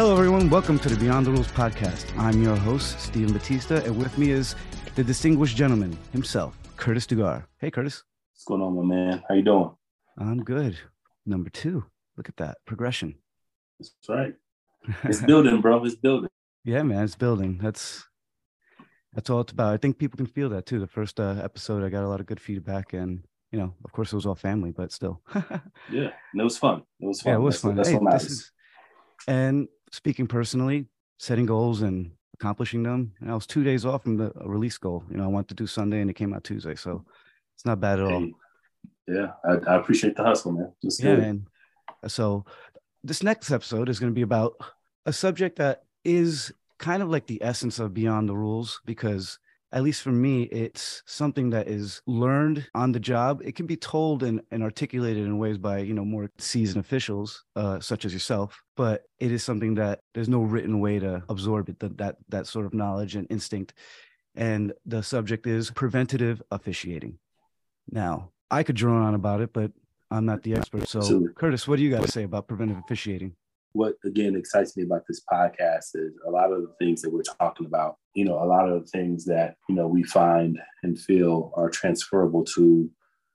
Hello, 0.00 0.16
everyone. 0.16 0.48
Welcome 0.48 0.78
to 0.78 0.88
the 0.88 0.96
Beyond 0.96 1.26
the 1.26 1.30
Rules 1.30 1.48
podcast. 1.48 2.06
I'm 2.18 2.42
your 2.42 2.56
host, 2.56 2.98
Stephen 3.00 3.34
Batista, 3.34 3.82
and 3.84 3.98
with 3.98 4.16
me 4.16 4.30
is 4.30 4.56
the 4.94 5.04
distinguished 5.04 5.58
gentleman 5.58 5.94
himself, 6.10 6.56
Curtis 6.78 7.06
Dugar. 7.06 7.44
Hey, 7.58 7.70
Curtis. 7.70 8.02
What's 8.32 8.46
going 8.46 8.62
on, 8.62 8.76
my 8.76 8.82
man? 8.82 9.22
How 9.28 9.34
you 9.34 9.42
doing? 9.42 9.70
I'm 10.16 10.42
good. 10.42 10.78
Number 11.26 11.50
two. 11.50 11.84
Look 12.16 12.30
at 12.30 12.38
that 12.38 12.56
progression. 12.64 13.16
That's 13.78 13.92
right. 14.08 14.32
It's 15.04 15.20
building, 15.26 15.60
bro. 15.60 15.84
It's 15.84 15.96
building. 15.96 16.30
yeah, 16.64 16.82
man, 16.82 17.04
it's 17.04 17.14
building. 17.14 17.58
That's 17.60 18.02
that's 19.12 19.28
all 19.28 19.42
it's 19.42 19.52
about. 19.52 19.74
I 19.74 19.76
think 19.76 19.98
people 19.98 20.16
can 20.16 20.24
feel 20.24 20.48
that 20.48 20.64
too. 20.64 20.80
The 20.80 20.86
first 20.86 21.20
uh, 21.20 21.42
episode, 21.44 21.84
I 21.84 21.90
got 21.90 22.04
a 22.04 22.08
lot 22.08 22.20
of 22.20 22.26
good 22.26 22.40
feedback, 22.40 22.94
and 22.94 23.22
you 23.52 23.58
know, 23.58 23.74
of 23.84 23.92
course, 23.92 24.14
it 24.14 24.16
was 24.16 24.24
all 24.24 24.34
family, 24.34 24.70
but 24.70 24.92
still. 24.92 25.20
yeah, 25.34 26.08
and 26.32 26.40
it 26.40 26.44
was 26.44 26.56
fun. 26.56 26.84
It 27.00 27.06
was 27.06 27.20
fun. 27.20 27.32
Yeah, 27.32 27.36
it 27.36 27.42
was 27.42 27.54
that's, 27.56 27.62
fun. 27.62 27.76
That's 27.76 27.88
Hey, 27.90 27.94
what 27.96 28.04
matters. 28.04 28.30
is- 28.30 28.52
and 29.28 29.68
speaking 29.90 30.26
personally, 30.26 30.86
setting 31.18 31.46
goals 31.46 31.82
and 31.82 32.12
accomplishing 32.34 32.82
them. 32.82 33.12
And 33.20 33.30
I 33.30 33.34
was 33.34 33.46
two 33.46 33.64
days 33.64 33.84
off 33.84 34.02
from 34.02 34.16
the 34.16 34.32
release 34.44 34.78
goal. 34.78 35.04
You 35.10 35.18
know, 35.18 35.24
I 35.24 35.28
wanted 35.28 35.48
to 35.48 35.54
do 35.54 35.66
Sunday, 35.66 36.00
and 36.00 36.10
it 36.10 36.14
came 36.14 36.32
out 36.32 36.44
Tuesday, 36.44 36.74
so 36.74 37.04
it's 37.56 37.66
not 37.66 37.80
bad 37.80 38.00
at 38.00 38.06
all. 38.06 38.28
Yeah, 39.06 39.32
I, 39.44 39.72
I 39.72 39.76
appreciate 39.76 40.16
the 40.16 40.24
hustle, 40.24 40.52
man. 40.52 40.72
It's 40.82 41.02
Yeah, 41.02 41.16
man. 41.16 41.46
So 42.06 42.44
this 43.02 43.22
next 43.22 43.50
episode 43.50 43.88
is 43.88 43.98
going 43.98 44.12
to 44.12 44.14
be 44.14 44.22
about 44.22 44.54
a 45.06 45.12
subject 45.12 45.58
that 45.58 45.84
is 46.04 46.52
kind 46.78 47.02
of 47.02 47.10
like 47.10 47.26
the 47.26 47.42
essence 47.42 47.78
of 47.78 47.92
Beyond 47.94 48.28
the 48.28 48.36
Rules 48.36 48.80
because 48.84 49.38
at 49.72 49.82
least 49.82 50.02
for 50.02 50.10
me, 50.10 50.42
it's 50.44 51.02
something 51.06 51.50
that 51.50 51.68
is 51.68 52.02
learned 52.06 52.66
on 52.74 52.92
the 52.92 52.98
job. 52.98 53.40
It 53.44 53.54
can 53.54 53.66
be 53.66 53.76
told 53.76 54.22
and, 54.22 54.40
and 54.50 54.62
articulated 54.62 55.24
in 55.24 55.38
ways 55.38 55.58
by, 55.58 55.78
you 55.78 55.94
know, 55.94 56.04
more 56.04 56.28
seasoned 56.38 56.84
officials, 56.84 57.44
uh, 57.54 57.78
such 57.78 58.04
as 58.04 58.12
yourself, 58.12 58.60
but 58.76 59.02
it 59.18 59.30
is 59.30 59.44
something 59.44 59.74
that 59.76 60.00
there's 60.12 60.28
no 60.28 60.42
written 60.42 60.80
way 60.80 60.98
to 60.98 61.22
absorb 61.28 61.68
it, 61.68 61.78
that, 61.78 61.98
that, 61.98 62.16
that 62.28 62.46
sort 62.48 62.66
of 62.66 62.74
knowledge 62.74 63.14
and 63.14 63.28
instinct. 63.30 63.74
And 64.34 64.72
the 64.86 65.02
subject 65.02 65.46
is 65.46 65.70
preventative 65.70 66.42
officiating. 66.50 67.18
Now, 67.90 68.30
I 68.50 68.64
could 68.64 68.76
drone 68.76 69.02
on 69.02 69.14
about 69.14 69.40
it, 69.40 69.52
but 69.52 69.70
I'm 70.10 70.26
not 70.26 70.42
the 70.42 70.54
expert. 70.54 70.88
So, 70.88 70.98
Absolutely. 70.98 71.32
Curtis, 71.34 71.68
what 71.68 71.76
do 71.76 71.84
you 71.84 71.90
got 71.90 72.02
to 72.02 72.10
say 72.10 72.24
about 72.24 72.48
preventive 72.48 72.78
officiating? 72.78 73.36
what 73.72 73.94
again 74.04 74.34
excites 74.34 74.76
me 74.76 74.82
about 74.82 75.06
this 75.06 75.22
podcast 75.32 75.94
is 75.94 76.12
a 76.26 76.30
lot 76.30 76.52
of 76.52 76.62
the 76.62 76.74
things 76.78 77.02
that 77.02 77.12
we're 77.12 77.22
talking 77.22 77.66
about 77.66 77.98
you 78.14 78.24
know 78.24 78.42
a 78.42 78.46
lot 78.46 78.68
of 78.68 78.82
the 78.82 78.88
things 78.88 79.24
that 79.24 79.56
you 79.68 79.74
know 79.74 79.86
we 79.86 80.02
find 80.02 80.58
and 80.82 80.98
feel 80.98 81.52
are 81.56 81.70
transferable 81.70 82.44
to 82.44 82.90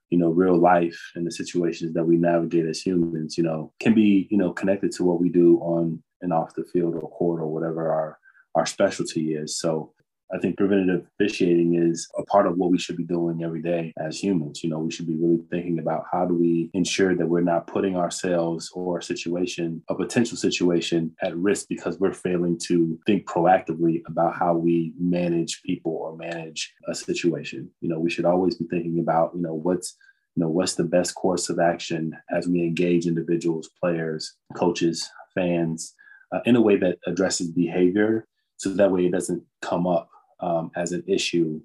you 0.09 0.17
know 0.17 0.29
real 0.29 0.57
life 0.57 0.99
and 1.15 1.25
the 1.25 1.31
situations 1.31 1.93
that 1.93 2.05
we 2.05 2.17
navigate 2.17 2.65
as 2.65 2.81
humans 2.81 3.37
you 3.37 3.43
know 3.43 3.71
can 3.79 3.93
be 3.93 4.27
you 4.29 4.37
know 4.37 4.51
connected 4.51 4.91
to 4.91 5.03
what 5.03 5.19
we 5.19 5.29
do 5.29 5.57
on 5.59 6.01
and 6.21 6.33
off 6.33 6.55
the 6.55 6.65
field 6.65 6.95
or 6.95 7.09
court 7.09 7.39
or 7.39 7.47
whatever 7.47 7.91
our 7.91 8.19
our 8.55 8.65
specialty 8.65 9.33
is. 9.33 9.59
So 9.59 9.93
I 10.33 10.39
think 10.39 10.57
preventative 10.57 11.05
officiating 11.19 11.75
is 11.75 12.09
a 12.17 12.23
part 12.23 12.47
of 12.47 12.57
what 12.57 12.71
we 12.71 12.79
should 12.79 12.97
be 12.97 13.03
doing 13.03 13.43
every 13.43 13.61
day 13.61 13.93
as 13.99 14.21
humans. 14.21 14.63
You 14.63 14.69
know, 14.71 14.79
we 14.79 14.91
should 14.91 15.07
be 15.07 15.15
really 15.15 15.43
thinking 15.51 15.79
about 15.79 16.05
how 16.11 16.25
do 16.25 16.33
we 16.33 16.71
ensure 16.73 17.15
that 17.15 17.27
we're 17.27 17.41
not 17.41 17.67
putting 17.67 17.95
ourselves 17.95 18.71
or 18.73 18.97
a 18.97 19.03
situation, 19.03 19.83
a 19.89 19.95
potential 19.95 20.35
situation 20.35 21.15
at 21.21 21.37
risk 21.37 21.67
because 21.69 21.99
we're 21.99 22.13
failing 22.13 22.57
to 22.63 22.99
think 23.05 23.25
proactively 23.25 24.01
about 24.07 24.35
how 24.35 24.55
we 24.55 24.93
manage 24.99 25.61
people 25.63 25.93
or 25.93 26.17
manage 26.17 26.73
a 26.87 26.95
situation. 26.95 27.69
You 27.81 27.89
know, 27.89 27.99
we 27.99 28.09
should 28.09 28.25
always 28.25 28.55
be 28.55 28.65
thinking 28.65 28.99
about, 28.99 29.31
you 29.35 29.41
know, 29.41 29.53
what's 29.53 29.95
you 30.35 30.43
know 30.43 30.49
what's 30.49 30.75
the 30.75 30.83
best 30.83 31.15
course 31.15 31.49
of 31.49 31.59
action 31.59 32.13
as 32.29 32.45
we 32.45 32.59
engage 32.59 33.07
individuals 33.07 33.69
players 33.79 34.35
coaches 34.53 35.09
fans 35.33 35.93
uh, 36.33 36.39
in 36.45 36.57
a 36.57 36.61
way 36.61 36.75
that 36.75 36.97
addresses 37.07 37.49
behavior 37.51 38.27
so 38.57 38.69
that 38.69 38.91
way 38.91 39.05
it 39.05 39.13
doesn't 39.13 39.41
come 39.61 39.87
up 39.87 40.09
um, 40.39 40.71
as 40.75 40.91
an 40.91 41.03
issue 41.07 41.61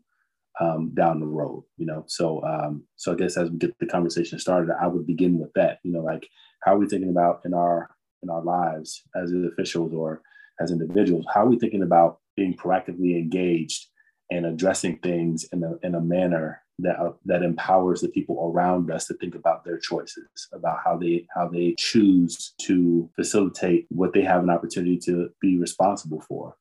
um, 0.61 0.91
down 0.95 1.21
the 1.21 1.27
road 1.27 1.65
you 1.77 1.87
know? 1.87 2.05
So 2.07 2.43
um, 2.45 2.85
so 2.97 3.13
i 3.13 3.15
guess 3.15 3.37
as 3.37 3.51
we 3.51 3.59
get 3.59 3.79
the 3.79 3.87
conversation 3.87 4.39
started 4.39 4.75
i 4.81 4.87
would 4.87 5.07
begin 5.07 5.39
with 5.39 5.53
that 5.55 5.79
you 5.83 5.93
know 5.93 6.01
like 6.01 6.29
how 6.63 6.75
are 6.75 6.79
we 6.79 6.89
thinking 6.89 7.11
about 7.11 7.41
in 7.45 7.55
our 7.55 7.91
in 8.23 8.31
our 8.31 8.43
lives 8.43 9.03
as 9.17 9.33
officials 9.33 9.93
or 9.95 10.23
as 10.61 10.71
individuals? 10.71 11.27
How 11.33 11.45
are 11.45 11.49
we 11.49 11.59
thinking 11.59 11.83
about 11.83 12.19
being 12.37 12.55
proactively 12.55 13.17
engaged 13.19 13.87
and 14.31 14.47
addressing 14.47 14.99
things 14.99 15.45
in 15.53 15.65
a, 15.65 15.75
in 15.87 15.95
a 15.95 16.01
manner 16.01 16.63
that 16.79 16.99
uh, 16.99 17.13
that 17.27 17.43
empowers 17.43 18.01
the 18.01 18.09
people 18.09 18.51
around 18.51 18.91
us 18.91 19.07
to 19.07 19.15
think 19.15 19.35
about 19.35 19.65
their 19.65 19.79
choices 19.79 20.49
about 20.53 20.79
how 20.83 20.97
they 20.97 21.27
how 21.35 21.47
they 21.47 21.75
choose 21.79 22.55
to 22.59 23.11
facilitate 23.17 23.87
what 23.91 24.15
they 24.15 24.23
have 24.23 24.43
an 24.43 24.49
opportunity 24.49 24.97
to 24.97 25.29
be 25.43 25.59
responsible 25.59 26.23
for 26.23 26.57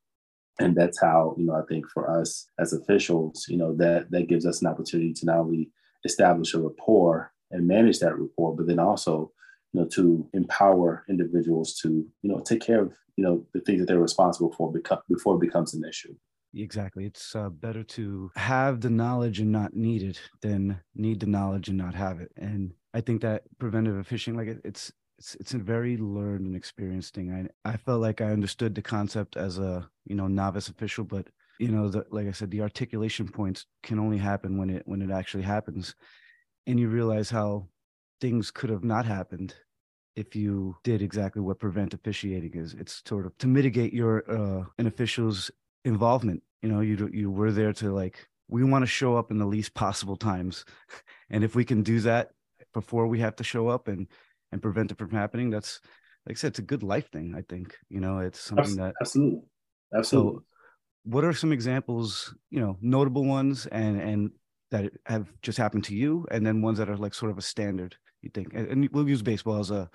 and 0.59 0.75
that's 0.75 0.99
how 0.99 1.33
you 1.37 1.45
know 1.45 1.55
i 1.55 1.61
think 1.67 1.87
for 1.89 2.09
us 2.09 2.47
as 2.59 2.73
officials 2.73 3.45
you 3.49 3.57
know 3.57 3.73
that 3.75 4.09
that 4.11 4.27
gives 4.27 4.45
us 4.45 4.61
an 4.61 4.67
opportunity 4.67 5.13
to 5.13 5.25
not 5.25 5.37
only 5.37 5.71
establish 6.05 6.53
a 6.53 6.59
rapport 6.59 7.31
and 7.51 7.67
manage 7.67 7.99
that 7.99 8.17
rapport 8.17 8.55
but 8.55 8.67
then 8.67 8.79
also 8.79 9.31
you 9.73 9.81
know 9.81 9.87
to 9.87 10.27
empower 10.33 11.03
individuals 11.09 11.75
to 11.75 12.05
you 12.21 12.29
know 12.29 12.39
take 12.39 12.61
care 12.61 12.81
of 12.81 12.93
you 13.15 13.23
know 13.23 13.45
the 13.53 13.61
things 13.61 13.79
that 13.79 13.87
they're 13.87 13.99
responsible 13.99 14.51
for 14.53 14.71
beco- 14.71 15.01
before 15.09 15.35
it 15.35 15.41
becomes 15.41 15.73
an 15.73 15.83
issue 15.83 16.13
Exactly. 16.55 17.05
It's 17.05 17.35
uh, 17.35 17.49
better 17.49 17.83
to 17.83 18.31
have 18.35 18.81
the 18.81 18.89
knowledge 18.89 19.39
and 19.39 19.51
not 19.51 19.75
need 19.75 20.01
it 20.01 20.19
than 20.41 20.79
need 20.95 21.19
the 21.19 21.27
knowledge 21.27 21.69
and 21.69 21.77
not 21.77 21.93
have 21.93 22.19
it. 22.19 22.31
And 22.37 22.73
I 22.93 23.01
think 23.01 23.21
that 23.21 23.43
preventive 23.59 23.97
officiating, 23.97 24.37
like 24.37 24.47
it, 24.47 24.61
it's 24.65 24.91
it's 25.19 25.35
it's 25.35 25.53
a 25.53 25.59
very 25.59 25.97
learned 25.97 26.47
and 26.47 26.55
experienced 26.55 27.13
thing. 27.13 27.49
I 27.65 27.69
I 27.69 27.77
felt 27.77 28.01
like 28.01 28.21
I 28.21 28.31
understood 28.31 28.73
the 28.73 28.81
concept 28.81 29.35
as 29.35 29.59
a 29.59 29.87
you 30.05 30.15
know 30.15 30.27
novice 30.27 30.69
official, 30.69 31.03
but 31.03 31.27
you 31.59 31.67
know 31.67 31.89
the 31.89 32.05
like 32.09 32.27
I 32.27 32.31
said, 32.31 32.49
the 32.49 32.61
articulation 32.61 33.27
points 33.27 33.65
can 33.83 33.99
only 33.99 34.17
happen 34.17 34.57
when 34.57 34.69
it 34.69 34.83
when 34.85 35.01
it 35.01 35.11
actually 35.11 35.43
happens, 35.43 35.93
and 36.65 36.79
you 36.79 36.87
realize 36.87 37.29
how 37.29 37.67
things 38.21 38.49
could 38.49 38.69
have 38.69 38.83
not 38.83 39.05
happened 39.05 39.53
if 40.15 40.35
you 40.35 40.75
did 40.83 41.01
exactly 41.01 41.41
what 41.41 41.59
prevent 41.59 41.93
officiating 41.93 42.53
is. 42.53 42.73
It's 42.73 43.01
sort 43.05 43.25
of 43.25 43.37
to 43.39 43.47
mitigate 43.47 43.93
your 43.93 44.23
uh, 44.31 44.63
an 44.77 44.87
official's 44.87 45.51
involvement. 45.83 46.41
You 46.61 46.69
know, 46.69 46.79
you 46.79 47.09
you 47.11 47.29
were 47.29 47.51
there 47.51 47.73
to 47.73 47.91
like 47.91 48.25
we 48.47 48.63
want 48.63 48.83
to 48.83 48.87
show 48.87 49.17
up 49.17 49.31
in 49.31 49.37
the 49.37 49.45
least 49.45 49.73
possible 49.73 50.15
times, 50.15 50.63
and 51.29 51.43
if 51.43 51.55
we 51.55 51.65
can 51.65 51.83
do 51.83 51.99
that 52.01 52.29
before 52.73 53.07
we 53.07 53.19
have 53.19 53.35
to 53.35 53.43
show 53.43 53.67
up 53.67 53.87
and 53.87 54.07
and 54.51 54.61
prevent 54.61 54.91
it 54.91 54.97
from 54.97 55.11
happening, 55.11 55.49
that's 55.49 55.79
like 56.25 56.37
I 56.37 56.39
said, 56.39 56.49
it's 56.49 56.59
a 56.59 56.63
good 56.63 56.83
life 56.83 57.09
thing. 57.11 57.33
I 57.37 57.43
think 57.49 57.75
you 57.89 57.99
know 57.99 58.19
it's 58.19 58.39
something 58.39 58.75
that. 58.77 58.93
absolutely 59.01 59.41
absolutely 59.95 60.41
What 61.03 61.23
are 61.23 61.33
some 61.33 61.51
examples? 61.51 62.33
You 62.49 62.59
know, 62.59 62.77
notable 62.81 63.25
ones 63.25 63.65
and 63.67 63.99
and 64.01 64.31
that 64.71 64.91
have 65.05 65.27
just 65.41 65.57
happened 65.57 65.83
to 65.85 65.95
you, 65.95 66.27
and 66.31 66.45
then 66.45 66.61
ones 66.61 66.77
that 66.77 66.89
are 66.89 66.97
like 66.97 67.13
sort 67.13 67.31
of 67.31 67.37
a 67.37 67.41
standard. 67.41 67.95
You 68.21 68.29
think, 68.33 68.53
and, 68.53 68.67
and 68.67 68.89
we'll 68.91 69.09
use 69.09 69.21
baseball 69.21 69.59
as 69.59 69.71
a 69.71 69.89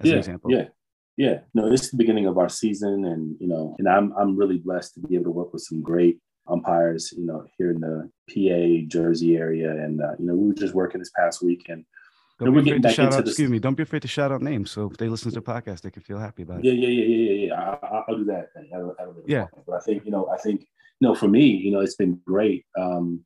as 0.00 0.06
yeah, 0.06 0.12
an 0.12 0.18
example. 0.18 0.52
Yeah, 0.52 0.68
yeah. 1.16 1.38
No, 1.54 1.68
this 1.68 1.82
is 1.82 1.90
the 1.90 1.96
beginning 1.96 2.26
of 2.26 2.38
our 2.38 2.48
season, 2.48 3.04
and 3.06 3.36
you 3.40 3.48
know, 3.48 3.74
and 3.78 3.88
I'm 3.88 4.12
I'm 4.12 4.36
really 4.36 4.58
blessed 4.58 4.94
to 4.94 5.00
be 5.00 5.14
able 5.14 5.24
to 5.24 5.30
work 5.30 5.52
with 5.52 5.62
some 5.62 5.82
great 5.82 6.18
umpires, 6.46 7.12
you 7.16 7.26
know, 7.26 7.44
here 7.58 7.70
in 7.70 7.80
the 7.80 8.10
PA 8.28 8.86
Jersey 8.88 9.36
area, 9.36 9.70
and 9.70 10.00
uh, 10.00 10.12
you 10.18 10.26
know, 10.26 10.34
we 10.34 10.48
were 10.48 10.54
just 10.54 10.74
working 10.74 11.00
this 11.00 11.12
past 11.16 11.42
week, 11.42 11.66
and 11.68 11.84
Don't 12.40 12.54
be 12.54 12.70
afraid 12.70 12.82
to 12.82 12.90
shout 12.90 13.14
out. 13.14 13.26
Excuse 13.26 13.50
me. 13.50 13.58
Don't 13.58 13.74
be 13.74 13.82
afraid 13.82 14.02
to 14.02 14.08
shout 14.08 14.32
out 14.32 14.42
names. 14.42 14.70
So 14.70 14.90
if 14.90 14.96
they 14.96 15.08
listen 15.08 15.30
to 15.30 15.40
the 15.40 15.42
podcast, 15.42 15.82
they 15.82 15.90
can 15.90 16.02
feel 16.02 16.18
happy 16.18 16.42
about 16.42 16.60
it. 16.60 16.64
yeah, 16.64 16.72
yeah, 16.72 16.88
yeah, 16.88 17.04
yeah, 17.04 17.46
yeah. 17.46 17.54
I, 17.54 17.86
I, 17.86 18.04
I'll 18.08 18.16
do 18.16 18.24
that. 18.24 18.48
I 18.56 18.78
don't, 18.78 18.96
I 19.00 19.04
don't 19.04 19.16
really 19.16 19.32
Yeah. 19.32 19.46
but 19.66 19.76
I 19.76 19.80
think 19.80 20.04
you 20.04 20.10
know, 20.10 20.28
I 20.28 20.38
think 20.38 20.62
you 21.00 21.08
know, 21.08 21.14
for 21.14 21.28
me, 21.28 21.46
you 21.46 21.70
know, 21.70 21.80
it's 21.80 21.96
been 21.96 22.20
great 22.26 22.64
um, 22.78 23.24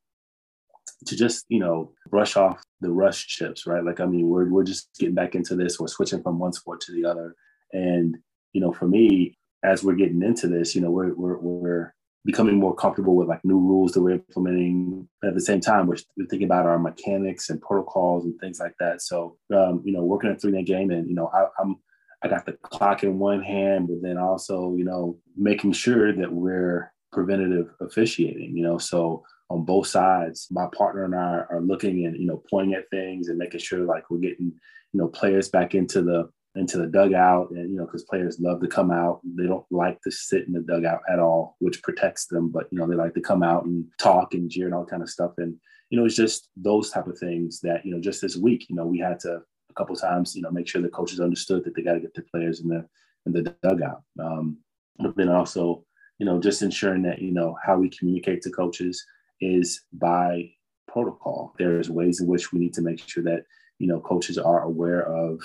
to 1.07 1.17
just 1.17 1.45
you 1.49 1.59
know 1.59 1.93
brush 2.09 2.37
off 2.37 2.63
the 2.81 2.91
rush 2.91 3.27
chips, 3.27 3.67
right? 3.67 3.85
Like, 3.85 4.01
I 4.01 4.07
mean, 4.07 4.29
we're 4.29 4.49
we're 4.49 4.65
just 4.65 4.91
getting 4.99 5.15
back 5.15 5.35
into 5.35 5.55
this. 5.57 5.79
We're 5.79 5.87
switching 5.89 6.23
from 6.23 6.39
one 6.39 6.53
sport 6.53 6.81
to 6.83 6.93
the 6.93 7.05
other, 7.05 7.35
and 7.73 8.17
you 8.53 8.61
know, 8.61 8.73
for 8.73 8.87
me, 8.87 9.37
as 9.65 9.83
we're 9.83 9.95
getting 9.95 10.23
into 10.23 10.49
this, 10.49 10.75
you 10.75 10.81
know, 10.81 10.91
we're 10.91 11.15
we're 11.15 11.39
we're 11.39 11.94
becoming 12.25 12.57
more 12.57 12.75
comfortable 12.75 13.17
with 13.17 13.29
like 13.29 13.45
new 13.45 13.59
rules 13.59 13.93
that 13.93 14.03
we're 14.03 14.13
implementing. 14.13 15.07
At 15.23 15.35
the 15.35 15.41
same 15.41 15.61
time, 15.61 15.87
we're, 15.87 15.99
we're 16.17 16.27
thinking 16.27 16.47
about 16.47 16.67
our 16.67 16.79
mechanics 16.79 17.51
and 17.51 17.61
protocols 17.61 18.25
and 18.25 18.39
things 18.41 18.61
like 18.61 18.75
that. 18.81 19.03
So, 19.03 19.37
um, 19.55 19.83
you 19.85 19.93
know, 19.93 20.03
working 20.05 20.31
a 20.31 20.37
three 20.37 20.53
net 20.53 20.65
game, 20.65 20.91
and 20.91 21.09
you 21.09 21.15
know, 21.15 21.31
I, 21.33 21.47
I'm 21.61 21.77
I 22.23 22.29
got 22.29 22.47
the 22.47 22.53
clock 22.63 23.03
in 23.03 23.19
one 23.19 23.43
hand, 23.43 23.89
but 23.89 24.01
then 24.01 24.17
also, 24.17 24.75
you 24.77 24.85
know, 24.85 25.19
making 25.37 25.73
sure 25.73 26.13
that 26.15 26.33
we're 26.33 26.91
preventative 27.13 27.69
officiating. 27.81 28.57
You 28.57 28.63
know, 28.63 28.79
so 28.79 29.23
on 29.51 29.65
both 29.65 29.87
sides, 29.87 30.49
my 30.51 30.67
partner 30.77 31.05
and 31.05 31.15
I 31.15 31.45
are 31.51 31.61
looking 31.61 32.07
and 32.07 32.17
you 32.17 32.27
know 32.27 32.43
pointing 32.51 32.75
at 32.75 32.89
things 32.91 33.29
and 33.29 33.39
making 33.39 33.61
sure 33.61 33.81
like 33.81 34.11
we're 34.11 34.19
getting 34.19 34.53
you 34.93 34.99
know 34.99 35.09
players 35.09 35.51
back 35.51 35.75
into 35.75 36.03
the 36.03 36.31
into 36.57 36.79
the 36.79 36.87
dugout 36.87 37.51
and 37.51 37.71
you 37.71 37.77
know 37.77 37.85
because 37.85 38.05
players 38.05 38.39
love 38.41 38.61
to 38.61 38.69
come 38.69 38.91
out. 38.91 39.21
They 39.25 39.47
don't 39.47 39.67
like 39.71 40.01
to 40.03 40.11
sit 40.11 40.47
in 40.47 40.53
the 40.53 40.61
dugout 40.61 41.01
at 41.11 41.19
all 41.19 41.57
which 41.59 41.83
protects 41.83 42.27
them 42.27 42.51
but 42.51 42.69
you 42.71 42.79
know 42.79 42.87
they 42.87 42.95
like 42.95 43.15
to 43.15 43.21
come 43.21 43.43
out 43.43 43.65
and 43.65 43.85
talk 43.99 44.35
and 44.35 44.51
jeer 44.51 44.67
and 44.67 44.75
all 44.75 44.87
kind 44.87 45.03
of 45.03 45.11
stuff. 45.11 45.33
And 45.39 45.57
you 45.91 45.99
know 45.99 46.07
it's 46.07 46.17
just 46.17 46.49
those 46.57 46.91
type 46.91 47.07
of 47.07 47.19
things 47.19 47.61
that 47.61 47.85
you 47.85 47.93
know 47.93 48.01
just 48.01 48.21
this 48.21 48.37
week 48.37 48.67
you 48.69 48.77
know 48.77 48.87
we 48.87 48.99
had 48.99 49.21
to 49.21 49.43
a 49.71 49.75
couple 49.75 49.97
times 49.97 50.37
you 50.37 50.43
know 50.43 50.51
make 50.51 50.69
sure 50.69 50.81
the 50.81 50.89
coaches 50.89 51.21
understood 51.21 51.65
that 51.65 51.75
they 51.75 51.83
got 51.83 51.95
to 51.95 52.01
get 52.01 52.15
the 52.15 52.23
players 52.23 52.61
in 52.61 52.69
the 52.69 52.87
in 53.27 53.33
the 53.33 53.55
dugout. 53.63 54.03
Um, 54.19 54.59
but 54.99 55.17
then 55.17 55.29
also, 55.29 55.85
you 56.19 56.27
know, 56.27 56.41
just 56.41 56.63
ensuring 56.63 57.03
that, 57.03 57.21
you 57.21 57.33
know, 57.33 57.57
how 57.65 57.79
we 57.79 57.91
communicate 57.91 58.43
to 58.43 58.51
coaches 58.51 59.05
is 59.41 59.83
by 59.93 60.51
protocol. 60.89 61.55
There's 61.59 61.91
ways 61.91 62.21
in 62.21 62.27
which 62.27 62.53
we 62.53 62.61
need 62.61 62.75
to 62.75 62.83
make 62.83 63.01
sure 63.01 63.25
that, 63.25 63.45
you 63.79 63.89
know, 63.89 64.01
coaches 64.01 64.39
are 64.39 64.63
aware 64.63 65.07
of 65.07 65.41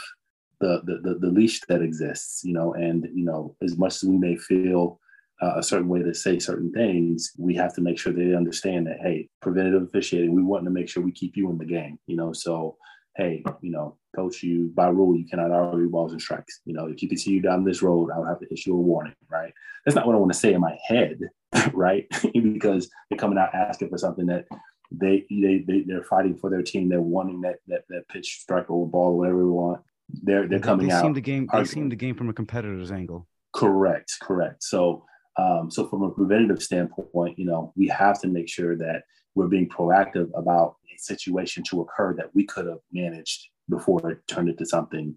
the, 0.60 0.82
the, 0.84 1.16
the, 1.20 1.28
leash 1.28 1.62
that 1.70 1.82
exists, 1.82 2.44
you 2.44 2.54
know, 2.54 2.74
and, 2.74 3.08
you 3.14 3.24
know, 3.24 3.56
as 3.62 3.78
much 3.78 3.96
as 3.96 4.04
we 4.04 4.18
may 4.18 4.36
feel 4.36 5.00
uh, 5.42 5.54
a 5.56 5.64
certain 5.64 5.88
way 5.88 6.04
to 6.04 6.14
say 6.14 6.38
certain 6.38 6.72
things, 6.74 7.32
we 7.38 7.56
have 7.56 7.74
to 7.76 7.82
make 7.82 7.98
sure 7.98 8.12
they 8.12 8.36
understand 8.36 8.88
that, 8.88 9.00
hey, 9.02 9.30
preventative 9.42 9.84
officiating, 9.84 10.34
we 10.34 10.44
want 10.44 10.66
to 10.66 10.72
make 10.72 10.90
sure 10.90 11.02
we 11.02 11.12
keep 11.12 11.38
you 11.38 11.50
in 11.50 11.58
the 11.58 11.66
game, 11.66 11.98
you 12.08 12.18
know, 12.18 12.34
so 12.34 12.76
hey, 13.20 13.44
you 13.62 13.70
know, 13.70 13.98
coach, 14.16 14.42
you 14.44 14.72
by 14.74 14.88
rule, 14.88 15.16
you 15.16 15.26
cannot 15.26 15.52
argue 15.52 15.90
balls 15.90 16.14
and 16.14 16.22
strikes. 16.22 16.62
You 16.66 16.74
know, 16.74 16.88
if 16.88 17.04
you 17.04 17.10
continue 17.10 17.42
down 17.42 17.66
this 17.66 17.82
road, 17.82 18.10
I'll 18.12 18.26
have 18.26 18.40
to 18.40 18.52
issue 18.52 18.74
a 18.74 18.80
warning, 18.80 19.14
right? 19.30 19.54
That's 19.86 19.96
not 19.96 20.08
what 20.08 20.16
I 20.16 20.20
want 20.20 20.32
to 20.32 20.40
say 20.40 20.54
in 20.54 20.62
my 20.62 20.78
head, 20.88 21.20
right? 21.74 22.08
because 22.34 22.90
they're 23.10 23.20
coming 23.20 23.38
out 23.38 23.54
asking 23.54 23.90
for 23.90 23.98
something 23.98 24.26
that 24.28 24.46
they, 24.92 25.26
they 25.30 25.64
they 25.68 25.82
they're 25.82 26.04
fighting 26.04 26.36
for 26.36 26.50
their 26.50 26.64
team. 26.64 26.90
They're 26.90 27.02
wanting 27.02 27.42
that 27.42 27.58
that 27.68 27.84
that 27.90 28.08
pitch, 28.08 28.40
strike, 28.42 28.72
or 28.72 28.90
ball, 28.90 29.18
whatever 29.18 29.46
we 29.46 29.52
want. 29.52 29.82
They're 30.24 30.48
they're 30.48 30.60
coming 30.60 30.88
they 30.88 30.94
out. 30.94 31.02
Seem 31.02 31.14
the 31.14 31.22
game. 31.22 31.50
They 31.52 31.66
seem 31.66 31.90
the 31.90 31.96
game 31.96 32.16
from 32.16 32.30
a 32.30 32.34
competitor's 32.34 32.92
angle. 32.92 33.28
Correct, 33.54 34.14
correct. 34.22 34.64
So 34.64 35.06
um, 35.38 35.72
so 35.72 35.88
from 35.88 36.04
a 36.04 36.12
preventative 36.12 36.62
standpoint, 36.62 37.38
you 37.38 37.46
know, 37.46 37.74
we 37.76 37.88
have 37.88 38.20
to 38.22 38.28
make 38.28 38.50
sure 38.50 38.76
that 38.78 39.04
we're 39.36 39.48
being 39.48 39.70
proactive 39.70 40.30
about 40.36 40.76
a 40.94 40.98
situation 41.00 41.64
to 41.70 41.82
occur 41.82 42.14
that 42.16 42.34
we 42.34 42.46
could 42.46 42.66
have 42.66 42.80
managed 42.92 43.48
before 43.70 44.12
it 44.12 44.28
turned 44.28 44.50
into 44.50 44.66
something 44.66 45.16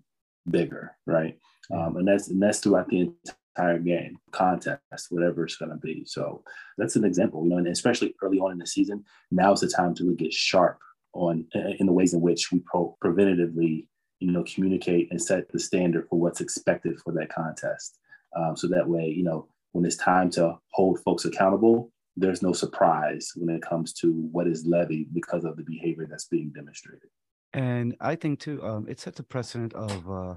bigger, 0.48 0.96
right? 1.06 1.38
Um, 1.72 1.96
and 1.96 2.06
that's 2.06 2.28
and 2.28 2.42
that's 2.42 2.60
throughout 2.60 2.88
the 2.88 3.12
entire 3.56 3.78
game, 3.78 4.18
contest, 4.30 4.80
whatever 5.10 5.44
it's 5.44 5.56
going 5.56 5.70
to 5.70 5.76
be. 5.76 6.04
So 6.06 6.42
that's 6.78 6.96
an 6.96 7.04
example, 7.04 7.44
you 7.44 7.50
know, 7.50 7.58
and 7.58 7.68
especially 7.68 8.14
early 8.22 8.38
on 8.38 8.52
in 8.52 8.58
the 8.58 8.66
season, 8.66 9.04
now 9.30 9.52
is 9.52 9.60
the 9.60 9.68
time 9.68 9.94
to 9.94 10.04
really 10.04 10.16
get 10.16 10.32
sharp 10.32 10.78
on 11.14 11.46
in 11.54 11.86
the 11.86 11.92
ways 11.92 12.14
in 12.14 12.20
which 12.20 12.52
we 12.52 12.60
pro- 12.60 12.96
preventatively, 13.02 13.86
you 14.22 14.32
know, 14.32 14.44
communicate 14.44 15.08
and 15.10 15.20
set 15.20 15.50
the 15.50 15.58
standard 15.58 16.06
for 16.08 16.18
what's 16.18 16.40
expected 16.40 16.98
for 17.00 17.12
that 17.14 17.32
contest. 17.32 17.98
Um, 18.36 18.56
so 18.56 18.68
that 18.68 18.88
way, 18.88 19.06
you 19.08 19.24
know, 19.24 19.48
when 19.72 19.84
it's 19.84 19.96
time 19.96 20.30
to 20.30 20.58
hold 20.70 21.00
folks 21.00 21.24
accountable, 21.24 21.90
there's 22.16 22.42
no 22.42 22.52
surprise 22.52 23.32
when 23.36 23.54
it 23.54 23.62
comes 23.62 23.92
to 23.94 24.12
what 24.32 24.46
is 24.46 24.66
levied 24.66 25.12
because 25.12 25.44
of 25.44 25.56
the 25.56 25.62
behavior 25.62 26.06
that's 26.08 26.26
being 26.26 26.50
demonstrated. 26.54 27.08
And 27.52 27.96
I 28.00 28.14
think 28.14 28.40
too, 28.40 28.62
um, 28.62 28.86
it 28.88 29.00
sets 29.00 29.18
a 29.18 29.22
precedent 29.22 29.74
of, 29.74 30.10
uh, 30.10 30.34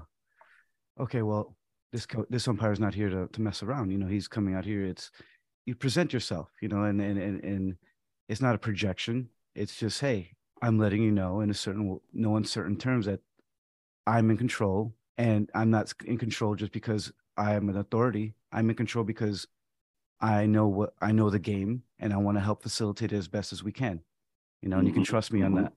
okay, 1.00 1.22
well, 1.22 1.56
this 1.92 2.06
co- 2.06 2.26
this 2.28 2.48
umpire 2.48 2.72
is 2.72 2.80
not 2.80 2.94
here 2.94 3.08
to, 3.08 3.28
to 3.28 3.40
mess 3.40 3.62
around. 3.62 3.90
You 3.90 3.98
know, 3.98 4.06
he's 4.06 4.28
coming 4.28 4.54
out 4.54 4.64
here. 4.64 4.84
It's 4.84 5.10
you 5.64 5.74
present 5.74 6.12
yourself. 6.12 6.48
You 6.60 6.68
know, 6.68 6.82
and 6.84 7.00
and 7.00 7.18
and, 7.18 7.44
and 7.44 7.76
it's 8.28 8.42
not 8.42 8.54
a 8.54 8.58
projection. 8.58 9.28
It's 9.54 9.76
just, 9.76 10.00
hey, 10.00 10.32
I'm 10.60 10.78
letting 10.78 11.02
you 11.02 11.12
know 11.12 11.40
in 11.40 11.50
a 11.50 11.54
certain 11.54 12.00
no 12.12 12.36
uncertain 12.36 12.76
terms 12.76 13.06
that 13.06 13.20
I'm 14.06 14.30
in 14.30 14.36
control, 14.36 14.94
and 15.18 15.50
I'm 15.54 15.70
not 15.70 15.92
in 16.04 16.18
control 16.18 16.54
just 16.54 16.72
because 16.72 17.12
I 17.36 17.54
am 17.54 17.68
an 17.68 17.76
authority. 17.76 18.34
I'm 18.52 18.70
in 18.70 18.76
control 18.76 19.04
because 19.04 19.46
I 20.20 20.46
know 20.46 20.66
what 20.68 20.94
I 21.00 21.12
know 21.12 21.28
the 21.30 21.38
game 21.38 21.82
and 21.98 22.12
I 22.12 22.16
want 22.16 22.38
to 22.38 22.42
help 22.42 22.62
facilitate 22.62 23.12
it 23.12 23.16
as 23.16 23.28
best 23.28 23.52
as 23.52 23.62
we 23.62 23.72
can. 23.72 24.00
You 24.62 24.68
know, 24.70 24.78
and 24.78 24.86
you 24.86 24.92
can 24.92 25.02
mm-hmm. 25.02 25.10
trust 25.10 25.32
me 25.32 25.42
on 25.42 25.52
mm-hmm. 25.52 25.62
that. 25.64 25.72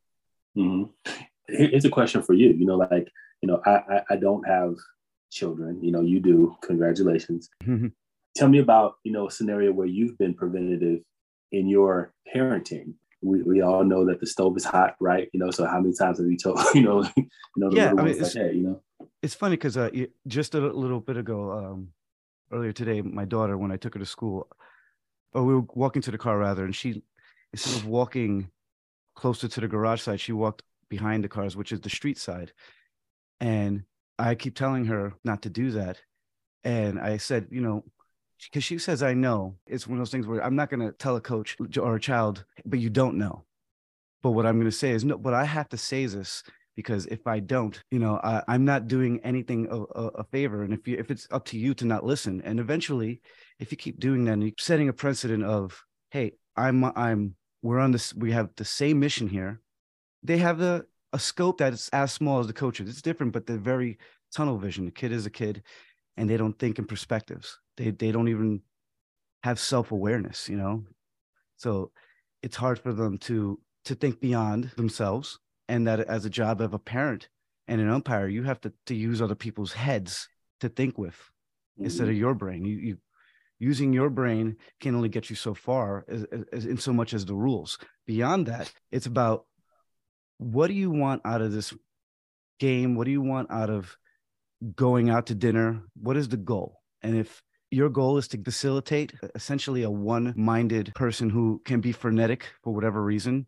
Mm-hmm. 0.57 1.23
Here's 1.47 1.85
a 1.85 1.89
question 1.89 2.23
for 2.23 2.33
you. 2.33 2.49
You 2.51 2.65
know, 2.65 2.77
like, 2.77 3.11
you 3.41 3.47
know, 3.47 3.61
I, 3.65 3.71
I, 3.71 4.01
I 4.11 4.15
don't 4.15 4.47
have 4.47 4.75
children, 5.31 5.83
you 5.83 5.91
know, 5.91 6.01
you 6.01 6.19
do. 6.19 6.55
Congratulations. 6.61 7.49
Mm-hmm. 7.63 7.87
Tell 8.35 8.47
me 8.47 8.59
about, 8.59 8.95
you 9.03 9.11
know, 9.11 9.27
a 9.27 9.31
scenario 9.31 9.71
where 9.71 9.87
you've 9.87 10.17
been 10.17 10.33
preventative 10.33 11.01
in 11.51 11.67
your 11.67 12.13
parenting. 12.33 12.93
We, 13.21 13.43
we 13.43 13.61
all 13.61 13.83
know 13.83 14.05
that 14.05 14.19
the 14.19 14.27
stove 14.27 14.55
is 14.57 14.65
hot, 14.65 14.95
right? 14.99 15.29
You 15.33 15.39
know, 15.39 15.51
so 15.51 15.65
how 15.65 15.79
many 15.79 15.93
times 15.93 16.19
have 16.19 16.27
you 16.27 16.37
told, 16.37 16.59
you 16.73 16.81
know, 16.81 17.03
you 17.17 17.29
know, 17.57 17.69
the 17.69 17.75
yeah, 17.75 17.93
I 17.97 18.01
mean, 18.01 18.21
like, 18.21 18.33
hey, 18.33 18.53
you 18.53 18.63
know? 18.63 18.81
It's 19.21 19.35
funny 19.35 19.57
because 19.57 19.75
uh, 19.75 19.89
just 20.27 20.55
a 20.55 20.59
little 20.59 20.99
bit 20.99 21.17
ago, 21.17 21.51
um, 21.51 21.89
earlier 22.51 22.71
today, 22.71 23.01
my 23.01 23.25
daughter, 23.25 23.57
when 23.57 23.71
I 23.71 23.77
took 23.77 23.93
her 23.95 23.99
to 23.99 24.05
school, 24.05 24.47
or 25.33 25.43
we 25.43 25.53
were 25.53 25.65
walking 25.73 26.01
to 26.03 26.11
the 26.11 26.17
car 26.17 26.37
rather, 26.37 26.63
and 26.63 26.75
she, 26.75 27.03
instead 27.53 27.75
of 27.75 27.85
walking 27.85 28.49
closer 29.15 29.47
to 29.47 29.61
the 29.61 29.67
garage 29.67 30.01
side, 30.01 30.19
she 30.19 30.31
walked 30.31 30.63
behind 30.89 31.23
the 31.23 31.29
cars, 31.29 31.55
which 31.55 31.71
is 31.71 31.81
the 31.81 31.89
street 31.89 32.17
side. 32.17 32.53
And 33.39 33.83
I 34.17 34.35
keep 34.35 34.55
telling 34.55 34.85
her 34.85 35.13
not 35.23 35.43
to 35.43 35.49
do 35.49 35.71
that. 35.71 35.97
And 36.63 36.99
I 36.99 37.17
said, 37.17 37.47
you 37.51 37.61
know, 37.61 37.83
because 38.45 38.63
she 38.63 38.77
says, 38.77 39.03
I 39.03 39.13
know. 39.13 39.55
It's 39.67 39.87
one 39.87 39.97
of 39.97 40.01
those 40.01 40.11
things 40.11 40.27
where 40.27 40.43
I'm 40.43 40.55
not 40.55 40.69
going 40.69 40.79
to 40.79 40.91
tell 40.91 41.15
a 41.15 41.21
coach 41.21 41.57
or 41.77 41.95
a 41.95 41.99
child, 41.99 42.45
but 42.65 42.79
you 42.79 42.89
don't 42.89 43.17
know. 43.17 43.45
But 44.21 44.31
what 44.31 44.45
I'm 44.45 44.55
going 44.55 44.69
to 44.69 44.75
say 44.75 44.91
is, 44.91 45.05
no, 45.05 45.17
but 45.17 45.33
I 45.33 45.45
have 45.45 45.69
to 45.69 45.77
say 45.77 46.05
this 46.05 46.43
because 46.75 47.05
if 47.07 47.27
I 47.27 47.39
don't, 47.39 47.81
you 47.91 47.99
know, 47.99 48.19
I, 48.23 48.43
am 48.47 48.65
not 48.65 48.87
doing 48.87 49.19
anything 49.23 49.67
a, 49.69 49.81
a, 49.99 50.07
a, 50.07 50.23
favor. 50.25 50.63
And 50.63 50.73
if 50.73 50.87
you, 50.87 50.97
if 50.97 51.11
it's 51.11 51.27
up 51.31 51.45
to 51.45 51.57
you 51.57 51.73
to 51.73 51.85
not 51.85 52.05
listen, 52.05 52.41
and 52.43 52.59
eventually, 52.59 53.21
if 53.59 53.71
you 53.71 53.77
keep 53.77 53.99
doing 53.99 54.25
that, 54.25 54.33
and 54.33 54.43
you're 54.43 54.51
setting 54.57 54.87
a 54.87 54.93
precedent 54.93 55.43
of, 55.43 55.81
hey, 56.11 56.33
I'm, 56.55 56.85
I'm, 56.85 57.35
we're 57.61 57.79
on 57.79 57.91
this, 57.91 58.13
we 58.13 58.31
have 58.31 58.49
the 58.55 58.65
same 58.65 58.99
mission 58.99 59.27
here. 59.27 59.59
They 60.23 60.37
have 60.37 60.57
the 60.57 60.85
a 61.11 61.19
scope 61.19 61.57
that's 61.57 61.89
as 61.89 62.11
small 62.11 62.39
as 62.39 62.47
the 62.47 62.53
coaches. 62.53 62.89
It's 62.89 63.01
different, 63.01 63.33
but 63.33 63.45
they're 63.45 63.57
very 63.57 63.97
tunnel 64.33 64.57
vision. 64.57 64.85
The 64.85 64.91
kid 64.91 65.11
is 65.11 65.25
a 65.25 65.31
kid, 65.31 65.63
and 66.17 66.29
they 66.29 66.37
don't 66.37 66.57
think 66.57 66.79
in 66.79 66.85
perspectives. 66.85 67.57
They 67.79 67.89
they 67.89 68.11
don't 68.11 68.27
even 68.27 68.61
have 69.43 69.59
self 69.59 69.91
awareness. 69.91 70.47
You 70.47 70.57
know, 70.57 70.83
so 71.57 71.91
it's 72.43 72.55
hard 72.55 72.79
for 72.79 72.93
them 72.93 73.17
to 73.19 73.59
to 73.85 73.95
think 73.95 74.19
beyond 74.19 74.71
themselves 74.77 75.39
and 75.67 75.87
that 75.87 75.99
as 76.01 76.25
a 76.25 76.29
job 76.29 76.61
of 76.61 76.73
a 76.73 76.79
parent 76.79 77.29
and 77.67 77.79
an 77.79 77.89
umpire 77.89 78.27
you 78.27 78.43
have 78.43 78.59
to, 78.61 78.73
to 78.87 78.95
use 78.95 79.21
other 79.21 79.35
people's 79.35 79.73
heads 79.73 80.27
to 80.59 80.69
think 80.69 80.97
with 80.97 81.15
mm-hmm. 81.15 81.85
instead 81.85 82.07
of 82.07 82.09
mm-hmm. 82.09 82.19
your 82.19 82.33
brain 82.33 82.65
you, 82.65 82.77
you 82.77 82.97
using 83.59 83.93
your 83.93 84.09
brain 84.09 84.55
can 84.79 84.95
only 84.95 85.09
get 85.09 85.29
you 85.29 85.35
so 85.35 85.53
far 85.53 86.05
as, 86.07 86.25
as, 86.53 86.65
in 86.65 86.77
so 86.77 86.93
much 86.93 87.13
as 87.13 87.25
the 87.25 87.35
rules 87.35 87.77
beyond 88.05 88.47
that 88.47 88.71
it's 88.91 89.05
about 89.05 89.45
what 90.37 90.67
do 90.67 90.73
you 90.73 90.91
want 90.91 91.21
out 91.25 91.41
of 91.41 91.51
this 91.51 91.73
game 92.59 92.95
what 92.95 93.05
do 93.05 93.11
you 93.11 93.21
want 93.21 93.49
out 93.51 93.69
of 93.69 93.95
going 94.75 95.09
out 95.09 95.27
to 95.27 95.35
dinner 95.35 95.81
what 96.01 96.17
is 96.17 96.27
the 96.27 96.37
goal 96.37 96.81
and 97.01 97.15
if 97.15 97.41
your 97.71 97.89
goal 97.89 98.17
is 98.17 98.27
to 98.29 98.43
facilitate 98.43 99.13
essentially 99.35 99.83
a 99.83 99.89
one-minded 99.91 100.93
person 100.95 101.29
who 101.29 101.61
can 101.65 101.81
be 101.81 101.91
frenetic 101.91 102.47
for 102.63 102.73
whatever 102.73 103.03
reason 103.03 103.45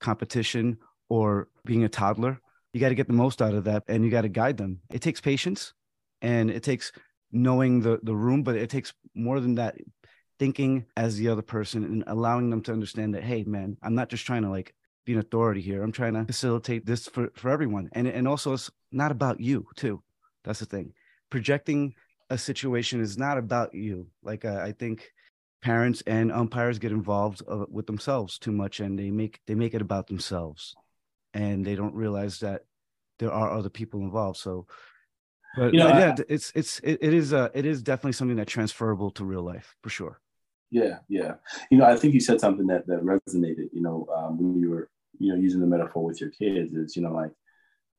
competition 0.00 0.78
or 1.08 1.48
being 1.64 1.84
a 1.84 1.88
toddler. 1.88 2.40
You 2.72 2.80
got 2.80 2.88
to 2.88 2.94
get 2.94 3.06
the 3.06 3.12
most 3.12 3.42
out 3.42 3.54
of 3.54 3.64
that 3.64 3.84
and 3.88 4.04
you 4.04 4.10
got 4.10 4.22
to 4.22 4.28
guide 4.28 4.56
them. 4.56 4.80
It 4.90 5.02
takes 5.02 5.20
patience 5.20 5.74
and 6.22 6.50
it 6.50 6.62
takes 6.62 6.92
knowing 7.32 7.80
the, 7.80 8.00
the 8.02 8.14
room, 8.14 8.42
but 8.42 8.56
it 8.56 8.70
takes 8.70 8.92
more 9.14 9.40
than 9.40 9.56
that 9.56 9.76
thinking 10.38 10.86
as 10.96 11.16
the 11.16 11.28
other 11.28 11.42
person 11.42 11.84
and 11.84 12.04
allowing 12.06 12.48
them 12.48 12.62
to 12.62 12.72
understand 12.72 13.14
that, 13.14 13.22
hey, 13.22 13.44
man, 13.44 13.76
I'm 13.82 13.94
not 13.94 14.08
just 14.08 14.24
trying 14.24 14.42
to 14.42 14.50
like 14.50 14.74
be 15.04 15.12
an 15.12 15.18
authority 15.18 15.60
here. 15.60 15.82
I'm 15.82 15.92
trying 15.92 16.14
to 16.14 16.24
facilitate 16.24 16.86
this 16.86 17.06
for, 17.08 17.30
for 17.34 17.50
everyone. 17.50 17.90
And, 17.92 18.06
and 18.08 18.26
also, 18.26 18.54
it's 18.54 18.70
not 18.90 19.12
about 19.12 19.40
you, 19.40 19.66
too. 19.76 20.02
That's 20.44 20.60
the 20.60 20.66
thing. 20.66 20.94
Projecting 21.28 21.94
a 22.30 22.38
situation 22.38 23.00
is 23.00 23.18
not 23.18 23.36
about 23.36 23.74
you. 23.74 24.06
Like, 24.22 24.44
uh, 24.44 24.60
I 24.62 24.72
think 24.72 25.10
parents 25.62 26.02
and 26.06 26.32
umpires 26.32 26.78
get 26.78 26.92
involved 26.92 27.42
uh, 27.50 27.66
with 27.68 27.86
themselves 27.86 28.38
too 28.38 28.52
much 28.52 28.80
and 28.80 28.98
they 28.98 29.10
make 29.10 29.40
they 29.46 29.54
make 29.54 29.74
it 29.74 29.82
about 29.82 30.06
themselves 30.06 30.74
and 31.34 31.64
they 31.64 31.74
don't 31.74 31.94
realize 31.94 32.38
that 32.38 32.62
there 33.18 33.30
are 33.30 33.52
other 33.52 33.68
people 33.68 34.00
involved. 34.00 34.38
So, 34.38 34.66
but, 35.56 35.74
you 35.74 35.80
know, 35.80 35.88
yeah, 35.88 36.14
I, 36.18 36.22
it's 36.28 36.52
it's 36.54 36.78
it, 36.80 36.98
it 37.02 37.12
is 37.12 37.32
uh 37.32 37.50
it 37.52 37.66
is 37.66 37.82
definitely 37.82 38.12
something 38.12 38.36
that's 38.36 38.52
transferable 38.52 39.10
to 39.12 39.24
real 39.24 39.42
life 39.42 39.74
for 39.82 39.90
sure. 39.90 40.20
Yeah, 40.70 40.98
yeah. 41.08 41.34
You 41.70 41.78
know, 41.78 41.84
I 41.84 41.96
think 41.96 42.14
you 42.14 42.20
said 42.20 42.40
something 42.40 42.66
that 42.68 42.86
that 42.86 43.02
resonated. 43.02 43.68
You 43.72 43.82
know, 43.82 44.06
um, 44.16 44.38
when 44.38 44.58
you 44.58 44.70
were 44.70 44.88
you 45.18 45.32
know 45.32 45.38
using 45.38 45.60
the 45.60 45.66
metaphor 45.66 46.04
with 46.04 46.20
your 46.20 46.30
kids 46.30 46.72
is 46.72 46.96
you 46.96 47.02
know 47.02 47.12
like 47.12 47.32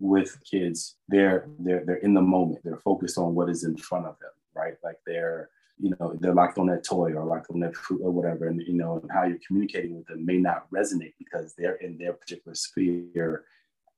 with 0.01 0.35
kids 0.49 0.97
they're 1.07 1.47
they're 1.59 1.85
they're 1.85 1.95
in 1.97 2.13
the 2.13 2.21
moment. 2.21 2.61
They're 2.63 2.77
focused 2.77 3.17
on 3.17 3.35
what 3.35 3.49
is 3.49 3.63
in 3.63 3.77
front 3.77 4.07
of 4.07 4.17
them 4.19 4.31
right? 4.53 4.75
Like 4.83 4.97
they're 5.05 5.49
you 5.79 5.93
know 5.99 6.15
they're 6.19 6.33
locked 6.33 6.57
on 6.57 6.67
that 6.67 6.83
toy 6.83 7.13
or 7.13 7.25
locked 7.25 7.49
on 7.51 7.59
that 7.61 7.75
fruit 7.75 8.01
or 8.03 8.11
whatever. 8.11 8.47
And 8.47 8.61
you 8.61 8.73
know 8.73 9.01
how 9.11 9.23
you're 9.23 9.39
communicating 9.45 9.95
with 9.95 10.07
them 10.07 10.25
may 10.25 10.37
not 10.37 10.69
resonate 10.71 11.13
because 11.17 11.53
they're 11.57 11.75
in 11.75 11.97
their 11.97 12.13
particular 12.13 12.55
sphere 12.55 13.45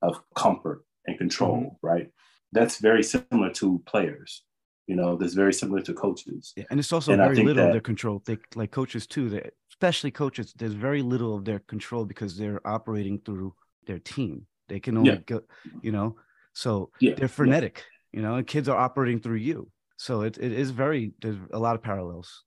of 0.02 0.20
comfort 0.34 0.84
and 1.06 1.18
control 1.18 1.56
mm-hmm. 1.56 1.86
right? 1.86 2.10
That's 2.52 2.78
very 2.78 3.02
similar 3.02 3.50
to 3.54 3.82
players 3.86 4.42
you 4.86 4.96
know 4.96 5.16
that's 5.16 5.32
very 5.32 5.52
similar 5.52 5.80
to 5.80 5.94
coaches. 5.94 6.52
Yeah, 6.56 6.64
and 6.70 6.78
it's 6.78 6.92
also 6.92 7.12
and 7.12 7.22
very 7.22 7.36
little 7.36 7.54
that, 7.54 7.68
of 7.68 7.72
their 7.72 7.80
control. 7.80 8.22
They 8.26 8.36
like 8.54 8.70
coaches 8.70 9.06
too 9.06 9.30
that 9.30 9.54
especially 9.70 10.10
coaches 10.10 10.52
there's 10.58 10.74
very 10.74 11.00
little 11.00 11.34
of 11.34 11.46
their 11.46 11.60
control 11.60 12.04
because 12.04 12.36
they're 12.36 12.60
operating 12.66 13.18
through 13.20 13.54
their 13.86 13.98
team 13.98 14.46
they 14.68 14.80
can 14.80 14.96
only 14.96 15.10
yeah. 15.10 15.18
go 15.26 15.42
you 15.82 15.92
know 15.92 16.16
so 16.52 16.90
yeah. 17.00 17.14
they're 17.14 17.28
frenetic 17.28 17.84
you 18.12 18.22
know 18.22 18.36
and 18.36 18.46
kids 18.46 18.68
are 18.68 18.78
operating 18.78 19.20
through 19.20 19.36
you 19.36 19.70
So 19.96 20.22
it, 20.22 20.38
it 20.38 20.52
is 20.52 20.70
very 20.70 21.12
there's 21.22 21.38
a 21.52 21.58
lot 21.58 21.76
of 21.76 21.82
parallels. 21.82 22.44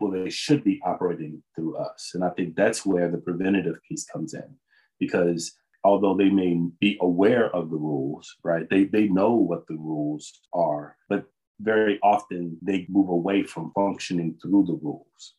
Well, 0.00 0.12
they 0.12 0.30
should 0.30 0.62
be 0.62 0.80
operating 0.84 1.42
through 1.54 1.76
us. 1.76 2.12
And 2.14 2.22
I 2.22 2.30
think 2.30 2.54
that's 2.54 2.86
where 2.86 3.10
the 3.10 3.18
preventative 3.18 3.78
piece 3.88 4.04
comes 4.04 4.34
in. 4.34 4.54
Because 5.00 5.56
although 5.84 6.16
they 6.16 6.30
may 6.30 6.60
be 6.80 6.98
aware 7.00 7.54
of 7.54 7.70
the 7.70 7.76
rules, 7.76 8.36
right? 8.44 8.68
They 8.68 8.84
they 8.84 9.08
know 9.08 9.34
what 9.34 9.66
the 9.68 9.76
rules 9.76 10.40
are, 10.52 10.96
but 11.08 11.24
very 11.60 11.98
often 12.02 12.58
they 12.62 12.86
move 12.88 13.08
away 13.08 13.42
from 13.42 13.72
functioning 13.74 14.38
through 14.40 14.66
the 14.66 14.78
rules, 14.82 15.34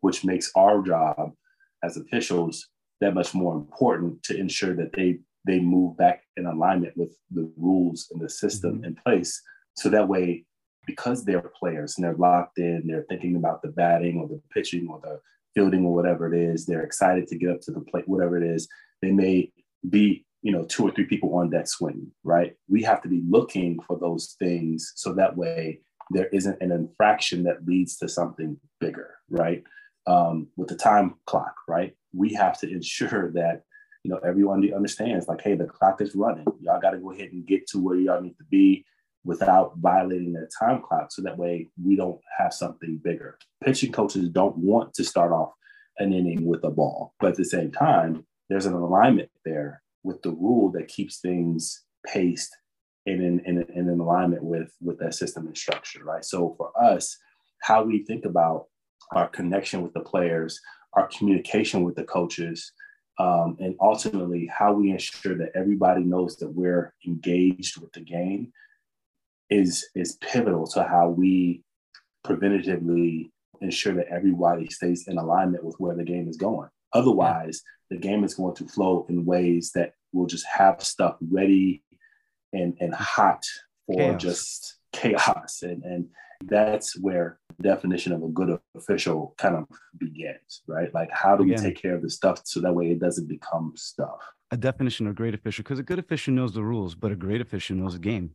which 0.00 0.24
makes 0.24 0.50
our 0.56 0.82
job 0.82 1.32
as 1.82 1.96
officials 1.96 2.68
that 3.00 3.14
much 3.14 3.34
more 3.34 3.54
important 3.54 4.22
to 4.24 4.36
ensure 4.36 4.74
that 4.76 4.92
they 4.92 5.20
they 5.46 5.60
move 5.60 5.96
back 5.96 6.22
in 6.36 6.46
alignment 6.46 6.96
with 6.96 7.16
the 7.30 7.50
rules 7.56 8.08
and 8.10 8.20
the 8.20 8.28
system 8.28 8.76
mm-hmm. 8.76 8.84
in 8.84 8.96
place. 9.04 9.40
So 9.74 9.88
that 9.90 10.08
way, 10.08 10.44
because 10.86 11.24
they're 11.24 11.50
players 11.58 11.96
and 11.96 12.04
they're 12.04 12.14
locked 12.14 12.58
in, 12.58 12.84
they're 12.86 13.06
thinking 13.08 13.36
about 13.36 13.62
the 13.62 13.68
batting 13.68 14.18
or 14.18 14.28
the 14.28 14.40
pitching 14.52 14.88
or 14.88 15.00
the 15.02 15.20
fielding 15.54 15.84
or 15.84 15.94
whatever 15.94 16.32
it 16.32 16.38
is, 16.38 16.66
they're 16.66 16.82
excited 16.82 17.26
to 17.28 17.38
get 17.38 17.50
up 17.50 17.60
to 17.62 17.72
the 17.72 17.80
plate, 17.80 18.08
whatever 18.08 18.36
it 18.36 18.44
is, 18.44 18.68
they 19.02 19.10
may 19.10 19.50
be, 19.88 20.24
you 20.42 20.52
know, 20.52 20.64
two 20.64 20.86
or 20.86 20.90
three 20.90 21.04
people 21.04 21.34
on 21.34 21.50
deck 21.50 21.66
swing, 21.66 22.10
right? 22.24 22.54
We 22.68 22.82
have 22.82 23.02
to 23.02 23.08
be 23.08 23.22
looking 23.28 23.78
for 23.86 23.98
those 23.98 24.36
things 24.38 24.92
so 24.96 25.12
that 25.14 25.36
way 25.36 25.80
there 26.10 26.26
isn't 26.28 26.60
an 26.60 26.72
infraction 26.72 27.44
that 27.44 27.64
leads 27.66 27.96
to 27.98 28.08
something 28.08 28.58
bigger, 28.80 29.14
right? 29.28 29.62
Um, 30.06 30.48
with 30.56 30.68
the 30.68 30.76
time 30.76 31.14
clock, 31.26 31.54
right? 31.68 31.94
We 32.12 32.34
have 32.34 32.58
to 32.60 32.70
ensure 32.70 33.30
that 33.32 33.62
you 34.04 34.10
know 34.10 34.18
everyone 34.18 34.68
understands, 34.74 35.28
like, 35.28 35.40
hey, 35.40 35.54
the 35.54 35.66
clock 35.66 36.00
is 36.00 36.14
running. 36.14 36.46
Y'all 36.60 36.80
got 36.80 36.90
to 36.90 36.98
go 36.98 37.12
ahead 37.12 37.32
and 37.32 37.46
get 37.46 37.66
to 37.68 37.78
where 37.78 37.96
y'all 37.96 38.20
need 38.20 38.36
to 38.38 38.44
be 38.50 38.84
without 39.24 39.74
violating 39.76 40.32
that 40.32 40.50
time 40.58 40.82
clock, 40.82 41.12
so 41.12 41.22
that 41.22 41.38
way 41.38 41.68
we 41.82 41.96
don't 41.96 42.20
have 42.38 42.54
something 42.54 43.00
bigger. 43.02 43.38
Pitching 43.62 43.92
coaches 43.92 44.28
don't 44.28 44.56
want 44.56 44.94
to 44.94 45.04
start 45.04 45.32
off 45.32 45.52
an 45.98 46.12
inning 46.12 46.46
with 46.46 46.64
a 46.64 46.70
ball, 46.70 47.14
but 47.20 47.30
at 47.30 47.36
the 47.36 47.44
same 47.44 47.70
time, 47.70 48.26
there's 48.48 48.66
an 48.66 48.72
alignment 48.72 49.30
there 49.44 49.82
with 50.02 50.22
the 50.22 50.30
rule 50.30 50.70
that 50.72 50.88
keeps 50.88 51.18
things 51.20 51.84
paced 52.06 52.56
and 53.06 53.22
in, 53.22 53.40
in, 53.40 53.62
in 53.74 53.88
an 53.88 54.00
alignment 54.00 54.42
with 54.42 54.72
with 54.80 54.98
that 54.98 55.14
system 55.14 55.46
and 55.46 55.56
structure, 55.56 56.04
right? 56.04 56.24
So 56.24 56.54
for 56.56 56.70
us, 56.82 57.16
how 57.62 57.82
we 57.82 58.04
think 58.04 58.24
about 58.24 58.66
our 59.12 59.28
connection 59.28 59.82
with 59.82 59.92
the 59.92 60.00
players, 60.00 60.60
our 60.94 61.08
communication 61.08 61.82
with 61.82 61.96
the 61.96 62.04
coaches, 62.04 62.72
um, 63.20 63.56
and 63.60 63.74
ultimately 63.80 64.46
how 64.46 64.72
we 64.72 64.90
ensure 64.90 65.36
that 65.36 65.52
everybody 65.54 66.02
knows 66.02 66.36
that 66.36 66.48
we're 66.48 66.94
engaged 67.06 67.78
with 67.78 67.92
the 67.92 68.00
game 68.00 68.50
is 69.50 69.88
is 69.94 70.16
pivotal 70.22 70.66
to 70.68 70.82
how 70.82 71.08
we 71.10 71.62
preventatively 72.26 73.30
ensure 73.60 73.92
that 73.94 74.08
everybody 74.08 74.66
stays 74.70 75.06
in 75.06 75.18
alignment 75.18 75.62
with 75.62 75.76
where 75.78 75.94
the 75.94 76.04
game 76.04 76.28
is 76.28 76.38
going. 76.38 76.70
Otherwise, 76.94 77.62
the 77.90 77.98
game 77.98 78.24
is 78.24 78.34
going 78.34 78.54
to 78.54 78.66
flow 78.66 79.04
in 79.10 79.26
ways 79.26 79.72
that 79.74 79.92
will 80.12 80.26
just 80.26 80.46
have 80.46 80.82
stuff 80.82 81.16
ready 81.20 81.82
and 82.54 82.74
and 82.80 82.94
hot 82.94 83.44
for 83.86 83.96
chaos. 83.96 84.22
just 84.22 84.76
chaos 84.92 85.62
and 85.62 85.82
and 85.84 86.08
that's 86.44 86.98
where 86.98 87.38
the 87.58 87.62
definition 87.62 88.12
of 88.12 88.22
a 88.22 88.28
good 88.28 88.58
official 88.74 89.34
kind 89.38 89.56
of 89.56 89.64
begins 89.98 90.62
right 90.66 90.92
like 90.94 91.10
how 91.12 91.36
do 91.36 91.44
Again. 91.44 91.56
we 91.56 91.70
take 91.70 91.80
care 91.80 91.94
of 91.94 92.02
the 92.02 92.10
stuff 92.10 92.40
so 92.44 92.60
that 92.60 92.72
way 92.72 92.90
it 92.90 93.00
doesn't 93.00 93.28
become 93.28 93.72
stuff 93.76 94.20
a 94.50 94.56
definition 94.56 95.06
of 95.06 95.14
great 95.14 95.34
official 95.34 95.62
because 95.62 95.78
a 95.78 95.82
good 95.82 95.98
official 95.98 96.32
knows 96.34 96.52
the 96.52 96.62
rules 96.62 96.94
but 96.94 97.12
a 97.12 97.16
great 97.16 97.40
official 97.40 97.76
knows 97.76 97.92
the 97.92 97.98
game 97.98 98.30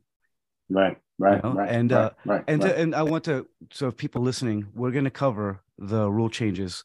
right 0.69 0.97
right 1.17 1.43
you 1.43 1.49
know? 1.49 1.55
right 1.55 1.69
and 1.69 1.91
right, 1.91 1.99
uh 1.99 2.09
right, 2.25 2.43
and 2.47 2.63
right. 2.63 2.75
To, 2.75 2.79
and 2.79 2.95
i 2.95 3.03
want 3.03 3.23
to 3.25 3.47
so 3.71 3.87
if 3.87 3.97
people 3.97 4.21
listening 4.21 4.67
we're 4.73 4.91
going 4.91 5.03
to 5.03 5.11
cover 5.11 5.61
the 5.77 6.09
rule 6.09 6.29
changes 6.29 6.83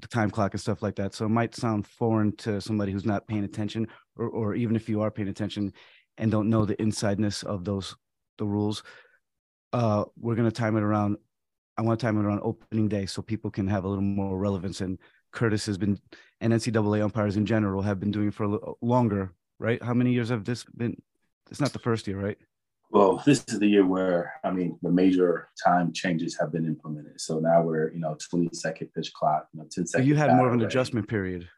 the 0.00 0.08
time 0.08 0.30
clock 0.30 0.52
and 0.52 0.60
stuff 0.60 0.82
like 0.82 0.96
that 0.96 1.14
so 1.14 1.26
it 1.26 1.30
might 1.30 1.54
sound 1.54 1.86
foreign 1.86 2.34
to 2.36 2.60
somebody 2.60 2.92
who's 2.92 3.06
not 3.06 3.26
paying 3.26 3.44
attention 3.44 3.86
or, 4.16 4.28
or 4.28 4.54
even 4.54 4.76
if 4.76 4.88
you 4.88 5.00
are 5.00 5.10
paying 5.10 5.28
attention 5.28 5.72
and 6.18 6.30
don't 6.30 6.50
know 6.50 6.64
the 6.64 6.80
insideness 6.80 7.42
of 7.42 7.64
those 7.64 7.94
the 8.38 8.46
rules, 8.46 8.82
uh, 9.72 10.04
we're 10.18 10.34
gonna 10.34 10.50
time 10.50 10.76
it 10.76 10.82
around. 10.82 11.16
I 11.76 11.82
want 11.82 11.98
to 11.98 12.06
time 12.06 12.18
it 12.18 12.24
around 12.24 12.40
opening 12.42 12.88
day 12.88 13.06
so 13.06 13.22
people 13.22 13.50
can 13.50 13.66
have 13.68 13.84
a 13.84 13.88
little 13.88 14.02
more 14.02 14.36
relevance. 14.36 14.82
And 14.82 14.98
Curtis 15.32 15.64
has 15.66 15.78
been, 15.78 15.98
and 16.40 16.52
NCAA 16.52 17.02
umpires 17.02 17.36
in 17.36 17.46
general 17.46 17.80
have 17.82 17.98
been 17.98 18.10
doing 18.10 18.30
for 18.30 18.44
a 18.44 18.48
little 18.48 18.78
longer, 18.82 19.32
right? 19.58 19.82
How 19.82 19.94
many 19.94 20.12
years 20.12 20.28
have 20.28 20.44
this 20.44 20.64
been? 20.64 21.00
It's 21.50 21.60
not 21.60 21.72
the 21.72 21.78
first 21.78 22.06
year, 22.06 22.20
right? 22.20 22.36
Well, 22.90 23.22
this 23.24 23.42
is 23.48 23.58
the 23.58 23.66
year 23.66 23.86
where 23.86 24.34
I 24.44 24.50
mean 24.50 24.78
the 24.82 24.90
major 24.90 25.48
time 25.64 25.92
changes 25.92 26.36
have 26.38 26.52
been 26.52 26.66
implemented. 26.66 27.20
So 27.20 27.38
now 27.38 27.62
we're 27.62 27.90
you 27.92 28.00
know 28.00 28.16
20 28.30 28.50
second 28.52 28.90
pitch 28.94 29.12
clock, 29.14 29.48
you 29.52 29.60
know 29.60 29.66
10 29.70 29.86
seconds. 29.86 30.08
You 30.08 30.14
had 30.14 30.36
more 30.36 30.48
of 30.48 30.52
an 30.52 30.62
adjustment 30.62 31.08
period. 31.08 31.48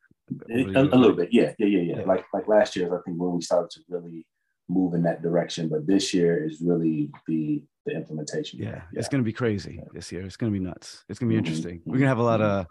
A, 0.51 0.81
a, 0.81 0.97
little 0.97 1.13
bit, 1.13 1.29
yeah, 1.33 1.53
yeah, 1.59 1.67
yeah, 1.67 1.81
yeah, 1.81 1.97
yeah. 1.99 2.05
Like 2.05 2.25
like 2.33 2.49
last 2.49 2.77
year, 2.77 2.87
I 2.87 3.03
think 3.03 3.21
when 3.21 3.35
we 3.35 3.43
started 3.43 3.71
to 3.73 3.81
really 3.89 4.27
move 4.69 4.95
in 4.95 5.03
that 5.03 5.23
direction. 5.23 5.69
But 5.69 5.87
this 5.87 6.15
year 6.15 6.45
is 6.45 6.61
really 6.61 7.11
the 7.27 7.63
the 7.85 7.93
implementation. 7.93 8.61
Yeah, 8.61 8.69
yeah. 8.69 8.81
it's 8.93 9.09
going 9.09 9.23
to 9.23 9.25
be 9.25 9.33
crazy 9.33 9.77
yeah. 9.79 9.85
this 9.93 10.11
year. 10.11 10.25
It's 10.25 10.37
going 10.37 10.53
to 10.53 10.59
be 10.59 10.65
nuts. 10.65 11.05
It's 11.09 11.19
going 11.19 11.31
to 11.31 11.35
be 11.35 11.41
mm-hmm. 11.41 11.47
interesting. 11.47 11.83
We're 11.85 11.99
going 11.99 12.03
to 12.03 12.09
have 12.09 12.19
a 12.19 12.23
lot 12.23 12.41
mm-hmm. 12.41 12.61
of 12.61 12.67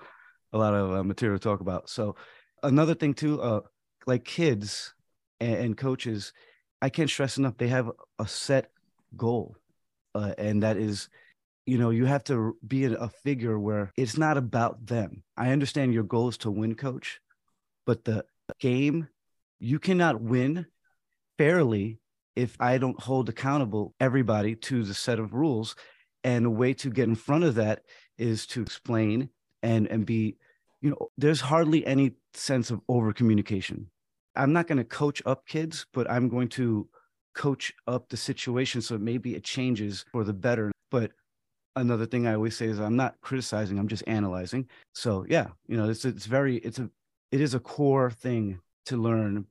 a 0.54 0.58
lot 0.58 0.74
of 0.74 0.92
uh, 0.94 1.04
material 1.04 1.40
to 1.40 1.44
talk 1.44 1.62
about. 1.62 1.90
So 1.90 2.16
another 2.62 2.94
thing 2.94 3.14
too, 3.14 3.42
uh, 3.42 3.62
like 4.06 4.24
kids 4.24 4.94
and, 5.40 5.56
and 5.56 5.78
coaches, 5.78 6.34
I 6.82 6.90
can't 6.90 7.10
stress 7.10 7.38
enough. 7.38 7.58
They 7.58 7.68
have 7.68 7.92
a 8.20 8.28
set 8.28 8.70
goal, 9.16 9.56
uh, 10.16 10.34
and 10.38 10.64
that 10.64 10.78
is 10.78 11.10
you 11.66 11.78
know 11.78 11.90
you 11.90 12.06
have 12.06 12.24
to 12.26 12.58
be 12.68 12.86
a 12.86 13.10
figure 13.24 13.58
where 13.58 13.92
it's 13.98 14.18
not 14.18 14.38
about 14.38 14.86
them 14.86 15.24
i 15.38 15.52
understand 15.52 15.94
your 15.94 16.04
goal 16.04 16.28
is 16.28 16.38
to 16.38 16.52
win 16.52 16.76
coach 16.76 17.22
but 17.86 18.04
the 18.04 18.26
game 18.60 19.08
you 19.60 19.80
cannot 19.80 20.22
win 20.22 20.66
fairly 21.38 22.00
if 22.36 22.56
I 22.60 22.78
don't 22.78 23.00
hold 23.00 23.30
accountable 23.30 23.94
everybody 24.00 24.56
to 24.56 24.84
the 24.84 24.94
set 24.94 25.20
of 25.20 25.34
rules. 25.34 25.76
And 26.24 26.46
a 26.46 26.50
way 26.50 26.74
to 26.76 26.90
get 26.90 27.10
in 27.10 27.16
front 27.16 27.44
of 27.44 27.56
that 27.56 27.84
is 28.18 28.46
to 28.48 28.62
explain 28.62 29.30
and 29.62 29.88
and 29.88 30.06
be, 30.06 30.38
you 30.82 30.90
know, 30.90 31.10
there's 31.18 31.42
hardly 31.42 31.86
any 31.86 32.14
sense 32.34 32.72
of 32.72 32.82
over 32.88 33.12
communication. 33.14 33.90
I'm 34.36 34.54
not 34.54 34.68
going 34.68 34.78
to 34.78 34.84
coach 34.84 35.22
up 35.26 35.46
kids, 35.46 35.86
but 35.94 36.10
I'm 36.10 36.30
going 36.30 36.50
to 36.50 36.88
coach 37.36 37.74
up 37.88 38.10
the 38.10 38.18
situation 38.18 38.82
so 38.82 38.98
maybe 38.98 39.36
it 39.36 39.44
changes 39.44 40.06
for 40.12 40.24
the 40.24 40.34
better. 40.34 40.72
But 40.92 41.12
another 41.76 42.06
thing 42.06 42.28
I 42.28 42.36
always 42.36 42.56
say 42.56 42.68
is 42.68 42.80
I'm 42.80 42.96
not 42.96 43.16
criticizing, 43.22 43.78
I'm 43.78 43.88
just 43.88 44.04
analyzing. 44.08 44.68
So 44.94 45.26
yeah, 45.28 45.48
you 45.68 45.78
know, 45.78 45.90
it's 45.90 46.06
it's 46.06 46.26
very 46.26 46.58
it's 46.58 46.80
a 46.80 46.90
it 47.32 47.42
is 47.42 47.54
a 47.54 47.60
core 47.60 48.12
thing 48.12 48.60
to 48.86 48.98
learn 48.98 49.46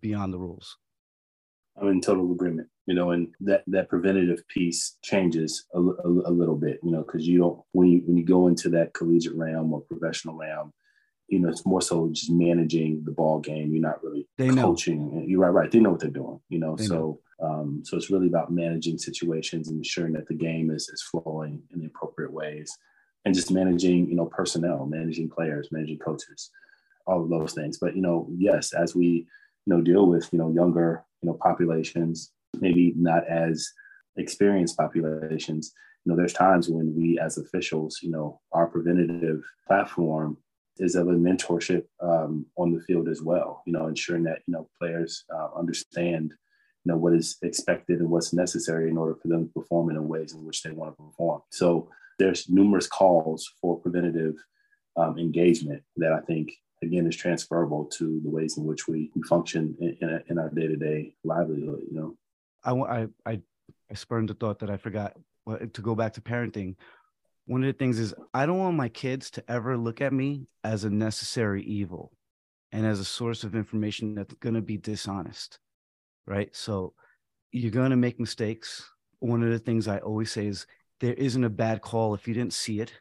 beyond 0.00 0.32
the 0.32 0.38
rules. 0.38 0.76
I'm 1.80 1.88
in 1.88 2.00
total 2.00 2.32
agreement, 2.32 2.68
you 2.86 2.94
know, 2.94 3.10
and 3.10 3.28
that 3.40 3.62
that 3.66 3.88
preventative 3.88 4.46
piece 4.48 4.96
changes 5.02 5.66
a, 5.74 5.78
a, 5.78 6.08
a 6.26 6.32
little 6.32 6.56
bit, 6.56 6.80
you 6.82 6.90
know, 6.90 7.02
because 7.02 7.26
you 7.26 7.38
don't 7.38 7.60
when 7.72 7.88
you 7.88 8.02
when 8.06 8.16
you 8.16 8.24
go 8.24 8.48
into 8.48 8.68
that 8.70 8.94
collegiate 8.94 9.34
realm 9.34 9.72
or 9.72 9.80
professional 9.82 10.36
realm, 10.36 10.72
you 11.28 11.38
know, 11.38 11.48
it's 11.48 11.66
more 11.66 11.82
so 11.82 12.08
just 12.12 12.30
managing 12.30 13.02
the 13.04 13.12
ball 13.12 13.38
game. 13.40 13.72
You're 13.72 13.82
not 13.82 14.02
really 14.02 14.26
they 14.38 14.48
coaching. 14.48 15.14
Know. 15.14 15.24
You're 15.26 15.40
right, 15.40 15.50
right. 15.50 15.70
They 15.70 15.80
know 15.80 15.90
what 15.90 16.00
they're 16.00 16.10
doing, 16.10 16.40
you 16.48 16.58
know. 16.58 16.76
They 16.76 16.86
so 16.86 16.94
know. 16.94 17.20
Um, 17.40 17.82
so 17.84 17.96
it's 17.96 18.10
really 18.10 18.26
about 18.26 18.50
managing 18.50 18.98
situations 18.98 19.68
and 19.68 19.78
ensuring 19.78 20.14
that 20.14 20.26
the 20.26 20.34
game 20.34 20.70
is 20.70 20.88
is 20.88 21.02
flowing 21.02 21.62
in 21.72 21.80
the 21.80 21.86
appropriate 21.86 22.32
ways, 22.32 22.76
and 23.24 23.34
just 23.34 23.52
managing, 23.52 24.08
you 24.08 24.16
know, 24.16 24.26
personnel, 24.26 24.86
managing 24.86 25.30
players, 25.30 25.68
managing 25.70 25.98
coaches, 25.98 26.50
all 27.06 27.22
of 27.22 27.30
those 27.30 27.52
things. 27.52 27.78
But 27.78 27.94
you 27.94 28.02
know, 28.02 28.28
yes, 28.36 28.72
as 28.72 28.94
we 28.94 29.06
you 29.66 29.74
know 29.74 29.80
deal 29.80 30.06
with 30.06 30.28
you 30.32 30.38
know 30.38 30.50
younger 30.50 31.04
you 31.22 31.28
know 31.28 31.38
populations 31.42 32.32
maybe 32.60 32.94
not 32.96 33.26
as 33.28 33.68
experienced 34.16 34.76
populations. 34.76 35.72
You 36.04 36.12
know 36.12 36.16
there's 36.16 36.32
times 36.32 36.68
when 36.68 36.94
we 36.96 37.18
as 37.18 37.38
officials 37.38 37.98
you 38.02 38.10
know 38.10 38.40
our 38.52 38.66
preventative 38.66 39.42
platform 39.66 40.36
is 40.78 40.94
of 40.94 41.08
a 41.08 41.12
mentorship 41.12 41.84
um, 42.00 42.46
on 42.56 42.72
the 42.72 42.80
field 42.80 43.08
as 43.08 43.20
well 43.20 43.62
you 43.66 43.72
know 43.72 43.88
ensuring 43.88 44.22
that 44.22 44.40
you 44.46 44.52
know 44.52 44.68
players 44.80 45.24
uh, 45.34 45.48
understand 45.56 46.32
you 46.84 46.92
know 46.92 46.96
what 46.96 47.14
is 47.14 47.36
expected 47.42 47.98
and 47.98 48.08
what's 48.08 48.32
necessary 48.32 48.88
in 48.88 48.96
order 48.96 49.16
for 49.20 49.28
them 49.28 49.46
to 49.46 49.52
perform 49.52 49.90
in 49.90 49.96
the 49.96 50.02
ways 50.02 50.34
in 50.34 50.44
which 50.44 50.62
they 50.62 50.70
want 50.70 50.96
to 50.96 51.02
perform. 51.02 51.42
So 51.50 51.90
there's 52.18 52.48
numerous 52.48 52.86
calls 52.86 53.50
for 53.60 53.80
preventative 53.80 54.34
um, 54.96 55.18
engagement 55.18 55.82
that 55.96 56.12
i 56.12 56.20
think 56.20 56.52
again 56.82 57.06
is 57.06 57.16
transferable 57.16 57.84
to 57.84 58.20
the 58.22 58.30
ways 58.30 58.56
in 58.58 58.64
which 58.64 58.86
we, 58.88 59.10
we 59.14 59.22
function 59.22 59.76
in, 59.80 59.96
in, 60.00 60.22
in 60.28 60.38
our 60.38 60.50
day-to-day 60.50 61.14
livelihood 61.24 61.80
you 61.90 61.96
know? 61.98 62.16
I, 62.64 63.08
I 63.26 63.40
i 63.90 63.94
spurned 63.94 64.28
the 64.28 64.34
thought 64.34 64.58
that 64.60 64.70
i 64.70 64.76
forgot 64.76 65.16
to 65.72 65.80
go 65.80 65.94
back 65.94 66.12
to 66.12 66.20
parenting. 66.20 66.74
One 67.46 67.64
of 67.64 67.68
the 67.68 67.78
things 67.78 67.98
is 67.98 68.14
i 68.34 68.44
don't 68.44 68.58
want 68.58 68.76
my 68.76 68.88
kids 68.88 69.30
to 69.32 69.44
ever 69.50 69.76
look 69.76 70.00
at 70.00 70.12
me 70.12 70.46
as 70.64 70.84
a 70.84 70.90
necessary 70.90 71.62
evil 71.62 72.12
and 72.72 72.84
as 72.86 73.00
a 73.00 73.04
source 73.04 73.44
of 73.44 73.54
information 73.54 74.14
that's 74.14 74.34
going 74.34 74.54
to 74.54 74.60
be 74.60 74.76
dishonest 74.76 75.58
right? 76.28 76.54
So 76.54 76.92
you're 77.50 77.70
going 77.70 77.90
to 77.90 77.96
make 77.96 78.20
mistakes. 78.20 78.88
One 79.18 79.42
of 79.42 79.50
the 79.50 79.58
things 79.58 79.88
i 79.88 79.98
always 79.98 80.30
say 80.30 80.46
is 80.46 80.66
there 81.00 81.14
isn't 81.14 81.42
a 81.42 81.50
bad 81.50 81.80
call 81.80 82.14
if 82.14 82.28
you 82.28 82.34
didn't 82.34 82.52
see 82.52 82.80
it, 82.80 82.92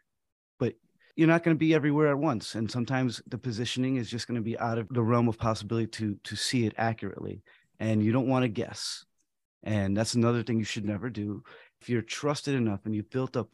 you're 1.17 1.27
not 1.27 1.43
going 1.43 1.55
to 1.55 1.59
be 1.59 1.73
everywhere 1.73 2.09
at 2.09 2.19
once. 2.19 2.55
And 2.55 2.69
sometimes 2.71 3.21
the 3.27 3.39
positioning 3.39 3.97
is 3.97 4.09
just 4.09 4.27
going 4.27 4.35
to 4.35 4.41
be 4.41 4.57
out 4.59 4.77
of 4.77 4.87
the 4.89 5.01
realm 5.01 5.27
of 5.27 5.37
possibility 5.37 5.87
to 5.87 6.17
to 6.23 6.35
see 6.37 6.65
it 6.65 6.75
accurately. 6.77 7.41
And 7.79 8.03
you 8.03 8.11
don't 8.11 8.27
want 8.27 8.43
to 8.43 8.49
guess. 8.49 9.03
And 9.63 9.97
that's 9.97 10.13
another 10.13 10.43
thing 10.43 10.59
you 10.59 10.63
should 10.63 10.85
never 10.85 11.09
do. 11.09 11.43
If 11.81 11.89
you're 11.89 12.03
trusted 12.03 12.55
enough 12.55 12.81
and 12.85 12.95
you've 12.95 13.09
built 13.09 13.35
up 13.35 13.49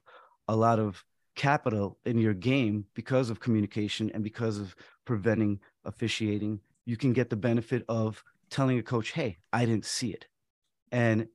a 0.47 0.55
lot 0.55 0.77
of 0.77 1.03
capital 1.35 1.97
in 2.05 2.17
your 2.17 2.33
game 2.33 2.85
because 2.93 3.29
of 3.29 3.39
communication 3.39 4.11
and 4.13 4.23
because 4.23 4.59
of 4.59 4.75
preventing 5.05 5.59
officiating, 5.85 6.59
you 6.85 6.97
can 6.97 7.13
get 7.13 7.29
the 7.29 7.35
benefit 7.37 7.85
of 7.87 8.23
telling 8.49 8.77
a 8.77 8.83
coach, 8.83 9.11
hey, 9.11 9.37
I 9.53 9.65
didn't 9.65 9.85
see 9.85 10.11
it. 10.11 10.27
And 10.91 11.27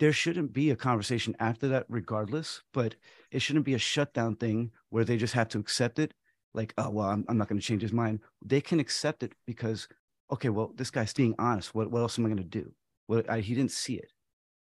there 0.00 0.12
shouldn't 0.12 0.52
be 0.52 0.70
a 0.70 0.76
conversation 0.76 1.36
after 1.38 1.68
that, 1.68 1.86
regardless, 1.88 2.62
but 2.72 2.96
it 3.30 3.40
shouldn't 3.40 3.64
be 3.64 3.74
a 3.74 3.78
shutdown 3.78 4.36
thing 4.36 4.70
where 4.90 5.04
they 5.04 5.16
just 5.16 5.34
have 5.34 5.48
to 5.50 5.58
accept 5.58 5.98
it. 5.98 6.14
Like, 6.54 6.74
oh, 6.78 6.90
well, 6.90 7.08
I'm, 7.08 7.24
I'm 7.28 7.38
not 7.38 7.48
going 7.48 7.60
to 7.60 7.66
change 7.66 7.82
his 7.82 7.92
mind. 7.92 8.20
They 8.44 8.60
can 8.60 8.80
accept 8.80 9.22
it 9.22 9.32
because, 9.46 9.86
okay, 10.32 10.48
well, 10.48 10.72
this 10.74 10.90
guy's 10.90 11.12
being 11.12 11.34
honest. 11.38 11.74
What, 11.74 11.90
what 11.90 12.00
else 12.00 12.18
am 12.18 12.24
I 12.24 12.28
going 12.28 12.38
to 12.38 12.44
do? 12.44 12.72
Well, 13.06 13.22
I, 13.28 13.40
he 13.40 13.54
didn't 13.54 13.72
see 13.72 13.94
it. 13.94 14.10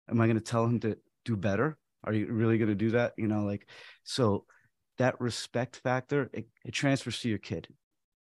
Am 0.10 0.22
I 0.22 0.28
going 0.28 0.38
to 0.38 0.44
tell 0.44 0.66
him 0.66 0.80
to 0.82 0.98
do 1.26 1.36
better? 1.36 1.78
Are 2.04 2.14
you 2.14 2.28
really 2.32 2.58
going 2.58 2.70
to 2.70 2.76
do 2.76 2.92
that? 2.92 3.14
You 3.18 3.28
know, 3.28 3.44
like, 3.44 3.68
so 4.04 4.46
that 4.98 5.20
respect 5.20 5.78
factor, 5.78 6.30
it, 6.34 6.48
it 6.66 6.72
transfers 6.72 7.20
to 7.22 7.30
your 7.30 7.38
kid. 7.38 7.68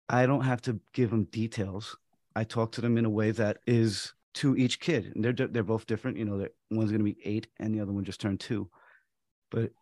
I 0.08 0.26
don't 0.26 0.44
have 0.44 0.62
to 0.62 0.80
give 0.92 1.10
them 1.10 1.24
details. 1.24 1.96
I 2.34 2.44
talk 2.44 2.72
to 2.72 2.80
them 2.80 2.98
in 2.98 3.04
a 3.04 3.10
way 3.10 3.30
that 3.32 3.58
is 3.66 4.14
to 4.34 4.56
each 4.56 4.80
kid, 4.80 5.12
and 5.14 5.24
they're 5.24 5.32
they're 5.48 5.62
both 5.62 5.86
different. 5.86 6.16
You 6.16 6.24
know, 6.24 6.46
one's 6.70 6.90
going 6.90 7.04
to 7.04 7.04
be 7.04 7.18
eight, 7.24 7.48
and 7.58 7.74
the 7.74 7.80
other 7.80 7.92
one 7.92 8.04
just 8.04 8.20
turned 8.20 8.40
two. 8.40 8.70
But 9.50 9.72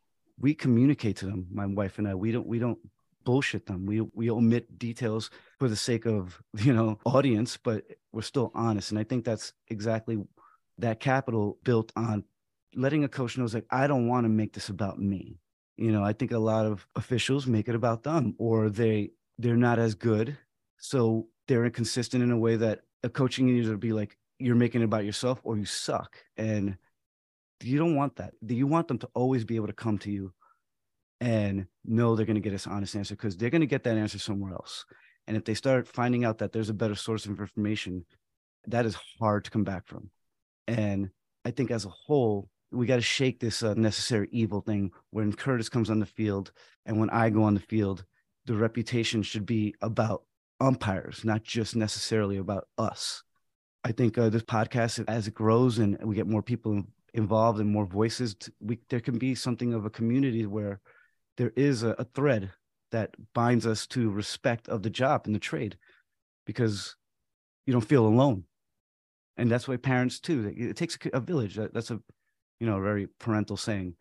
we 0.41 0.55
communicate 0.55 1.17
to 1.19 1.27
them, 1.27 1.47
my 1.53 1.67
wife 1.67 1.99
and 1.99 2.09
I. 2.09 2.15
We 2.15 2.33
don't 2.33 2.47
we 2.47 2.59
don't 2.59 2.79
bullshit 3.25 3.67
them. 3.67 3.87
We 3.87 4.01
we 4.01 4.31
omit 4.31 4.79
details 4.79 5.31
for 5.59 5.69
the 5.69 5.77
sake 5.77 6.07
of 6.07 6.41
you 6.59 6.73
know 6.73 6.99
audience, 7.05 7.57
but 7.57 7.85
we're 8.13 8.23
still 8.23 8.51
honest. 8.55 8.91
And 8.91 8.99
I 8.99 9.05
think 9.05 9.25
that's 9.25 9.53
exactly 9.69 10.19
that 10.79 11.01
capital 11.01 11.59
built 11.63 11.93
on 11.95 12.25
letting 12.75 13.05
a 13.05 13.09
coach 13.09 13.37
knows 13.37 13.55
like 13.55 13.67
I 13.71 13.87
don't 13.87 14.09
want 14.09 14.25
to 14.25 14.29
make 14.29 14.53
this 14.53 14.69
about 14.69 14.99
me. 14.99 15.39
You 15.77 15.93
know, 15.93 16.05
I 16.05 16.13
think 16.13 16.33
a 16.33 16.39
lot 16.39 16.67
of 16.67 16.87
officials 16.97 17.47
make 17.47 17.69
it 17.69 17.75
about 17.75 18.03
them, 18.03 18.35
or 18.39 18.69
they 18.69 19.11
they're 19.39 19.57
not 19.57 19.79
as 19.79 19.95
good, 19.95 20.37
so 20.79 21.29
they're 21.49 21.65
inconsistent 21.65 22.23
in 22.23 22.31
a 22.31 22.39
way 22.39 22.57
that 22.57 22.81
a 23.03 23.09
coaching 23.09 23.47
needs 23.47 23.69
to 23.69 23.77
be 23.77 23.93
like 23.93 24.17
you're 24.39 24.55
making 24.55 24.81
it 24.81 24.85
about 24.85 25.05
yourself 25.05 25.41
or 25.43 25.57
you 25.57 25.65
suck, 25.65 26.17
and 26.37 26.77
you 27.69 27.79
don't 27.79 27.97
want 27.97 28.17
that. 28.17 28.35
Do 28.45 28.55
you 28.55 28.67
want 28.67 28.89
them 28.89 28.99
to 28.99 29.09
always 29.15 29.45
be 29.45 29.57
able 29.57 29.67
to 29.69 29.73
come 29.73 29.99
to 29.99 30.11
you 30.11 30.33
and 31.21 31.67
know 31.85 32.17
they're 32.17 32.27
going 32.27 32.35
to 32.35 32.41
get 32.41 32.51
this 32.51 32.67
honest 32.67 32.97
answer 32.97 33.15
because 33.15 33.37
they're 33.37 33.51
going 33.51 33.61
to 33.61 33.67
get 33.67 33.85
that 33.85 33.99
answer 33.99 34.19
somewhere 34.19 34.53
else. 34.53 34.87
And 35.27 35.37
if 35.37 35.45
they 35.45 35.55
start 35.55 35.87
finding 35.87 36.25
out 36.25 36.39
that 36.39 36.53
there's 36.53 36.71
a 36.71 36.75
better 36.75 36.95
source 36.95 37.27
of 37.27 37.39
information, 37.39 38.07
that 38.67 38.87
is 38.87 38.97
hard 39.19 39.45
to 39.45 39.51
come 39.51 39.65
back 39.65 39.87
from. 39.87 40.11
And 40.67 41.11
I 41.45 41.51
think 41.51 41.71
as 41.71 41.85
a 41.85 41.91
whole, 41.91 42.49
we 42.73 42.87
got 42.87 42.97
to 42.97 43.03
shake 43.03 43.41
this 43.41 43.63
uh, 43.63 43.75
necessary 43.75 44.29
evil 44.33 44.61
thing 44.61 44.93
when 45.11 45.33
Curtis 45.33 45.69
comes 45.69 45.91
on 45.91 45.99
the 45.99 46.07
field 46.07 46.53
and 46.87 46.99
when 46.99 47.11
I 47.11 47.31
go 47.31 47.43
on 47.43 47.55
the 47.55 47.61
field, 47.61 48.05
the 48.47 48.55
reputation 48.55 49.23
should 49.23 49.45
be 49.45 49.75
about 49.83 50.23
umpires, 50.61 51.25
not 51.25 51.43
just 51.43 51.77
necessarily 51.77 52.39
about 52.39 52.69
us. 52.79 53.23
I 53.83 53.93
think 53.93 54.17
uh, 54.19 54.29
this 54.29 54.43
podcast, 54.43 55.05
as 55.09 55.27
it 55.27 55.35
grows 55.35 55.79
and 55.79 55.99
we 56.03 56.15
get 56.15 56.27
more 56.27 56.43
people 56.43 56.85
involved 57.15 57.61
and 57.61 57.71
more 57.71 57.87
voices, 57.87 58.37
we, 58.61 58.79
there 58.89 59.01
can 59.01 59.19
be 59.19 59.35
something 59.35 59.75
of 59.75 59.85
a 59.85 59.91
community 59.91 60.47
where 60.47 60.81
there 61.37 61.53
is 61.57 61.83
a, 61.83 61.91
a 61.99 62.05
thread 62.05 62.51
that 62.93 63.15
binds 63.35 63.67
us 63.67 63.87
to 63.87 64.11
respect 64.11 64.69
of 64.69 64.83
the 64.83 64.91
job 64.91 65.23
and 65.27 65.35
the 65.35 65.41
trade 65.41 65.77
because 66.47 66.97
you 67.67 67.73
don't 67.73 67.81
feel 67.83 68.07
alone. 68.07 68.45
And 69.37 69.51
that's 69.51 69.69
why 69.69 69.77
parents 69.77 70.21
too, 70.21 70.53
it 70.57 70.77
takes 70.77 70.99
a 71.13 71.21
village. 71.21 71.59
That's 71.73 71.91
a 71.91 72.01
you 72.61 72.67
know, 72.67 72.77
a 72.77 72.83
very 72.83 73.09
parental 73.19 73.57
saying. 73.57 73.95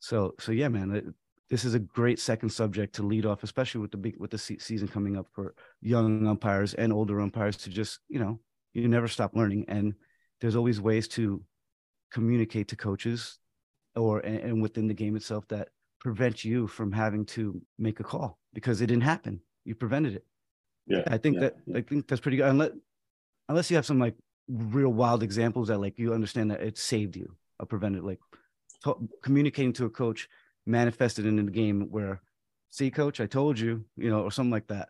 So, 0.00 0.34
so 0.40 0.52
yeah, 0.52 0.68
man, 0.68 1.14
this 1.50 1.64
is 1.64 1.74
a 1.74 1.78
great 1.78 2.18
second 2.18 2.48
subject 2.48 2.94
to 2.96 3.02
lead 3.02 3.26
off, 3.26 3.42
especially 3.42 3.82
with 3.82 3.90
the 3.90 3.98
big 3.98 4.16
with 4.18 4.30
the 4.30 4.38
season 4.38 4.88
coming 4.88 5.16
up 5.16 5.26
for 5.32 5.54
young 5.82 6.26
umpires 6.26 6.74
and 6.74 6.92
older 6.92 7.20
umpires 7.20 7.58
to 7.58 7.70
just, 7.70 8.00
you 8.08 8.18
know, 8.18 8.40
you 8.72 8.88
never 8.88 9.08
stop 9.08 9.36
learning, 9.36 9.66
and 9.68 9.94
there's 10.40 10.56
always 10.56 10.80
ways 10.80 11.06
to 11.08 11.42
communicate 12.10 12.68
to 12.68 12.76
coaches 12.76 13.38
or 13.96 14.20
and, 14.20 14.38
and 14.38 14.62
within 14.62 14.86
the 14.88 14.94
game 14.94 15.16
itself 15.16 15.46
that 15.48 15.68
prevent 16.00 16.44
you 16.44 16.66
from 16.66 16.92
having 16.92 17.24
to 17.24 17.60
make 17.78 18.00
a 18.00 18.04
call 18.04 18.38
because 18.54 18.80
it 18.80 18.86
didn't 18.86 19.02
happen. 19.02 19.40
You 19.64 19.74
prevented 19.74 20.14
it. 20.14 20.24
Yeah, 20.86 21.02
I 21.06 21.18
think 21.18 21.36
yeah, 21.36 21.40
that 21.40 21.56
yeah. 21.66 21.78
I 21.78 21.82
think 21.82 22.08
that's 22.08 22.20
pretty 22.20 22.38
good. 22.38 22.46
Unless 22.46 22.70
unless 23.48 23.70
you 23.70 23.76
have 23.76 23.86
some 23.86 23.98
like 23.98 24.14
real 24.48 24.92
wild 24.92 25.22
examples 25.22 25.68
that 25.68 25.78
like 25.78 25.98
you 25.98 26.12
understand 26.12 26.50
that 26.50 26.62
it 26.62 26.78
saved 26.78 27.16
you 27.16 27.36
a 27.58 27.66
prevented 27.66 28.02
like 28.02 28.18
to- 28.84 29.08
communicating 29.22 29.72
to 29.74 29.84
a 29.84 29.90
coach 29.90 30.28
manifested 30.66 31.26
in 31.26 31.36
the 31.36 31.42
game 31.50 31.86
where 31.90 32.20
see 32.70 32.90
coach 32.90 33.20
i 33.20 33.26
told 33.26 33.58
you 33.58 33.84
you 33.96 34.10
know 34.10 34.22
or 34.22 34.30
something 34.30 34.50
like 34.50 34.66
that 34.66 34.88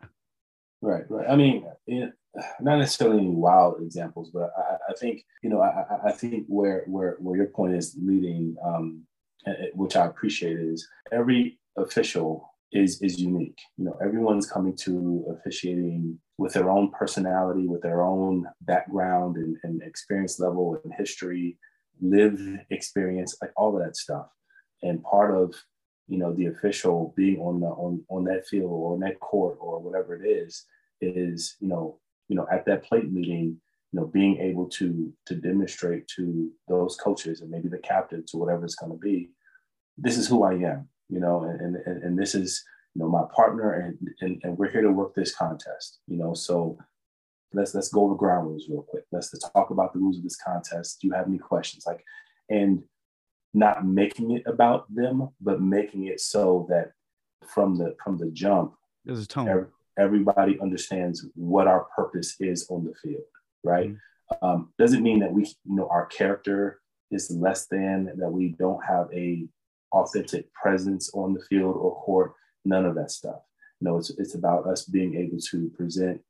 Right, 0.83 1.05
right. 1.11 1.29
I 1.29 1.37
mean, 1.37 1.65
it, 1.87 2.13
not 2.61 2.79
necessarily 2.79 3.19
any 3.19 3.31
wild 3.31 3.83
examples, 3.83 4.31
but 4.33 4.51
I, 4.57 4.77
I 4.91 4.95
think 4.95 5.25
you 5.43 5.51
know, 5.51 5.61
I, 5.61 5.85
I 6.09 6.13
think 6.13 6.47
where 6.49 6.85
where 6.87 7.17
where 7.19 7.37
your 7.37 7.47
point 7.47 7.75
is 7.75 7.97
leading, 8.01 8.57
um, 8.65 9.03
which 9.75 9.97
I 9.97 10.07
appreciate, 10.07 10.59
is 10.59 10.87
every 11.13 11.59
official 11.77 12.51
is 12.73 13.03
is 13.03 13.21
unique. 13.21 13.59
You 13.77 13.87
know, 13.87 13.99
everyone's 14.03 14.51
coming 14.51 14.77
to 14.79 15.37
officiating 15.39 16.19
with 16.39 16.55
their 16.55 16.71
own 16.71 16.91
personality, 16.93 17.67
with 17.67 17.83
their 17.83 18.03
own 18.03 18.47
background 18.63 19.37
and, 19.37 19.57
and 19.63 19.83
experience 19.83 20.41
level 20.41 20.81
and 20.85 20.95
history 20.97 21.59
live 22.01 22.41
experience, 22.71 23.37
like 23.43 23.51
all 23.57 23.77
of 23.77 23.85
that 23.85 23.97
stuff. 23.97 24.27
And 24.83 25.03
part 25.03 25.37
of 25.37 25.55
you 26.11 26.19
know 26.19 26.33
the 26.35 26.47
official 26.47 27.15
being 27.17 27.39
on 27.41 27.61
the 27.61 27.67
on 27.67 28.03
on 28.09 28.25
that 28.25 28.47
field 28.47 28.71
or 28.71 28.95
on 28.95 29.01
that 29.01 29.19
court 29.21 29.57
or 29.61 29.81
whatever 29.81 30.15
it 30.15 30.27
is 30.27 30.67
is 31.01 31.57
you 31.61 31.69
know 31.69 31.99
you 32.29 32.37
know 32.37 32.47
at 32.53 32.67
that 32.67 32.85
plate 32.85 33.11
meeting 33.11 33.57
you 33.93 34.01
know 34.01 34.07
being 34.07 34.39
able 34.39 34.67
to 34.69 35.13
to 35.27 35.35
demonstrate 35.35 36.07
to 36.09 36.51
those 36.69 36.97
coaches 36.97 37.41
and 37.41 37.51
maybe 37.51 37.69
the 37.69 37.79
captains 37.79 38.35
or 38.35 38.41
whatever 38.41 38.65
it's 38.65 38.75
going 38.75 38.93
to 38.93 38.99
be 38.99 39.31
this 39.97 40.19
is 40.19 40.27
who 40.27 40.43
i 40.45 40.53
am 40.53 40.89
you 41.09 41.21
know 41.21 41.43
and 41.45 41.77
and, 41.77 42.03
and 42.03 42.19
this 42.19 42.35
is 42.35 42.63
you 42.95 43.01
know 43.01 43.09
my 43.09 43.23
partner 43.35 43.73
and, 43.73 43.97
and 44.21 44.41
and 44.43 44.59
we're 44.59 44.71
here 44.71 44.83
to 44.83 44.93
work 44.93 45.15
this 45.15 45.35
contest 45.35 46.01
you 46.09 46.17
know 46.17 46.35
so 46.35 46.77
let's 47.53 47.75
let's 47.75 47.89
go 47.89 48.03
over 48.05 48.15
ground 48.15 48.47
rules 48.47 48.69
real 48.69 48.83
quick. 48.83 49.05
Let's, 49.13 49.33
let's 49.33 49.49
talk 49.51 49.71
about 49.71 49.93
the 49.93 49.99
rules 49.99 50.19
of 50.19 50.23
this 50.23 50.37
contest. 50.37 51.01
Do 51.01 51.09
you 51.09 51.15
have 51.15 51.27
any 51.27 51.39
questions? 51.39 51.85
Like, 51.87 52.05
and 52.49 52.83
not 53.53 53.87
making 53.87 54.33
it 54.33 54.43
about 54.47 54.93
them, 54.95 55.29
but 55.41 55.61
making 55.61 56.07
it 56.07 56.21
so 56.21 56.67
that 56.69 56.93
from 57.47 57.77
the 57.77 57.97
from 58.03 58.19
the 58.19 58.31
jump, 58.31 58.75
there's 59.05 59.25
a 59.25 59.27
tone. 59.27 59.49
Every, 59.49 59.67
everybody 59.99 60.59
understands 60.61 61.27
what 61.35 61.67
our 61.67 61.87
purpose 61.97 62.37
is 62.41 62.67
on 62.71 62.85
the 62.85 62.95
field, 63.03 63.25
right? 63.65 63.91
Mm-hmm. 63.91 64.47
Um, 64.47 64.73
doesn't 64.79 65.03
mean 65.03 65.19
that 65.21 65.33
we, 65.33 65.45
you 65.45 65.77
know, 65.77 65.89
our 65.89 66.07
character 66.07 66.81
is 67.11 67.31
less 67.31 67.67
than 67.67 68.13
that 68.17 68.31
we 68.31 68.51
don't 68.59 68.85
have 68.85 69.09
a 69.13 69.47
authentic 69.93 70.53
presence 70.55 71.11
on 71.15 71.35
the 71.35 71.41
field 71.41 71.77
or 71.77 72.01
court. 72.03 72.35
None 72.65 72.85
of 72.85 72.95
that 72.95 73.11
stuff. 73.11 73.41
No, 73.81 73.97
it's 73.97 74.11
it's 74.11 74.35
about 74.35 74.67
us 74.67 74.85
being 74.85 75.17
able 75.17 75.39
to 75.51 75.71
present 75.71 76.21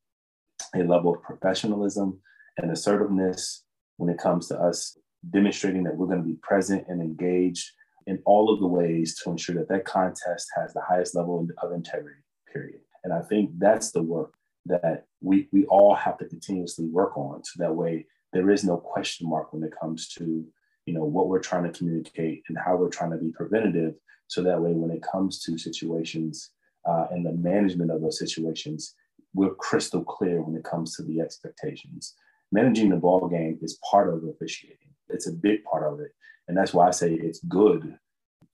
a 0.74 0.82
level 0.82 1.14
of 1.14 1.22
professionalism 1.22 2.20
and 2.56 2.70
assertiveness 2.70 3.64
when 3.96 4.08
it 4.08 4.18
comes 4.18 4.48
to 4.48 4.58
us 4.58 4.96
demonstrating 5.28 5.84
that 5.84 5.96
we're 5.96 6.06
going 6.06 6.22
to 6.22 6.28
be 6.28 6.38
present 6.42 6.84
and 6.88 7.00
engaged 7.00 7.70
in 8.06 8.20
all 8.24 8.52
of 8.52 8.60
the 8.60 8.66
ways 8.66 9.16
to 9.16 9.30
ensure 9.30 9.54
that 9.54 9.68
that 9.68 9.84
contest 9.84 10.48
has 10.56 10.72
the 10.72 10.80
highest 10.80 11.14
level 11.14 11.46
of 11.62 11.72
integrity 11.72 12.20
period 12.50 12.80
and 13.04 13.12
i 13.12 13.20
think 13.20 13.50
that's 13.58 13.92
the 13.92 14.02
work 14.02 14.34
that 14.64 15.04
we 15.20 15.48
we 15.52 15.64
all 15.66 15.94
have 15.94 16.16
to 16.18 16.24
continuously 16.24 16.86
work 16.86 17.16
on 17.16 17.44
so 17.44 17.62
that 17.62 17.74
way 17.74 18.06
there 18.32 18.50
is 18.50 18.64
no 18.64 18.76
question 18.76 19.28
mark 19.28 19.52
when 19.52 19.62
it 19.62 19.72
comes 19.78 20.08
to 20.08 20.44
you 20.86 20.94
know 20.94 21.04
what 21.04 21.28
we're 21.28 21.38
trying 21.38 21.62
to 21.62 21.78
communicate 21.78 22.42
and 22.48 22.58
how 22.58 22.74
we're 22.74 22.88
trying 22.88 23.10
to 23.10 23.18
be 23.18 23.30
preventative 23.30 23.94
so 24.26 24.42
that 24.42 24.60
way 24.60 24.72
when 24.72 24.90
it 24.90 25.02
comes 25.02 25.40
to 25.40 25.58
situations 25.58 26.50
uh, 26.88 27.06
and 27.10 27.26
the 27.26 27.32
management 27.32 27.90
of 27.90 28.00
those 28.00 28.18
situations 28.18 28.94
we're 29.34 29.54
crystal 29.54 30.02
clear 30.02 30.42
when 30.42 30.56
it 30.56 30.64
comes 30.64 30.96
to 30.96 31.02
the 31.02 31.20
expectations. 31.20 32.14
Managing 32.52 32.90
the 32.90 32.96
ball 32.96 33.28
game 33.28 33.58
is 33.62 33.78
part 33.88 34.12
of 34.12 34.24
officiating. 34.24 34.89
It's 35.12 35.26
a 35.26 35.32
big 35.32 35.64
part 35.64 35.90
of 35.90 36.00
it, 36.00 36.12
and 36.48 36.56
that's 36.56 36.74
why 36.74 36.88
I 36.88 36.90
say 36.90 37.12
it's 37.12 37.40
good. 37.44 37.96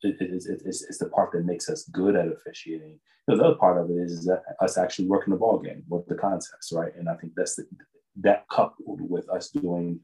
It, 0.03 0.17
it, 0.21 0.45
it, 0.47 0.63
it's, 0.65 0.83
it's 0.85 0.99
the 0.99 1.09
part 1.09 1.33
that 1.33 1.47
makes 1.47 1.69
us 1.69 1.89
good 1.91 2.17
at 2.17 2.29
officiating. 2.29 2.99
the 3.27 3.35
other 3.35 3.55
part 3.55 3.79
of 3.79 3.91
it 3.91 3.95
is, 3.95 4.31
us 4.61 4.79
actually 4.79 5.09
working 5.09 5.33
the 5.33 5.39
ball 5.39 5.59
game, 5.59 5.83
with 5.89 6.07
the 6.07 6.15
context, 6.15 6.73
right? 6.73 6.93
And 6.97 7.09
I 7.09 7.15
think 7.15 7.33
that's 7.35 7.57
the, 7.57 7.67
that 8.21 8.45
coupled 8.51 9.01
with 9.01 9.29
us 9.31 9.51
doing, 9.51 10.01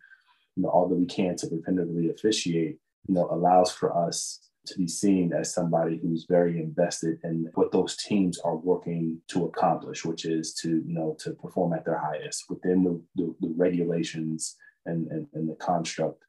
you 0.56 0.62
know, 0.62 0.68
all 0.68 0.88
that 0.88 0.94
we 0.96 1.06
can 1.06 1.36
to 1.36 1.46
preventatively 1.46 2.10
officiate, 2.10 2.78
you 3.08 3.14
know, 3.14 3.28
allows 3.30 3.72
for 3.72 3.96
us 3.96 4.40
to 4.66 4.78
be 4.78 4.86
seen 4.86 5.32
as 5.32 5.52
somebody 5.52 5.98
who's 6.00 6.26
very 6.28 6.60
invested 6.60 7.18
in 7.24 7.50
what 7.54 7.72
those 7.72 7.96
teams 7.96 8.38
are 8.40 8.56
working 8.56 9.20
to 9.28 9.46
accomplish, 9.46 10.04
which 10.04 10.24
is 10.24 10.54
to, 10.54 10.68
you 10.68 10.94
know, 10.94 11.16
to 11.18 11.32
perform 11.32 11.72
at 11.72 11.84
their 11.84 11.98
highest 11.98 12.44
within 12.48 12.84
the, 12.84 13.02
the, 13.16 13.34
the 13.40 13.52
regulations 13.56 14.56
and, 14.86 15.10
and, 15.10 15.26
and 15.34 15.48
the 15.48 15.56
construct 15.56 16.22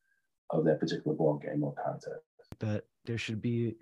of 0.49 0.65
that 0.65 0.79
particular 0.79 1.15
ball 1.15 1.37
game 1.37 1.63
or 1.63 1.73
contest. 1.73 2.21
That 2.59 2.85
there 3.05 3.17
should 3.17 3.41
be 3.41 3.75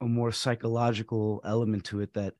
a 0.00 0.06
more 0.06 0.32
psychological 0.32 1.40
element 1.44 1.84
to 1.84 2.00
it 2.00 2.14
that 2.14 2.34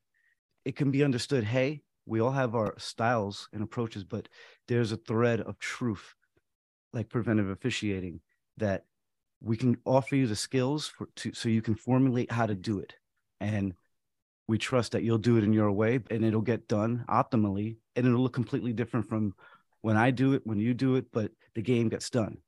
it 0.64 0.76
can 0.76 0.90
be 0.90 1.02
understood 1.02 1.44
hey 1.44 1.82
we 2.06 2.20
all 2.20 2.30
have 2.30 2.54
our 2.54 2.74
styles 2.78 3.48
and 3.52 3.62
approaches 3.62 4.04
but 4.04 4.28
there's 4.68 4.92
a 4.92 4.96
thread 4.96 5.40
of 5.40 5.58
truth 5.58 6.14
like 6.92 7.08
preventive 7.08 7.48
officiating 7.50 8.20
that 8.56 8.84
we 9.40 9.56
can 9.56 9.76
offer 9.84 10.16
you 10.16 10.26
the 10.26 10.36
skills 10.36 10.88
for 10.88 11.08
to 11.16 11.32
so 11.32 11.48
you 11.48 11.62
can 11.62 11.74
formulate 11.74 12.30
how 12.30 12.46
to 12.46 12.54
do 12.54 12.78
it 12.78 12.94
and 13.40 13.74
we 14.46 14.56
trust 14.56 14.92
that 14.92 15.02
you'll 15.02 15.18
do 15.18 15.36
it 15.36 15.44
in 15.44 15.52
your 15.52 15.70
way 15.70 16.00
and 16.10 16.24
it'll 16.24 16.40
get 16.40 16.68
done 16.68 17.04
optimally 17.08 17.76
and 17.96 18.06
it'll 18.06 18.20
look 18.20 18.32
completely 18.32 18.72
different 18.72 19.08
from 19.08 19.34
when 19.82 19.96
i 19.96 20.10
do 20.10 20.32
it 20.32 20.42
when 20.44 20.58
you 20.58 20.74
do 20.74 20.96
it 20.96 21.06
but 21.12 21.30
the 21.54 21.62
game 21.62 21.88
gets 21.88 22.10
done 22.10 22.38